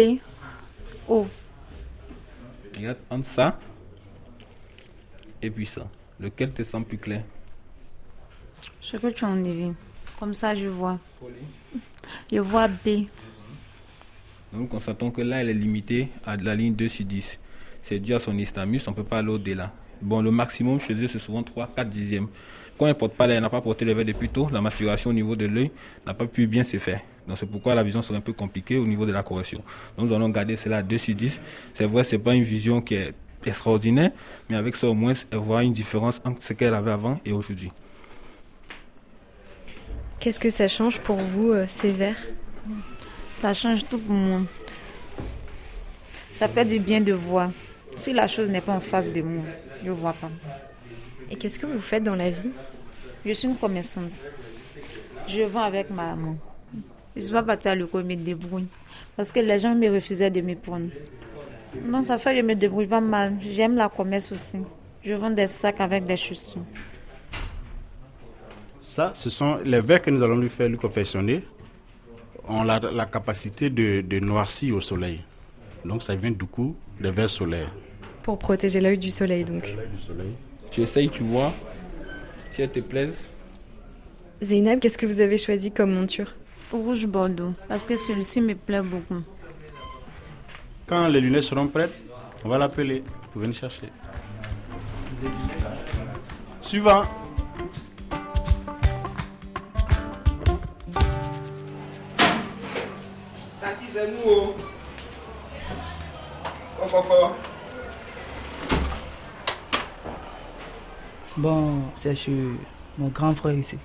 O. 1.08 1.26
Regarde 2.76 2.98
entre 3.10 3.28
ça 3.28 3.58
et 5.42 5.50
puis 5.50 5.66
ça. 5.66 5.86
Lequel 6.18 6.52
te 6.52 6.62
semble 6.62 6.86
plus 6.86 6.98
clair? 6.98 7.22
Ce 8.80 8.96
que 8.96 9.08
tu 9.08 9.24
en 9.24 9.36
devines. 9.36 9.74
Comme 10.18 10.34
ça, 10.34 10.54
je 10.54 10.68
vois. 10.68 10.98
Je 12.32 12.38
vois 12.38 12.68
B. 12.68 13.06
Nous 14.52 14.66
constatons 14.66 15.10
que 15.10 15.20
là, 15.20 15.40
elle 15.40 15.50
est 15.50 15.54
limitée 15.54 16.08
à 16.24 16.36
la 16.36 16.54
ligne 16.54 16.74
2 16.74 16.88
sur 16.88 17.04
10. 17.04 17.38
C'est 17.82 17.98
dû 17.98 18.14
à 18.14 18.18
son 18.18 18.38
istamus, 18.38 18.80
on 18.86 18.92
ne 18.92 18.96
peut 18.96 19.04
pas 19.04 19.18
aller 19.18 19.28
au-delà. 19.28 19.72
Bon, 20.04 20.20
le 20.20 20.30
maximum 20.30 20.78
chez 20.80 20.92
eux, 20.92 21.08
c'est 21.08 21.18
souvent 21.18 21.40
3-4 21.40 21.88
dixièmes. 21.88 22.28
Quand 22.76 22.84
elle 22.84 22.90
ne 22.92 22.98
porte 22.98 23.14
pas, 23.14 23.26
elle 23.26 23.40
n'a 23.40 23.48
pas 23.48 23.62
porté 23.62 23.86
le 23.86 23.94
verre 23.94 24.04
depuis 24.04 24.28
tôt, 24.28 24.46
la 24.52 24.60
maturation 24.60 25.08
au 25.08 25.12
niveau 25.14 25.34
de 25.34 25.46
l'œil 25.46 25.70
n'a 26.06 26.12
pas 26.12 26.26
pu 26.26 26.46
bien 26.46 26.62
se 26.62 26.76
faire. 26.76 27.00
Donc 27.26 27.38
c'est 27.38 27.46
pourquoi 27.46 27.74
la 27.74 27.82
vision 27.82 28.02
serait 28.02 28.18
un 28.18 28.20
peu 28.20 28.34
compliquée 28.34 28.76
au 28.76 28.86
niveau 28.86 29.06
de 29.06 29.12
la 29.12 29.22
correction. 29.22 29.62
Donc 29.96 30.08
nous 30.08 30.14
allons 30.14 30.28
garder 30.28 30.56
cela 30.56 30.78
à 30.78 30.82
2 30.82 30.98
sur 30.98 31.14
10. 31.14 31.40
C'est 31.72 31.86
vrai, 31.86 32.04
ce 32.04 32.16
n'est 32.16 32.22
pas 32.22 32.34
une 32.34 32.42
vision 32.42 32.82
qui 32.82 32.96
est 32.96 33.14
extraordinaire, 33.46 34.10
mais 34.50 34.56
avec 34.56 34.76
ça 34.76 34.88
au 34.88 34.94
moins, 34.94 35.14
elle 35.30 35.38
voit 35.38 35.64
une 35.64 35.72
différence 35.72 36.20
entre 36.22 36.42
ce 36.42 36.52
qu'elle 36.52 36.74
avait 36.74 36.90
avant 36.90 37.18
et 37.24 37.32
aujourd'hui. 37.32 37.72
Qu'est-ce 40.20 40.40
que 40.40 40.50
ça 40.50 40.68
change 40.68 41.00
pour 41.00 41.16
vous, 41.16 41.52
euh, 41.52 41.64
ces 41.66 41.92
verres 41.92 42.22
Ça 43.36 43.54
change 43.54 43.86
tout 43.88 43.98
pour 43.98 44.14
moi. 44.14 44.42
Ça 46.30 46.46
fait 46.46 46.66
du 46.66 46.78
bien 46.78 47.00
de 47.00 47.14
voir. 47.14 47.50
Si 47.96 48.12
la 48.12 48.26
chose 48.26 48.50
n'est 48.50 48.60
pas 48.60 48.74
en 48.74 48.80
face 48.80 49.10
de 49.10 49.22
moi, 49.22 49.44
je 49.84 49.90
ne 49.90 49.94
vois 49.94 50.12
pas. 50.14 50.30
Et 51.30 51.36
qu'est-ce 51.36 51.58
que 51.58 51.66
vous 51.66 51.80
faites 51.80 52.02
dans 52.02 52.14
la 52.14 52.30
vie? 52.30 52.50
Je 53.24 53.32
suis 53.32 53.48
une 53.48 53.56
commerçante. 53.56 54.20
Je 55.28 55.42
vends 55.42 55.62
avec 55.62 55.90
ma 55.90 56.14
maman. 56.14 56.36
Je 57.14 57.20
ne 57.20 57.24
suis 57.24 57.32
pas 57.32 57.42
partie 57.42 57.68
à 57.68 57.74
l'école 57.74 58.04
me 58.04 58.16
débrouille. 58.16 58.66
Parce 59.16 59.30
que 59.32 59.40
les 59.40 59.58
gens 59.58 59.74
me 59.74 59.88
refusaient 59.88 60.30
de 60.30 60.40
me 60.40 60.54
prendre. 60.54 60.88
Non, 61.84 62.02
ça 62.02 62.18
fait 62.18 62.32
que 62.32 62.36
je 62.38 62.42
me 62.42 62.54
débrouille 62.54 62.86
pas 62.86 63.00
mal. 63.00 63.34
J'aime 63.40 63.76
la 63.76 63.88
commerce 63.88 64.32
aussi. 64.32 64.58
Je 65.04 65.12
vends 65.14 65.30
des 65.30 65.46
sacs 65.46 65.80
avec 65.80 66.04
des 66.04 66.16
chaussures. 66.16 66.62
Ça, 68.84 69.12
ce 69.14 69.30
sont 69.30 69.58
les 69.64 69.80
verres 69.80 70.02
que 70.02 70.10
nous 70.10 70.22
allons 70.22 70.38
lui 70.38 70.48
faire 70.48 70.68
lui 70.68 70.76
confectionner. 70.78 71.42
ont 72.48 72.62
la, 72.62 72.78
la 72.78 73.06
capacité 73.06 73.70
de, 73.70 74.02
de 74.02 74.20
noircir 74.20 74.76
au 74.76 74.80
soleil. 74.80 75.22
Donc 75.84 76.02
ça 76.02 76.14
vient 76.14 76.30
du 76.30 76.44
coup 76.44 76.76
des 77.00 77.10
verres 77.10 77.30
solaires. 77.30 77.72
Pour 78.24 78.38
protéger 78.38 78.80
l'œil 78.80 78.98
du 78.98 79.10
soleil, 79.10 79.44
donc. 79.44 79.62
Du 79.64 80.00
soleil. 80.00 80.32
Tu 80.70 80.80
essayes, 80.80 81.10
tu 81.10 81.22
vois, 81.22 81.52
si 82.50 82.62
elle 82.62 82.70
te 82.70 82.80
plaise. 82.80 83.28
Zeynab, 84.42 84.80
qu'est-ce 84.80 84.98
que 84.98 85.06
vous 85.06 85.20
avez 85.20 85.38
choisi 85.38 85.70
comme 85.70 85.92
monture? 85.92 86.34
Rouge 86.72 87.06
Bordeaux, 87.06 87.52
parce 87.68 87.86
que 87.86 87.94
celui-ci 87.96 88.40
me 88.40 88.54
plaît 88.54 88.82
beaucoup. 88.82 89.22
Quand 90.86 91.06
les 91.08 91.20
lunettes 91.20 91.44
seront 91.44 91.68
prêtes, 91.68 91.94
on 92.44 92.48
va 92.48 92.58
l'appeler 92.58 93.04
pour 93.30 93.42
venir 93.42 93.54
chercher. 93.54 93.90
Suivant. 96.60 97.04
C'est 103.86 104.08
nous 104.08 104.54
Bon, 111.44 111.82
c'est 111.94 112.14
chez 112.14 112.32
mon 112.96 113.08
grand 113.08 113.34
frère 113.34 113.52
ici. 113.52 113.76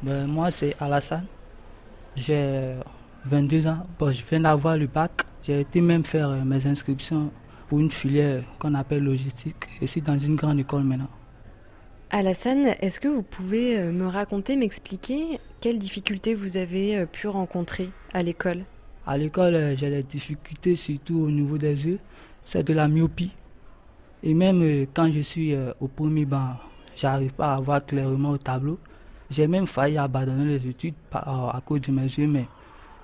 Ben, 0.00 0.24
moi, 0.28 0.52
c'est 0.52 0.72
Alassane. 0.78 1.26
J'ai 2.14 2.76
22 3.24 3.66
ans. 3.66 3.82
Bon, 3.98 4.12
je 4.12 4.22
viens 4.24 4.38
d'avoir 4.38 4.76
le 4.76 4.86
bac. 4.86 5.10
J'ai 5.42 5.62
été 5.62 5.80
même 5.80 6.04
faire 6.04 6.28
euh, 6.28 6.44
mes 6.44 6.64
inscriptions 6.64 7.32
pour 7.66 7.80
une 7.80 7.90
filière 7.90 8.44
qu'on 8.60 8.74
appelle 8.74 9.02
logistique. 9.02 9.66
Ici, 9.82 10.00
dans 10.00 10.16
une 10.16 10.36
grande 10.36 10.60
école 10.60 10.84
maintenant. 10.84 11.08
Alassane, 12.10 12.76
est-ce 12.82 13.00
que 13.00 13.08
vous 13.08 13.24
pouvez 13.24 13.76
euh, 13.76 13.90
me 13.90 14.06
raconter, 14.06 14.54
m'expliquer 14.54 15.40
quelles 15.60 15.80
difficultés 15.80 16.36
vous 16.36 16.56
avez 16.56 16.98
euh, 16.98 17.06
pu 17.06 17.26
rencontrer 17.26 17.90
à 18.14 18.22
l'école? 18.22 18.62
À 19.08 19.18
l'école, 19.18 19.56
euh, 19.56 19.74
j'ai 19.74 19.90
des 19.90 20.04
difficultés 20.04 20.76
surtout 20.76 21.18
au 21.18 21.32
niveau 21.32 21.58
des 21.58 21.84
yeux. 21.84 21.98
C'est 22.44 22.62
de 22.62 22.74
la 22.74 22.86
myopie. 22.86 23.32
Et 24.22 24.34
même 24.34 24.62
euh, 24.62 24.86
quand 24.92 25.10
je 25.12 25.20
suis 25.20 25.54
euh, 25.54 25.72
au 25.80 25.88
premier 25.88 26.24
banc, 26.24 26.50
j'arrive 26.96 27.32
pas 27.32 27.54
à 27.54 27.60
voir 27.60 27.84
clairement 27.84 28.30
au 28.30 28.38
tableau. 28.38 28.78
J'ai 29.30 29.46
même 29.46 29.66
failli 29.66 29.98
abandonner 29.98 30.44
les 30.44 30.66
études 30.66 30.94
euh, 31.14 31.18
à 31.18 31.60
cause 31.64 31.82
de 31.82 31.92
mes 31.92 32.02
yeux, 32.02 32.26
mais 32.26 32.46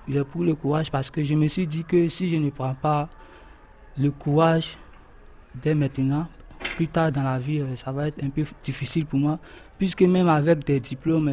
j'ai 0.07 0.23
pris 0.23 0.43
le 0.43 0.55
courage 0.55 0.91
parce 0.91 1.09
que 1.09 1.23
je 1.23 1.35
me 1.35 1.47
suis 1.47 1.67
dit 1.67 1.83
que 1.83 2.07
si 2.09 2.29
je 2.29 2.35
ne 2.35 2.49
prends 2.49 2.75
pas 2.75 3.07
le 3.97 4.11
courage 4.11 4.77
dès 5.61 5.73
maintenant, 5.73 6.27
plus 6.75 6.87
tard 6.87 7.11
dans 7.11 7.23
la 7.23 7.39
vie, 7.39 7.63
ça 7.75 7.91
va 7.91 8.07
être 8.07 8.21
un 8.21 8.29
peu 8.29 8.43
difficile 8.63 9.05
pour 9.05 9.19
moi, 9.19 9.39
puisque 9.77 10.01
même 10.01 10.27
avec 10.27 10.65
des 10.65 10.79
diplômes, 10.79 11.31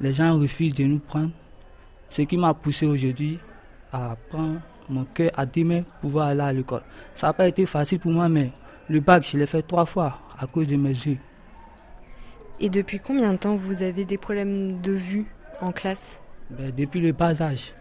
les 0.00 0.14
gens 0.14 0.38
refusent 0.38 0.74
de 0.74 0.84
nous 0.84 1.00
prendre. 1.00 1.32
Ce 2.08 2.22
qui 2.22 2.36
m'a 2.38 2.54
poussé 2.54 2.86
aujourd'hui 2.86 3.38
à 3.92 4.16
prendre 4.30 4.60
mon 4.88 5.04
cœur 5.04 5.30
à 5.34 5.44
deux 5.44 5.64
mains 5.64 5.82
pour 5.82 6.10
pouvoir 6.10 6.28
aller 6.28 6.40
à 6.40 6.52
l'école. 6.52 6.82
Ça 7.14 7.26
n'a 7.28 7.32
pas 7.32 7.48
été 7.48 7.66
facile 7.66 7.98
pour 7.98 8.12
moi, 8.12 8.28
mais 8.28 8.52
le 8.92 9.00
bac, 9.00 9.26
je 9.26 9.38
l'ai 9.38 9.46
fait 9.46 9.62
trois 9.62 9.86
fois 9.86 10.18
à 10.38 10.46
cause 10.46 10.68
de 10.68 10.76
mes 10.76 10.90
yeux. 10.90 11.18
Et 12.60 12.68
depuis 12.68 13.00
combien 13.00 13.32
de 13.32 13.38
temps 13.38 13.54
vous 13.54 13.82
avez 13.82 14.04
des 14.04 14.18
problèmes 14.18 14.80
de 14.82 14.92
vue 14.92 15.26
en 15.60 15.72
classe? 15.72 16.18
Ben, 16.50 16.72
depuis 16.76 17.00
le 17.00 17.12
bas 17.12 17.40
âge. 17.42 17.72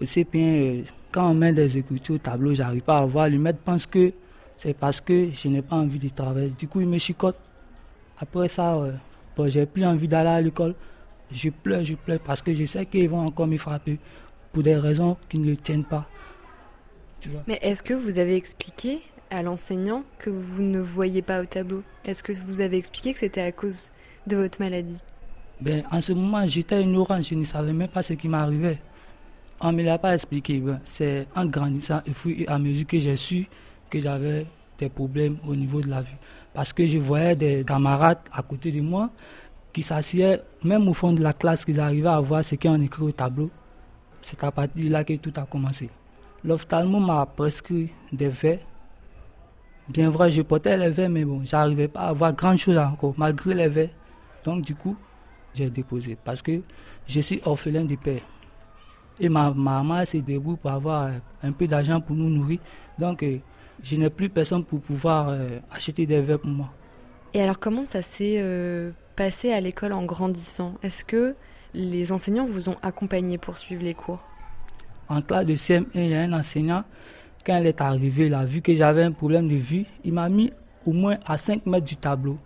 Aussi 0.00 0.24
bien, 0.24 0.46
euh, 0.46 0.82
quand 1.10 1.30
on 1.30 1.34
met 1.34 1.52
des 1.52 1.76
écritures 1.76 2.14
au 2.14 2.18
tableau, 2.18 2.54
j'arrive 2.54 2.82
pas 2.82 2.98
à 2.98 3.04
voir. 3.04 3.28
Le 3.28 3.38
maître 3.38 3.58
pense 3.58 3.86
que 3.86 4.12
c'est 4.56 4.74
parce 4.74 5.00
que 5.00 5.30
je 5.32 5.48
n'ai 5.48 5.62
pas 5.62 5.76
envie 5.76 5.98
de 5.98 6.08
travailler. 6.08 6.52
Du 6.56 6.68
coup, 6.68 6.80
il 6.80 6.88
me 6.88 6.98
chicote. 6.98 7.36
Après 8.18 8.48
ça, 8.48 8.76
euh, 8.76 8.92
bon, 9.36 9.48
j'ai 9.48 9.66
plus 9.66 9.84
envie 9.84 10.08
d'aller 10.08 10.30
à 10.30 10.40
l'école. 10.40 10.74
Je 11.30 11.50
pleure, 11.50 11.84
je 11.84 11.94
pleure 11.94 12.20
parce 12.20 12.40
que 12.40 12.54
je 12.54 12.64
sais 12.64 12.86
qu'ils 12.86 13.10
vont 13.10 13.26
encore 13.26 13.46
me 13.48 13.58
frapper 13.58 13.98
pour 14.52 14.62
des 14.62 14.76
raisons 14.76 15.16
qui 15.28 15.38
ne 15.38 15.54
tiennent 15.54 15.84
pas. 15.84 16.06
Tu 17.20 17.30
vois. 17.30 17.42
Mais 17.48 17.58
est-ce 17.62 17.82
que 17.82 17.94
vous 17.94 18.18
avez 18.18 18.36
expliqué 18.36 19.00
à 19.32 19.42
l'enseignant 19.42 20.04
que 20.18 20.30
vous 20.30 20.62
ne 20.62 20.78
voyez 20.78 21.22
pas 21.22 21.40
au 21.40 21.46
tableau 21.46 21.82
Est-ce 22.04 22.22
que 22.22 22.32
vous 22.32 22.60
avez 22.60 22.76
expliqué 22.76 23.12
que 23.12 23.18
c'était 23.18 23.40
à 23.40 23.50
cause 23.50 23.90
de 24.26 24.36
votre 24.36 24.60
maladie? 24.60 24.98
Ben, 25.60 25.82
en 25.90 26.00
ce 26.00 26.12
moment, 26.12 26.46
j'étais 26.46 26.82
ignorant, 26.82 27.20
je 27.22 27.34
ne 27.34 27.44
savais 27.44 27.72
même 27.72 27.88
pas 27.88 28.02
ce 28.02 28.12
qui 28.12 28.28
m'arrivait. 28.28 28.78
On 29.60 29.72
ne 29.72 29.78
me 29.78 29.82
l'a 29.84 29.96
pas 29.96 30.14
expliqué. 30.14 30.58
Ben, 30.58 30.80
c'est 30.84 31.26
en 31.34 31.46
grandissant 31.46 32.00
et 32.26 32.46
à 32.46 32.58
mesure 32.58 32.86
que 32.86 32.98
j'ai 32.98 33.16
su 33.16 33.48
que 33.88 34.00
j'avais 34.00 34.46
des 34.78 34.88
problèmes 34.88 35.38
au 35.46 35.54
niveau 35.54 35.80
de 35.80 35.88
la 35.88 36.02
vue. 36.02 36.16
Parce 36.52 36.72
que 36.72 36.86
je 36.86 36.98
voyais 36.98 37.34
des 37.34 37.64
camarades 37.64 38.18
à 38.32 38.42
côté 38.42 38.70
de 38.70 38.80
moi 38.80 39.10
qui 39.72 39.82
s'assiaient, 39.82 40.42
même 40.62 40.86
au 40.88 40.92
fond 40.92 41.12
de 41.12 41.22
la 41.22 41.32
classe, 41.32 41.64
qu'ils 41.64 41.80
arrivaient 41.80 42.08
à 42.08 42.20
voir 42.20 42.44
ce 42.44 42.56
qu'on 42.56 42.80
écrit 42.80 43.02
au 43.02 43.12
tableau. 43.12 43.50
C'est 44.20 44.42
à 44.44 44.50
partir 44.50 44.84
de 44.84 44.90
là 44.90 45.04
que 45.04 45.14
tout 45.14 45.32
a 45.36 45.42
commencé. 45.42 45.88
L'ophtalmo 46.44 47.00
m'a 47.00 47.24
prescrit 47.24 47.90
des 48.12 48.28
verres. 48.28 48.58
Bien 49.92 50.08
vrai, 50.08 50.30
je 50.30 50.40
portais 50.40 50.78
les 50.78 50.88
verres, 50.88 51.10
mais 51.10 51.24
bon, 51.24 51.42
j'arrivais 51.44 51.88
pas 51.88 52.08
à 52.08 52.12
voir 52.12 52.32
grand 52.32 52.56
chose 52.56 52.78
encore, 52.78 53.12
malgré 53.18 53.54
les 53.54 53.68
verres. 53.68 53.90
Donc, 54.42 54.62
du 54.64 54.74
coup, 54.74 54.96
j'ai 55.54 55.68
déposé. 55.68 56.16
Parce 56.24 56.40
que 56.40 56.62
je 57.06 57.20
suis 57.20 57.42
orphelin 57.44 57.84
de 57.84 57.96
père. 57.96 58.22
Et 59.20 59.28
ma 59.28 59.50
maman 59.50 60.04
s'est 60.06 60.22
débrouille 60.22 60.56
pour 60.56 60.70
avoir 60.70 61.08
euh, 61.08 61.10
un 61.42 61.52
peu 61.52 61.66
d'argent 61.66 62.00
pour 62.00 62.16
nous 62.16 62.30
nourrir. 62.30 62.58
Donc, 62.98 63.22
euh, 63.22 63.36
je 63.82 63.96
n'ai 63.96 64.08
plus 64.08 64.30
personne 64.30 64.64
pour 64.64 64.80
pouvoir 64.80 65.28
euh, 65.28 65.58
acheter 65.70 66.06
des 66.06 66.22
verres 66.22 66.38
pour 66.38 66.50
moi. 66.50 66.72
Et 67.34 67.42
alors 67.42 67.58
comment 67.58 67.84
ça 67.84 68.02
s'est 68.02 68.36
euh, 68.38 68.92
passé 69.14 69.52
à 69.52 69.60
l'école 69.60 69.92
en 69.92 70.04
grandissant? 70.04 70.74
Est-ce 70.82 71.04
que 71.04 71.34
les 71.74 72.12
enseignants 72.12 72.46
vous 72.46 72.70
ont 72.70 72.76
accompagné 72.82 73.36
pour 73.36 73.58
suivre 73.58 73.82
les 73.82 73.94
cours? 73.94 74.20
En 75.08 75.20
classe 75.20 75.44
de 75.44 75.54
CM1, 75.54 75.86
il 75.94 76.08
y 76.08 76.14
a 76.14 76.22
un 76.22 76.32
enseignant, 76.32 76.84
quand 77.44 77.58
il 77.58 77.66
est 77.66 77.80
arrivé, 77.80 78.26
il 78.26 78.34
a 78.34 78.44
vu 78.44 78.60
que 78.60 78.74
j'avais 78.74 79.02
un 79.02 79.12
problème 79.12 79.48
de 79.48 79.56
vue. 79.56 79.84
Il 80.04 80.12
m'a 80.12 80.28
mis 80.28 80.52
au 80.86 80.92
moins 80.92 81.18
à 81.26 81.36
5 81.36 81.66
mètres 81.66 81.86
du 81.86 81.96
tableau. 81.96 82.38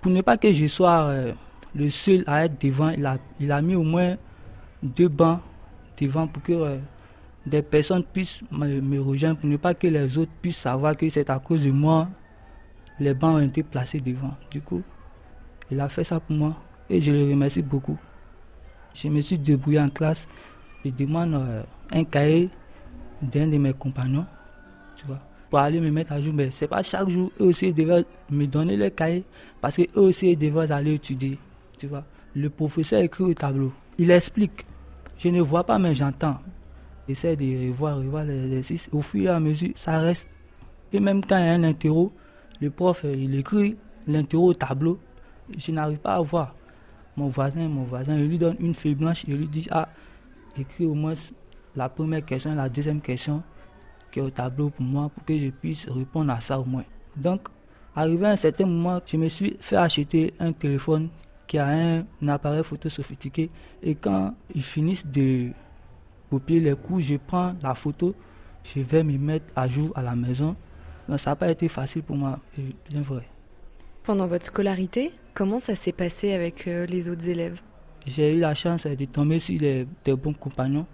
Pour 0.00 0.10
ne 0.12 0.20
pas 0.22 0.36
que 0.36 0.52
je 0.52 0.66
sois 0.66 1.04
euh, 1.04 1.32
le 1.74 1.90
seul 1.90 2.24
à 2.26 2.44
être 2.44 2.60
devant, 2.60 2.90
il 2.90 3.04
a, 3.04 3.18
il 3.38 3.52
a 3.52 3.60
mis 3.60 3.74
au 3.74 3.82
moins 3.82 4.16
deux 4.82 5.08
bancs 5.08 5.40
devant 6.00 6.26
pour 6.26 6.42
que 6.42 6.52
euh, 6.52 6.78
des 7.46 7.62
personnes 7.62 8.04
puissent 8.04 8.40
me, 8.50 8.80
me 8.80 9.00
rejoindre, 9.00 9.38
pour 9.38 9.48
ne 9.48 9.56
pas 9.56 9.74
que 9.74 9.86
les 9.86 10.16
autres 10.16 10.32
puissent 10.40 10.58
savoir 10.58 10.96
que 10.96 11.08
c'est 11.10 11.28
à 11.28 11.38
cause 11.38 11.64
de 11.64 11.70
moi 11.70 12.08
les 13.00 13.14
bancs 13.14 13.36
ont 13.36 13.40
été 13.40 13.62
placés 13.62 13.98
devant. 13.98 14.34
Du 14.50 14.60
coup, 14.60 14.82
il 15.70 15.80
a 15.80 15.88
fait 15.88 16.04
ça 16.04 16.20
pour 16.20 16.36
moi 16.36 16.54
et 16.88 17.00
je 17.00 17.10
le 17.10 17.30
remercie 17.30 17.62
beaucoup. 17.62 17.98
Je 18.94 19.08
me 19.08 19.20
suis 19.22 19.38
débrouillé 19.38 19.80
en 19.80 19.88
classe. 19.88 20.28
Je 20.84 20.90
demande 20.90 21.34
euh, 21.34 21.62
un 21.92 22.04
cahier 22.04 22.50
d'un 23.22 23.48
de 23.48 23.58
mes 23.58 23.72
compagnons, 23.72 24.26
tu 24.96 25.06
vois, 25.06 25.20
pour 25.48 25.58
aller 25.58 25.80
me 25.80 25.90
mettre 25.90 26.12
à 26.12 26.20
jour. 26.20 26.32
Mais 26.34 26.50
c'est 26.50 26.68
pas 26.68 26.82
chaque 26.82 27.08
jour, 27.08 27.30
eux 27.40 27.44
aussi, 27.44 27.68
ils 27.68 27.74
devaient 27.74 28.04
me 28.30 28.46
donner 28.46 28.76
le 28.76 28.90
cahier 28.90 29.24
parce 29.60 29.76
qu'eux 29.76 29.88
aussi, 30.00 30.36
devaient 30.36 30.70
aller 30.70 30.94
étudier, 30.94 31.38
tu 31.78 31.86
vois. 31.86 32.04
Le 32.34 32.48
professeur 32.48 33.02
écrit 33.02 33.24
au 33.24 33.34
tableau. 33.34 33.72
Il 33.98 34.10
explique. 34.10 34.64
Je 35.18 35.28
ne 35.28 35.40
vois 35.40 35.64
pas, 35.64 35.78
mais 35.78 35.94
j'entends. 35.94 36.38
J'essaie 37.08 37.34
de 37.34 37.68
revoir, 37.68 37.98
revoir 37.98 38.24
l'exercice. 38.24 38.88
Au 38.92 39.02
fur 39.02 39.24
et 39.24 39.28
à 39.28 39.40
mesure, 39.40 39.72
ça 39.74 39.98
reste. 39.98 40.28
Et 40.92 41.00
même 41.00 41.24
quand 41.24 41.36
il 41.38 41.44
y 41.44 41.48
a 41.48 41.52
un 41.54 41.64
interro, 41.64 42.12
le 42.60 42.70
prof, 42.70 43.04
il 43.04 43.34
écrit 43.34 43.76
l'interro 44.06 44.50
au 44.50 44.54
tableau. 44.54 45.00
Je 45.56 45.72
n'arrive 45.72 45.98
pas 45.98 46.14
à 46.14 46.20
voir. 46.20 46.54
Mon 47.16 47.26
voisin, 47.28 47.68
mon 47.68 47.82
voisin, 47.82 48.14
il 48.14 48.28
lui 48.28 48.38
donne 48.38 48.56
une 48.60 48.74
feuille 48.74 48.94
blanche, 48.94 49.24
il 49.26 49.36
lui 49.36 49.48
dit, 49.48 49.66
ah, 49.70 49.88
écris 50.56 50.86
au 50.86 50.94
moins 50.94 51.14
la 51.76 51.88
première 51.88 52.24
question, 52.24 52.54
la 52.54 52.68
deuxième 52.68 53.00
question 53.00 53.42
qui 54.10 54.18
est 54.18 54.22
au 54.22 54.30
tableau 54.30 54.70
pour 54.70 54.84
moi, 54.84 55.08
pour 55.08 55.24
que 55.24 55.38
je 55.38 55.48
puisse 55.50 55.88
répondre 55.88 56.32
à 56.32 56.40
ça 56.40 56.58
au 56.58 56.64
moins. 56.64 56.84
Donc, 57.16 57.48
arrivé 57.94 58.26
à 58.26 58.30
un 58.30 58.36
certain 58.36 58.66
moment, 58.66 59.00
je 59.06 59.16
me 59.16 59.28
suis 59.28 59.56
fait 59.60 59.76
acheter 59.76 60.34
un 60.38 60.52
téléphone 60.52 61.08
qui 61.46 61.58
a 61.58 61.66
un, 61.66 62.04
appareil 62.28 62.62
photo 62.62 62.88
sophistiqué. 62.88 63.50
Et 63.82 63.94
quand 63.94 64.34
ils 64.54 64.62
finissent 64.62 65.06
de 65.06 65.50
copier 66.28 66.60
les 66.60 66.74
coups, 66.74 67.04
je 67.04 67.16
prends 67.16 67.54
la 67.62 67.74
photo, 67.74 68.14
je 68.64 68.80
vais 68.80 69.02
me 69.02 69.18
mettre 69.18 69.46
à 69.56 69.66
jour 69.68 69.92
à 69.94 70.02
la 70.02 70.14
maison. 70.14 70.54
Donc 71.08 71.18
ça 71.18 71.30
n'a 71.30 71.36
pas 71.36 71.50
été 71.50 71.68
facile 71.68 72.02
pour 72.02 72.16
moi, 72.16 72.38
bien 72.88 73.02
vrai. 73.02 73.26
Pendant 74.04 74.26
votre 74.26 74.46
scolarité, 74.46 75.12
comment 75.34 75.60
ça 75.60 75.74
s'est 75.74 75.92
passé 75.92 76.32
avec 76.32 76.66
euh, 76.66 76.86
les 76.86 77.08
autres 77.08 77.26
élèves? 77.28 77.60
J'ai 78.06 78.34
eu 78.34 78.38
la 78.38 78.54
chance 78.54 78.86
de 78.86 79.04
tomber 79.04 79.38
sur 79.38 79.58
des 79.58 79.86
bons 80.06 80.32
compagnons. 80.32 80.86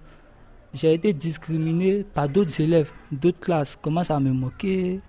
J'ai 0.77 0.93
été 0.93 1.15
discriminé 1.15 2.05
par 2.05 2.29
d'autres 2.29 2.61
élèves, 2.61 2.93
d'autres 3.11 3.41
classes, 3.41 3.77
commencent 3.77 4.11
à 4.11 4.21
me 4.21 4.31
moquer. 4.31 5.01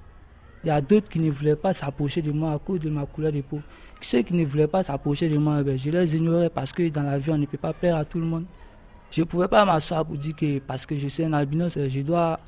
Il 0.64 0.68
y 0.68 0.70
a 0.70 0.80
d'autres 0.80 1.10
qui 1.10 1.20
ne 1.20 1.30
voulaient 1.30 1.58
pas 1.58 1.74
s'approcher 1.74 2.22
de 2.22 2.32
moi 2.32 2.54
à 2.54 2.58
cause 2.58 2.80
de 2.80 2.90
ma 2.90 3.06
couleur 3.06 3.34
de 3.34 3.42
peau. 3.42 3.60
Ceux 4.00 4.22
qui 4.22 4.34
ne 4.34 4.46
voulaient 4.46 4.68
pas 4.70 4.84
s'approcher 4.84 5.28
de 5.28 5.38
moi, 5.38 5.62
ben, 5.64 5.78
je 5.78 5.90
les 5.90 6.16
ignorais 6.16 6.50
parce 6.50 6.72
que 6.72 6.88
dans 6.88 7.04
la 7.04 7.18
vie, 7.18 7.32
on 7.32 7.38
ne 7.38 7.46
peut 7.46 7.58
pas 7.58 7.74
plaire 7.74 7.98
à 7.98 8.06
tout 8.06 8.18
le 8.18 8.26
monde. 8.26 8.46
Je 9.12 9.20
ne 9.20 9.26
pouvais 9.26 9.50
pas 9.50 9.66
m'asseoir 9.66 10.06
pour 10.06 10.16
dire 10.18 10.38
que 10.38 10.60
parce 10.60 10.86
que 10.86 10.98
je 10.98 11.10
suis 11.10 11.26
un 11.26 11.34
albinos, 11.34 11.78
je 11.78 12.00
dois 12.00 12.40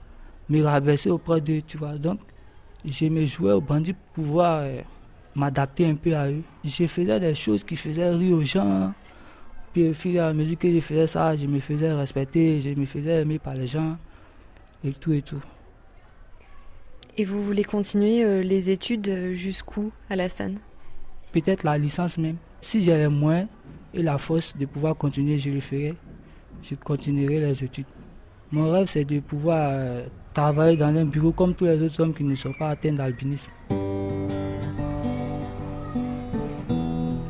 me 0.47 0.63
rabaisser 0.63 1.09
auprès 1.09 1.41
d'eux, 1.41 1.61
tu 1.67 1.77
vois. 1.77 1.97
Donc, 1.97 2.19
je 2.85 3.05
me 3.07 3.25
jouais 3.25 3.51
au 3.51 3.59
bandit 3.59 3.91
pour 3.91 4.23
pouvoir 4.23 4.61
euh, 4.61 4.79
m'adapter 5.35 5.85
un 5.87 5.95
peu 5.95 6.15
à 6.15 6.29
eux. 6.29 6.43
Je 6.63 6.87
faisais 6.87 7.19
des 7.19 7.35
choses 7.35 7.65
qui 7.65 7.75
faisaient 7.75 8.11
rire 8.11 8.37
aux 8.37 8.45
gens. 8.45 8.93
Puis 9.79 9.87
au 9.87 9.93
fur 9.93 10.11
et 10.11 10.19
à 10.19 10.33
mesure 10.33 10.57
que 10.57 10.69
je 10.69 10.81
faisais 10.81 11.07
ça, 11.07 11.37
je 11.37 11.45
me 11.45 11.61
faisais 11.61 11.93
respecter, 11.93 12.61
je 12.61 12.71
me 12.71 12.85
faisais 12.85 13.21
aimer 13.21 13.39
par 13.39 13.53
les 13.53 13.65
gens 13.65 13.95
et 14.83 14.91
tout 14.91 15.13
et 15.13 15.21
tout. 15.21 15.41
Et 17.17 17.23
vous 17.23 17.41
voulez 17.41 17.63
continuer 17.63 18.25
euh, 18.25 18.41
les 18.41 18.69
études 18.71 19.07
euh, 19.07 19.33
jusqu'où 19.35 19.93
à 20.09 20.17
la 20.17 20.27
Seine 20.27 20.59
peut-être 21.31 21.63
la 21.63 21.77
licence 21.77 22.17
même. 22.17 22.35
Si 22.59 22.83
j'ai 22.83 22.97
les 22.97 23.07
moyens 23.07 23.47
et 23.93 24.01
la 24.01 24.17
force 24.17 24.57
de 24.57 24.65
pouvoir 24.65 24.97
continuer, 24.97 25.39
je 25.39 25.49
le 25.49 25.61
ferai. 25.61 25.93
Je 26.61 26.75
continuerai 26.75 27.39
les 27.39 27.63
études. 27.63 27.85
Mon 28.51 28.69
rêve, 28.69 28.87
c'est 28.87 29.05
de 29.05 29.21
pouvoir 29.21 29.69
euh, 29.71 30.07
travailler 30.33 30.75
dans 30.75 30.93
un 30.93 31.05
bureau 31.05 31.31
comme 31.31 31.55
tous 31.55 31.63
les 31.63 31.81
autres 31.81 32.01
hommes 32.01 32.13
qui 32.13 32.25
ne 32.25 32.35
sont 32.35 32.51
pas 32.51 32.71
atteints 32.71 32.91
d'albinisme. 32.91 33.51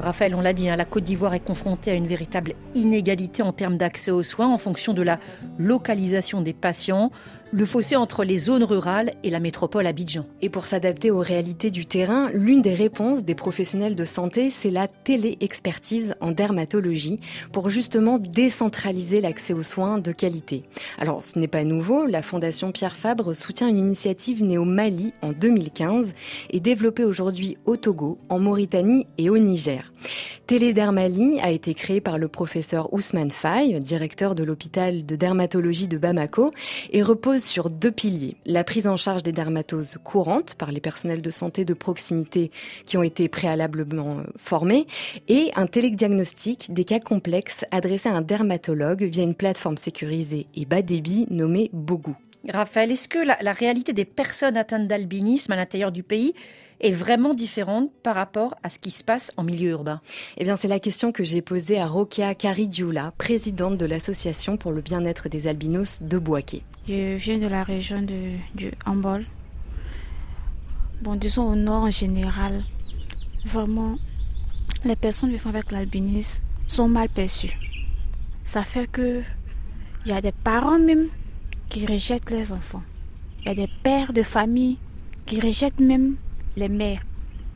Raphaël, 0.02 0.34
on 0.34 0.42
l'a 0.42 0.54
dit, 0.54 0.70
hein, 0.70 0.78
la 0.78 0.86
Côte 0.86 1.04
d'Ivoire 1.04 1.34
est 1.34 1.40
confrontée 1.42 1.92
à 1.92 1.94
une 1.94 2.08
véritable 2.08 2.54
inégalité 2.74 3.44
en 3.44 3.52
termes 3.52 3.78
d'accès 3.78 4.12
aux 4.12 4.24
soins 4.24 4.48
en 4.48 4.58
fonction 4.58 4.94
de 4.94 5.02
la 5.02 5.20
localisation 5.58 6.42
des 6.42 6.54
patients 6.54 7.12
le 7.52 7.66
fossé 7.66 7.96
entre 7.96 8.24
les 8.24 8.38
zones 8.38 8.64
rurales 8.64 9.14
et 9.24 9.30
la 9.30 9.40
métropole 9.40 9.88
Abidjan. 9.88 10.26
Et 10.42 10.50
pour 10.50 10.66
s'adapter 10.68 11.10
aux 11.10 11.20
réalités 11.20 11.72
du 11.72 11.86
terrain, 11.86 12.30
l'une 12.34 12.62
des 12.62 12.76
réponses 12.76 13.24
des 13.24 13.34
professionnels 13.34 13.96
de 13.96 14.06
santé, 14.06 14.52
c'est 14.52 14.70
la 14.70 14.88
télé-expertise 14.88 16.14
en 16.22 16.32
dermatologie 16.32 17.20
pour 17.52 17.70
justement 17.70 18.20
décentraliser 18.20 19.20
l'accès 19.20 19.54
aux 19.54 19.64
soins 19.64 19.98
de 19.98 20.12
qualité. 20.12 20.64
Alors, 21.00 21.24
ce 21.24 21.40
n'est 21.40 21.48
pas 21.48 21.64
nouveau, 21.64 22.06
la 22.06 22.22
Fondation 22.22 22.72
Pierre 22.72 22.96
Fabre 22.96 23.34
soutient 23.34 23.68
une 23.68 23.80
initiative 23.80 24.44
née 24.44 24.58
au 24.58 24.66
Mali 24.66 25.14
en 25.22 25.32
2015 25.32 26.14
et 26.52 26.60
développée 26.60 27.04
aujourd'hui 27.04 27.58
au 27.66 27.78
Togo, 27.78 28.20
en 28.30 28.40
Mauritanie 28.40 29.08
et 29.18 29.30
au 29.30 29.38
Niger. 29.38 29.92
Télédermalie 30.48 31.40
a 31.42 31.52
été 31.52 31.74
créée 31.74 32.02
par 32.02 32.18
le 32.18 32.28
professeur 32.28 32.94
Ousmane 32.94 33.32
Faye, 33.32 33.80
directeur 33.80 34.34
de 34.34 34.44
l'hôpital 34.44 35.06
de 35.06 35.16
dermatologie 35.16 35.88
de 35.88 35.98
Bamako, 35.98 36.52
et 36.92 37.04
repose 37.04 37.39
sur 37.40 37.70
deux 37.70 37.92
piliers. 37.92 38.38
La 38.46 38.64
prise 38.64 38.88
en 38.88 38.96
charge 38.96 39.24
des 39.24 39.32
dermatoses 39.32 39.98
courantes 40.04 40.56
par 40.56 40.72
les 40.72 40.80
personnels 40.80 41.22
de 41.22 41.32
santé 41.32 41.66
de 41.66 41.74
proximité 41.74 42.52
qui 42.86 42.98
ont 42.98 43.04
été 43.04 43.28
préalablement 43.30 44.18
formés 44.38 44.88
et 45.28 45.52
un 45.56 45.68
télédiagnostic 45.68 46.74
des 46.74 46.86
cas 46.86 47.00
complexes 47.00 47.66
adressés 47.72 48.10
à 48.10 48.16
un 48.16 48.22
dermatologue 48.22 49.04
via 49.04 49.24
une 49.24 49.36
plateforme 49.36 49.78
sécurisée 49.78 50.48
et 50.56 50.66
bas 50.66 50.82
débit 50.82 51.28
nommée 51.30 51.70
Bogu. 51.74 52.16
Raphaël, 52.48 52.92
est-ce 52.92 53.08
que 53.08 53.20
la, 53.20 53.38
la 53.42 53.52
réalité 53.52 53.92
des 53.92 54.06
personnes 54.06 54.56
atteintes 54.56 54.88
d'albinisme 54.88 55.52
à 55.52 55.56
l'intérieur 55.56 55.92
du 55.92 56.04
pays 56.04 56.34
est 56.80 56.92
vraiment 56.92 57.34
différente 57.34 57.92
par 58.02 58.16
rapport 58.16 58.56
à 58.64 58.70
ce 58.70 58.80
qui 58.80 58.92
se 58.92 59.04
passe 59.04 59.32
en 59.36 59.44
milieu 59.44 59.72
urbain? 59.72 60.00
Eh 60.38 60.46
bien, 60.46 60.56
c'est 60.56 60.70
la 60.70 60.80
question 60.80 61.12
que 61.12 61.26
j'ai 61.26 61.42
posée 61.42 61.80
à 61.80 61.88
Rokia 61.88 62.34
Karidioula, 62.36 63.14
présidente 63.18 63.78
de 63.78 63.86
l'Association 63.86 64.56
pour 64.56 64.72
le 64.72 64.82
bien-être 64.82 65.28
des 65.28 65.48
albinos 65.48 66.02
de 66.02 66.18
Boaké. 66.18 66.64
Je 66.88 67.18
viens 67.18 67.38
de 67.38 67.48
la 67.48 67.64
région 67.64 68.02
de, 68.02 68.32
du 68.56 68.72
Hambol. 68.86 69.26
Bon, 71.02 71.16
disons 71.16 71.52
au 71.52 71.56
nord 71.56 71.84
en 71.84 71.92
général, 71.92 72.64
vraiment, 73.46 73.98
les 74.86 74.96
personnes 74.96 75.30
vivant 75.30 75.50
avec 75.50 75.72
l'albinisme 75.72 76.42
sont 76.68 76.88
mal 76.88 77.10
perçues. 77.10 77.58
Ça 78.44 78.64
fait 78.64 78.88
que 78.88 79.22
il 80.06 80.12
y 80.12 80.16
a 80.16 80.22
des 80.22 80.32
parents 80.32 80.80
même 80.80 81.08
qui 81.70 81.86
rejettent 81.86 82.32
les 82.32 82.52
enfants. 82.52 82.84
Il 83.42 83.48
y 83.48 83.52
a 83.52 83.56
des 83.56 83.70
pères 83.84 84.12
de 84.12 84.24
famille 84.24 84.78
qui 85.26 85.40
rejettent 85.40 85.80
même 85.80 86.16
les 86.58 86.68
mères. 86.68 87.02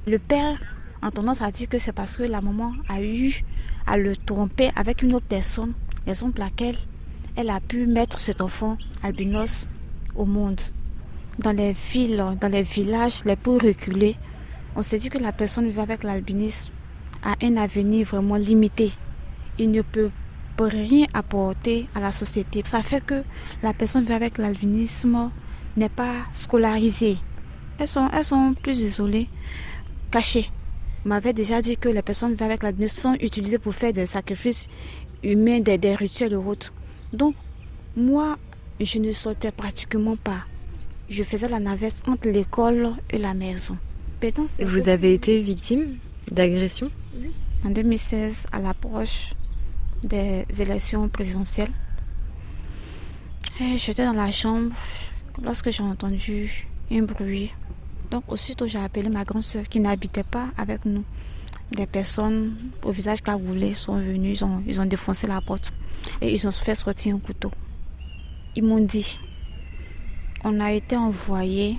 Le 0.06 0.20
père 0.20 0.62
a 1.02 1.12
tendance 1.12 1.42
à 1.42 1.52
dire 1.52 1.68
que 1.68 1.78
c'est 1.78 1.92
parce 1.92 2.18
que 2.18 2.24
la 2.24 2.40
maman 2.40 2.74
a 2.88 3.02
eu 3.02 3.44
à 3.86 3.98
le 3.98 4.16
tromper 4.16 4.72
avec 4.76 5.02
une 5.02 5.14
autre 5.16 5.26
personne, 5.28 5.74
raison 6.06 6.32
pour 6.32 6.44
laquelle 6.44 6.78
elle 7.36 7.50
a 7.50 7.60
pu 7.60 7.88
mettre 7.88 8.20
cet 8.20 8.42
enfant 8.42 8.78
albinos 9.02 9.68
au 10.16 10.26
monde. 10.26 10.62
Dans 11.40 11.52
les 11.52 11.74
villes, 11.74 12.24
dans 12.40 12.52
les 12.52 12.62
villages 12.62 13.26
les 13.26 13.36
plus 13.36 13.58
reculés, 13.58 14.16
on 14.76 14.82
s'est 14.82 15.00
dit 15.00 15.10
que 15.10 15.18
la 15.18 15.32
personne 15.32 15.66
vivant 15.66 15.84
avec 15.84 16.04
l'albinisme 16.04 16.72
a 17.24 17.36
un 17.42 17.58
avenir 17.58 18.06
vraiment 18.06 18.36
limité. 18.36 18.92
Il 19.58 19.72
ne 19.72 19.82
peut 19.82 20.12
rien 20.60 21.06
apporter 21.14 21.88
à 21.96 22.00
la 22.00 22.12
société. 22.12 22.62
Ça 22.66 22.82
fait 22.82 23.04
que 23.04 23.24
la 23.62 23.74
personne 23.74 24.04
vivant 24.04 24.16
avec 24.16 24.38
l'albinisme 24.38 25.32
n'est 25.78 25.90
pas 25.90 26.26
scolarisée. 26.34 27.18
Elles 27.80 27.88
sont, 27.88 28.10
elles 28.14 28.24
sont 28.24 28.54
plus 28.62 28.80
isolées, 28.80 29.28
cachées. 30.12 30.50
On 31.06 31.10
m'avait 31.10 31.34
déjà 31.34 31.62
dit 31.62 31.78
que 31.78 31.90
les 31.90 32.02
personnes 32.02 32.32
vivant 32.32 32.46
avec 32.46 32.64
l'albinisme 32.64 32.98
sont 32.98 33.14
utilisées 33.16 33.60
pour 33.60 33.74
faire 33.74 33.94
des 33.94 34.06
sacrifices 34.06 34.68
humains, 35.24 35.60
des, 35.60 35.78
des 35.78 35.96
rituels 35.96 36.36
ou 36.36 36.50
autres. 36.50 36.74
Donc, 37.12 37.36
moi, 37.96 38.38
je 38.80 39.00
ne 39.00 39.12
sortais 39.12 39.52
pratiquement 39.52 40.16
pas. 40.16 40.44
Je 41.10 41.24
faisais 41.24 41.48
la 41.48 41.60
navette 41.60 42.02
entre 42.08 42.30
l'école 42.30 42.94
et 43.10 43.18
la 43.18 43.34
maison. 43.34 43.78
Vous 44.62 44.88
avez 44.88 45.14
été 45.14 45.42
victime 45.42 45.98
d'agression? 46.32 46.90
En 47.66 47.70
2016, 47.70 48.48
à 48.52 48.60
l'approche 48.60 49.34
des 50.04 50.46
élections 50.60 51.08
présidentielles, 51.10 51.72
j'étais 53.76 54.06
dans 54.06 54.14
la 54.14 54.32
chambre 54.32 54.74
lorsque 55.42 55.70
j'ai 55.72 55.84
entendu 55.84 56.68
un 56.92 57.04
bruit. 57.04 57.54
Donc 58.12 58.24
aussitôt 58.28 58.68
j'ai 58.68 58.80
appelé 58.80 59.10
ma 59.10 59.24
grande 59.24 59.44
soeur 59.44 59.64
qui 59.68 59.80
n'habitait 59.80 60.24
pas 60.24 60.48
avec 60.58 60.86
nous. 60.86 61.04
Des 61.72 61.88
personnes 61.88 62.56
au 62.84 62.92
visage 62.92 63.22
cagoulé 63.22 63.74
sont 63.74 63.98
venues, 63.98 64.38
ils 64.68 64.80
ont, 64.80 64.86
défoncé 64.86 65.26
la 65.26 65.42
porte 65.42 65.74
et 66.22 66.32
ils 66.32 66.48
ont 66.48 66.52
fait 66.52 66.76
sortir 66.76 67.16
un 67.16 67.20
couteau. 67.20 67.52
Ils 68.56 68.64
m'ont 68.64 68.84
dit, 68.84 69.20
on 70.44 70.60
a 70.60 70.72
été 70.72 70.96
envoyé 70.96 71.78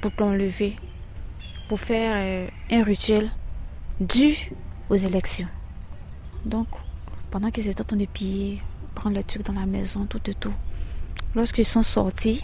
pour 0.00 0.12
t'enlever, 0.12 0.76
pour 1.68 1.78
faire 1.78 2.12
euh, 2.14 2.48
un 2.70 2.82
rituel 2.84 3.30
dû 4.00 4.50
aux 4.88 4.94
élections. 4.94 5.48
Donc, 6.46 6.68
pendant 7.30 7.50
qu'ils 7.50 7.68
étaient 7.68 7.82
en 7.82 7.84
train 7.84 7.96
de 7.96 8.06
piller, 8.06 8.60
prendre 8.94 9.16
les 9.16 9.24
trucs 9.24 9.42
dans 9.44 9.52
la 9.52 9.66
maison, 9.66 10.06
tout 10.06 10.20
et 10.30 10.34
tout, 10.34 10.52
lorsqu'ils 11.34 11.66
sont 11.66 11.82
sortis 11.82 12.42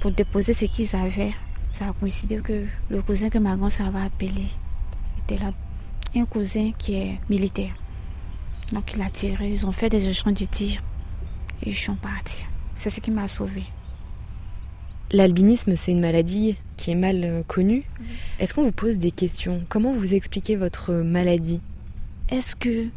pour 0.00 0.10
déposer 0.10 0.52
ce 0.52 0.66
qu'ils 0.66 0.94
avaient, 0.94 1.34
ça 1.70 1.88
a 1.88 1.92
coïncidé 1.92 2.36
que 2.38 2.66
le 2.88 3.02
cousin 3.02 3.30
que 3.30 3.38
ma 3.38 3.56
grand-sœur 3.56 3.88
avait 3.88 4.06
appelé 4.06 4.46
était 5.24 5.42
là. 5.42 5.52
Un 6.16 6.24
cousin 6.24 6.72
qui 6.78 6.94
est 6.94 7.18
militaire. 7.28 7.72
Donc 8.72 8.92
il 8.94 9.02
a 9.02 9.10
tiré, 9.10 9.50
ils 9.50 9.66
ont 9.66 9.72
fait 9.72 9.90
des 9.90 10.08
échanges 10.08 10.34
de 10.34 10.44
tir 10.44 10.80
et 11.62 11.70
ils 11.70 11.76
sont 11.76 11.94
partis. 11.96 12.46
C'est 12.74 12.90
ce 12.90 13.00
qui 13.00 13.10
m'a 13.10 13.28
sauvée. 13.28 13.64
L'albinisme, 15.10 15.74
c'est 15.76 15.92
une 15.92 16.00
maladie 16.00 16.56
qui 16.76 16.90
est 16.90 16.94
mal 16.94 17.24
euh, 17.24 17.42
connue. 17.42 17.84
Est-ce 18.38 18.52
qu'on 18.52 18.62
vous 18.62 18.72
pose 18.72 18.98
des 18.98 19.10
questions? 19.10 19.64
Comment 19.70 19.90
vous 19.90 20.12
expliquez 20.12 20.56
votre 20.56 20.92
maladie? 20.92 21.60
Est-ce 22.30 22.56
que 22.56 22.88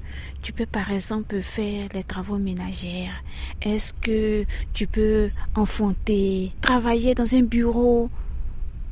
tu 0.41 0.51
peux 0.51 0.65
par 0.65 0.91
exemple 0.91 1.41
faire 1.41 1.87
les 1.93 2.03
travaux 2.03 2.37
ménagers 2.37 3.09
Est-ce 3.61 3.93
que 3.93 4.45
tu 4.73 4.87
peux 4.87 5.29
enfanter, 5.55 6.51
travailler 6.59 7.15
dans 7.15 7.33
un 7.33 7.43
bureau? 7.43 8.09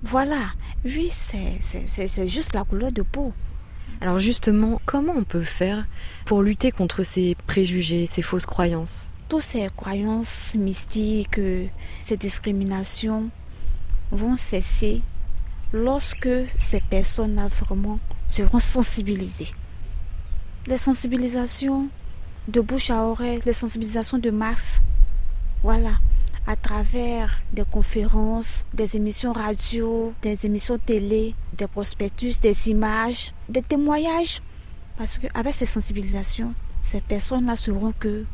Voilà. 0.02 0.52
Oui, 0.86 1.10
c'est 1.12 2.28
juste 2.28 2.56
la 2.56 2.64
couleur 2.64 2.94
de 2.94 3.02
peau. 3.02 3.34
Alors 4.00 4.20
justement, 4.20 4.80
comment 4.86 5.14
on 5.18 5.26
peut 5.26 5.44
faire 5.44 5.86
pour 6.26 6.42
lutter 6.42 6.72
contre 6.72 7.04
ces 7.04 7.36
préjugés, 7.46 8.06
ces 8.06 8.22
fausses 8.22 8.46
croyances? 8.46 9.10
Toutes 9.28 9.42
ces 9.42 9.68
croyances 9.76 10.56
mystiques, 10.56 11.42
ces 12.00 12.16
discriminations 12.16 13.30
vont 14.12 14.38
cesser 14.38 15.02
lorsque 15.74 16.30
ces 16.58 16.80
personnes-là 16.80 17.48
vraiment 17.48 18.00
seront 18.28 18.60
sensibilisées. 18.60 19.52
Les 20.70 20.78
sensibilisations 20.78 21.88
de 22.48 22.62
bouche 22.62 22.92
à 22.92 23.04
oreille, 23.04 23.40
les 23.44 23.54
sensibilisations 23.54 24.20
de 24.20 24.30
masse, 24.30 24.84
voilà, 25.64 25.94
à 26.46 26.56
travers 26.56 27.42
des 27.52 27.64
conférences, 27.64 28.66
des 28.72 28.96
émissions 28.96 29.34
radio, 29.34 30.14
des 30.22 30.46
émissions 30.46 30.78
télé, 30.78 31.34
des 31.58 31.66
prospectus, 31.66 32.40
des 32.40 32.70
images, 32.70 33.34
des 33.50 33.64
témoignages. 33.64 34.44
Parce 34.96 35.18
qu'avec 35.18 35.56
ces 35.56 35.66
sensibilisations, 35.66 36.54
ces 36.84 37.02
personnes-là 37.02 37.56
sauront 37.56 37.94
que, 38.00 38.26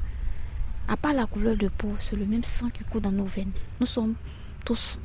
à 0.90 0.98
part 0.98 1.14
la 1.14 1.28
couleur 1.28 1.56
de 1.56 1.70
peau, 1.70 1.94
c'est 2.02 2.18
le 2.18 2.26
même 2.26 2.44
sang 2.44 2.70
qui 2.70 2.84
coule 2.84 3.00
dans 3.00 3.14
nos 3.14 3.24
veines. 3.24 3.54
Nous 3.80 3.88
sommes 3.88 4.16
tous 4.66 5.00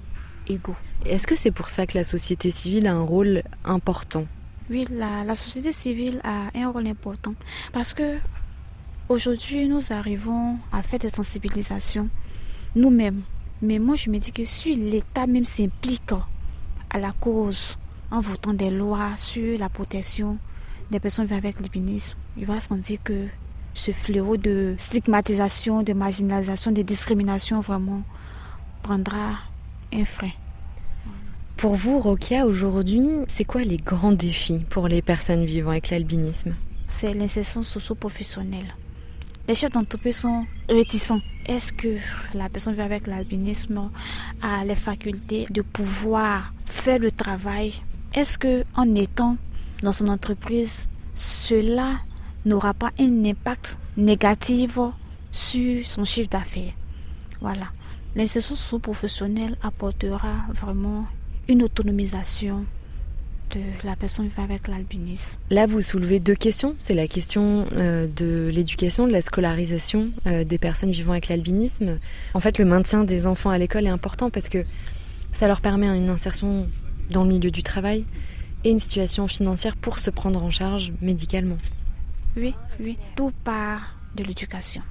égaux. 0.48 0.74
Est-ce 1.06 1.28
que 1.28 1.36
c'est 1.36 1.52
pour 1.52 1.68
ça 1.68 1.86
que 1.86 1.96
la 1.96 2.02
société 2.02 2.50
civile 2.50 2.88
a 2.88 2.92
un 2.92 3.02
rôle 3.02 3.44
important? 3.64 4.26
Oui, 4.70 4.86
la, 4.88 5.34
société 5.34 5.72
civile 5.72 6.20
a 6.22 6.56
un 6.56 6.68
rôle 6.70 6.86
important. 6.86 7.34
Parce 7.72 7.92
que 7.92 8.18
aujourd'hui, 9.08 9.66
nous 9.66 9.92
arrivons 9.92 10.58
à 10.70 10.84
faire 10.84 11.00
des 11.00 11.10
sensibilisations 11.10 12.08
nous-mêmes. 12.76 13.22
Mais 13.62 13.80
moi, 13.80 13.96
je 13.96 14.08
me 14.10 14.18
dis 14.18 14.30
que 14.30 14.44
si 14.44 14.76
l'État 14.76 15.26
même 15.26 15.44
s'implique 15.44 16.12
à 16.88 16.98
la 17.00 17.10
cause 17.10 17.76
en 18.12 18.20
votant 18.20 18.54
des 18.54 18.70
lois 18.70 19.16
sur 19.16 19.58
la 19.58 19.68
protection 19.68 20.38
des 20.92 21.00
personnes 21.00 21.26
vivant 21.26 21.38
avec 21.38 21.58
l'albinisme, 21.58 22.16
il 22.36 22.46
va 22.46 22.60
se 22.60 22.72
dire 22.74 23.02
que 23.02 23.26
ce 23.74 23.90
fléau 23.90 24.36
de 24.36 24.76
stigmatisation, 24.78 25.82
de 25.82 25.94
marginalisation, 25.94 26.70
de 26.70 26.82
discrimination 26.82 27.60
vraiment 27.60 28.02
prendra 28.82 29.38
un 29.92 30.04
frein. 30.04 30.30
Pour 31.60 31.74
vous, 31.74 32.00
Rokia, 32.00 32.46
aujourd'hui, 32.46 33.06
c'est 33.28 33.44
quoi 33.44 33.60
les 33.60 33.76
grands 33.76 34.12
défis 34.12 34.64
pour 34.70 34.88
les 34.88 35.02
personnes 35.02 35.44
vivant 35.44 35.72
avec 35.72 35.90
l'albinisme? 35.90 36.54
C'est 36.88 37.12
l'insertion 37.12 37.62
socio-professionnelle. 37.62 38.74
Les 39.46 39.54
chefs 39.54 39.70
d'entreprise 39.70 40.16
sont 40.16 40.46
réticents. 40.70 41.20
Est-ce 41.44 41.74
que 41.74 41.98
la 42.32 42.48
personne 42.48 42.72
vivant 42.72 42.86
avec 42.86 43.06
l'albinisme 43.06 43.90
a 44.40 44.64
les 44.64 44.74
facultés 44.74 45.48
de 45.50 45.60
pouvoir 45.60 46.54
faire 46.64 46.98
le 46.98 47.12
travail? 47.12 47.74
Est-ce 48.14 48.38
que 48.38 48.64
en 48.74 48.94
étant 48.94 49.36
dans 49.82 49.92
son 49.92 50.08
entreprise, 50.08 50.88
cela 51.14 51.98
n'aura 52.46 52.72
pas 52.72 52.90
un 52.98 53.22
impact 53.26 53.78
négatif 53.98 54.78
sur 55.30 55.86
son 55.86 56.06
chiffre 56.06 56.30
d'affaires? 56.30 56.72
Voilà. 57.42 57.66
L'insertion 58.16 58.54
socio-professionnelle 58.54 59.58
apportera 59.62 60.32
vraiment 60.54 61.04
une 61.50 61.64
autonomisation 61.64 62.64
de 63.50 63.60
la 63.84 63.96
personne 63.96 64.28
vivant 64.28 64.44
avec 64.44 64.68
l'albinisme. 64.68 65.40
Là, 65.50 65.66
vous 65.66 65.82
soulevez 65.82 66.20
deux 66.20 66.36
questions. 66.36 66.76
C'est 66.78 66.94
la 66.94 67.08
question 67.08 67.66
euh, 67.72 68.06
de 68.06 68.48
l'éducation, 68.52 69.08
de 69.08 69.12
la 69.12 69.20
scolarisation 69.20 70.10
euh, 70.26 70.44
des 70.44 70.58
personnes 70.58 70.92
vivant 70.92 71.12
avec 71.12 71.28
l'albinisme. 71.28 71.98
En 72.34 72.40
fait, 72.40 72.58
le 72.58 72.64
maintien 72.64 73.02
des 73.02 73.26
enfants 73.26 73.50
à 73.50 73.58
l'école 73.58 73.86
est 73.86 73.90
important 73.90 74.30
parce 74.30 74.48
que 74.48 74.64
ça 75.32 75.48
leur 75.48 75.60
permet 75.60 75.88
une 75.88 76.08
insertion 76.08 76.68
dans 77.10 77.24
le 77.24 77.30
milieu 77.30 77.50
du 77.50 77.64
travail 77.64 78.04
et 78.62 78.70
une 78.70 78.78
situation 78.78 79.26
financière 79.26 79.76
pour 79.76 79.98
se 79.98 80.10
prendre 80.10 80.44
en 80.44 80.52
charge 80.52 80.92
médicalement. 81.02 81.58
Oui, 82.36 82.54
oui. 82.78 82.96
Tout 83.16 83.32
part 83.42 83.96
de 84.14 84.22
l'éducation. 84.22 84.82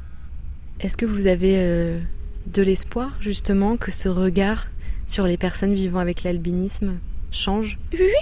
Est-ce 0.82 0.98
que 0.98 1.06
vous 1.06 1.28
avez 1.28 1.56
euh, 1.60 2.02
de 2.48 2.62
l'espoir, 2.62 3.14
justement, 3.22 3.78
que 3.78 3.92
ce 3.92 4.10
regard 4.10 4.68
sur 5.10 5.26
les 5.26 5.38
personnes 5.38 5.74
vivant 5.74 6.00
avec 6.00 6.24
l'albinisme 6.24 7.00
change 7.32 7.80
Oui, 7.94 8.14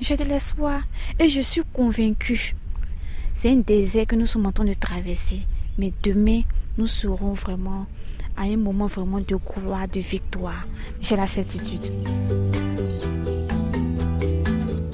j'ai 0.00 0.16
de 0.16 0.24
l'espoir 0.24 0.80
et 1.18 1.28
je 1.28 1.42
suis 1.42 1.62
convaincue. 1.72 2.54
C'est 3.34 3.50
un 3.50 3.56
désert 3.56 4.06
que 4.06 4.16
nous 4.16 4.26
sommes 4.26 4.46
en 4.46 4.52
train 4.52 4.64
de 4.64 4.72
traverser. 4.72 5.40
Mais 5.78 5.92
demain, 6.02 6.40
nous 6.78 6.86
serons 6.86 7.34
vraiment 7.34 7.86
à 8.36 8.42
un 8.44 8.56
moment 8.56 8.86
vraiment 8.86 9.20
de 9.20 9.36
gloire, 9.36 9.86
de 9.86 10.00
victoire. 10.00 10.66
J'ai 11.00 11.16
la 11.16 11.26
certitude. 11.26 11.90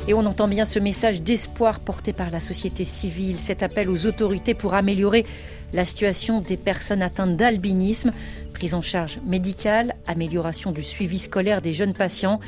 Et 0.08 0.14
on 0.14 0.24
entend 0.24 0.46
bien 0.46 0.64
ce 0.64 0.78
message 0.78 1.20
d'espoir 1.20 1.80
porté 1.80 2.12
par 2.12 2.30
la 2.30 2.38
société 2.38 2.84
civile, 2.84 3.40
cet 3.40 3.64
appel 3.64 3.90
aux 3.90 4.06
autorités 4.06 4.54
pour 4.54 4.74
améliorer 4.74 5.26
la 5.72 5.84
situation 5.84 6.40
des 6.40 6.56
personnes 6.56 7.02
atteintes 7.02 7.36
d'albinisme, 7.36 8.12
prise 8.54 8.74
en 8.74 8.82
charge 8.82 9.18
médicale, 9.26 9.96
amélioration 10.06 10.70
du 10.70 10.84
suivi 10.84 11.18
scolaire 11.18 11.60
des 11.60 11.74
jeunes 11.74 11.92
patients 11.92 12.38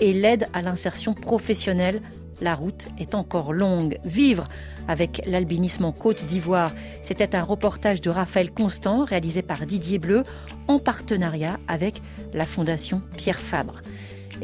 et 0.00 0.14
l'aide 0.14 0.48
à 0.54 0.62
l'insertion 0.62 1.12
professionnelle. 1.12 2.00
La 2.40 2.54
route 2.54 2.88
est 2.98 3.14
encore 3.14 3.52
longue. 3.52 3.98
Vivre 4.06 4.48
avec 4.88 5.22
l'albinisme 5.26 5.84
en 5.84 5.92
Côte 5.92 6.24
d'Ivoire, 6.24 6.72
c'était 7.02 7.36
un 7.36 7.42
reportage 7.42 8.00
de 8.00 8.08
Raphaël 8.08 8.50
Constant 8.50 9.04
réalisé 9.04 9.42
par 9.42 9.66
Didier 9.66 9.98
Bleu 9.98 10.24
en 10.66 10.78
partenariat 10.78 11.58
avec 11.68 12.00
la 12.32 12.46
Fondation 12.46 13.02
Pierre 13.18 13.38
Fabre. 13.38 13.82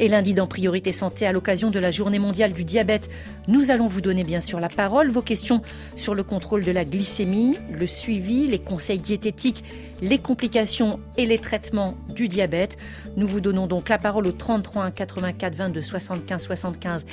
Et 0.01 0.07
lundi, 0.07 0.33
dans 0.33 0.47
Priorité 0.47 0.93
Santé, 0.93 1.27
à 1.27 1.33
l'occasion 1.33 1.71
de 1.71 1.77
la 1.79 1.91
Journée 1.91 2.19
mondiale 2.19 2.53
du 2.53 2.63
diabète, 2.63 3.09
nous 3.49 3.69
allons 3.69 3.87
vous 3.87 3.99
donner 3.99 4.23
bien 4.23 4.39
sûr 4.39 4.61
la 4.61 4.69
parole. 4.69 5.11
Vos 5.11 5.21
questions 5.21 5.61
sur 5.97 6.15
le 6.15 6.23
contrôle 6.23 6.63
de 6.63 6.71
la 6.71 6.85
glycémie, 6.85 7.57
le 7.69 7.85
suivi, 7.85 8.47
les 8.47 8.59
conseils 8.59 8.99
diététiques, 8.99 9.65
les 10.01 10.17
complications 10.17 11.01
et 11.17 11.25
les 11.25 11.37
traitements 11.37 11.95
du 12.15 12.29
diabète. 12.29 12.77
Nous 13.17 13.27
vous 13.27 13.41
donnons 13.41 13.67
donc 13.67 13.89
la 13.89 13.97
parole 13.97 14.25
au 14.25 14.31
33 14.31 14.91
84 14.91 15.55
22 15.55 15.81
75 15.81 16.43
75 16.43 17.05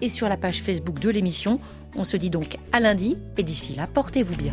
et 0.00 0.08
sur 0.08 0.28
la 0.28 0.36
page 0.36 0.62
Facebook 0.62 0.98
de 0.98 1.10
l'émission. 1.10 1.60
On 1.94 2.02
se 2.02 2.16
dit 2.16 2.30
donc 2.30 2.58
à 2.72 2.80
lundi 2.80 3.16
et 3.38 3.44
d'ici 3.44 3.76
là, 3.76 3.86
portez-vous 3.86 4.34
bien. 4.34 4.52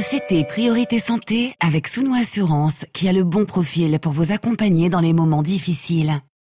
C'était 0.00 0.44
Priorité 0.44 0.98
Santé 0.98 1.54
avec 1.60 1.86
Souno 1.86 2.14
Assurance 2.14 2.84
qui 2.92 3.08
a 3.08 3.12
le 3.12 3.22
bon 3.22 3.44
profil 3.44 4.00
pour 4.00 4.10
vous 4.10 4.32
accompagner 4.32 4.88
dans 4.88 5.00
les 5.00 5.12
moments 5.12 5.42
difficiles. 5.42 6.20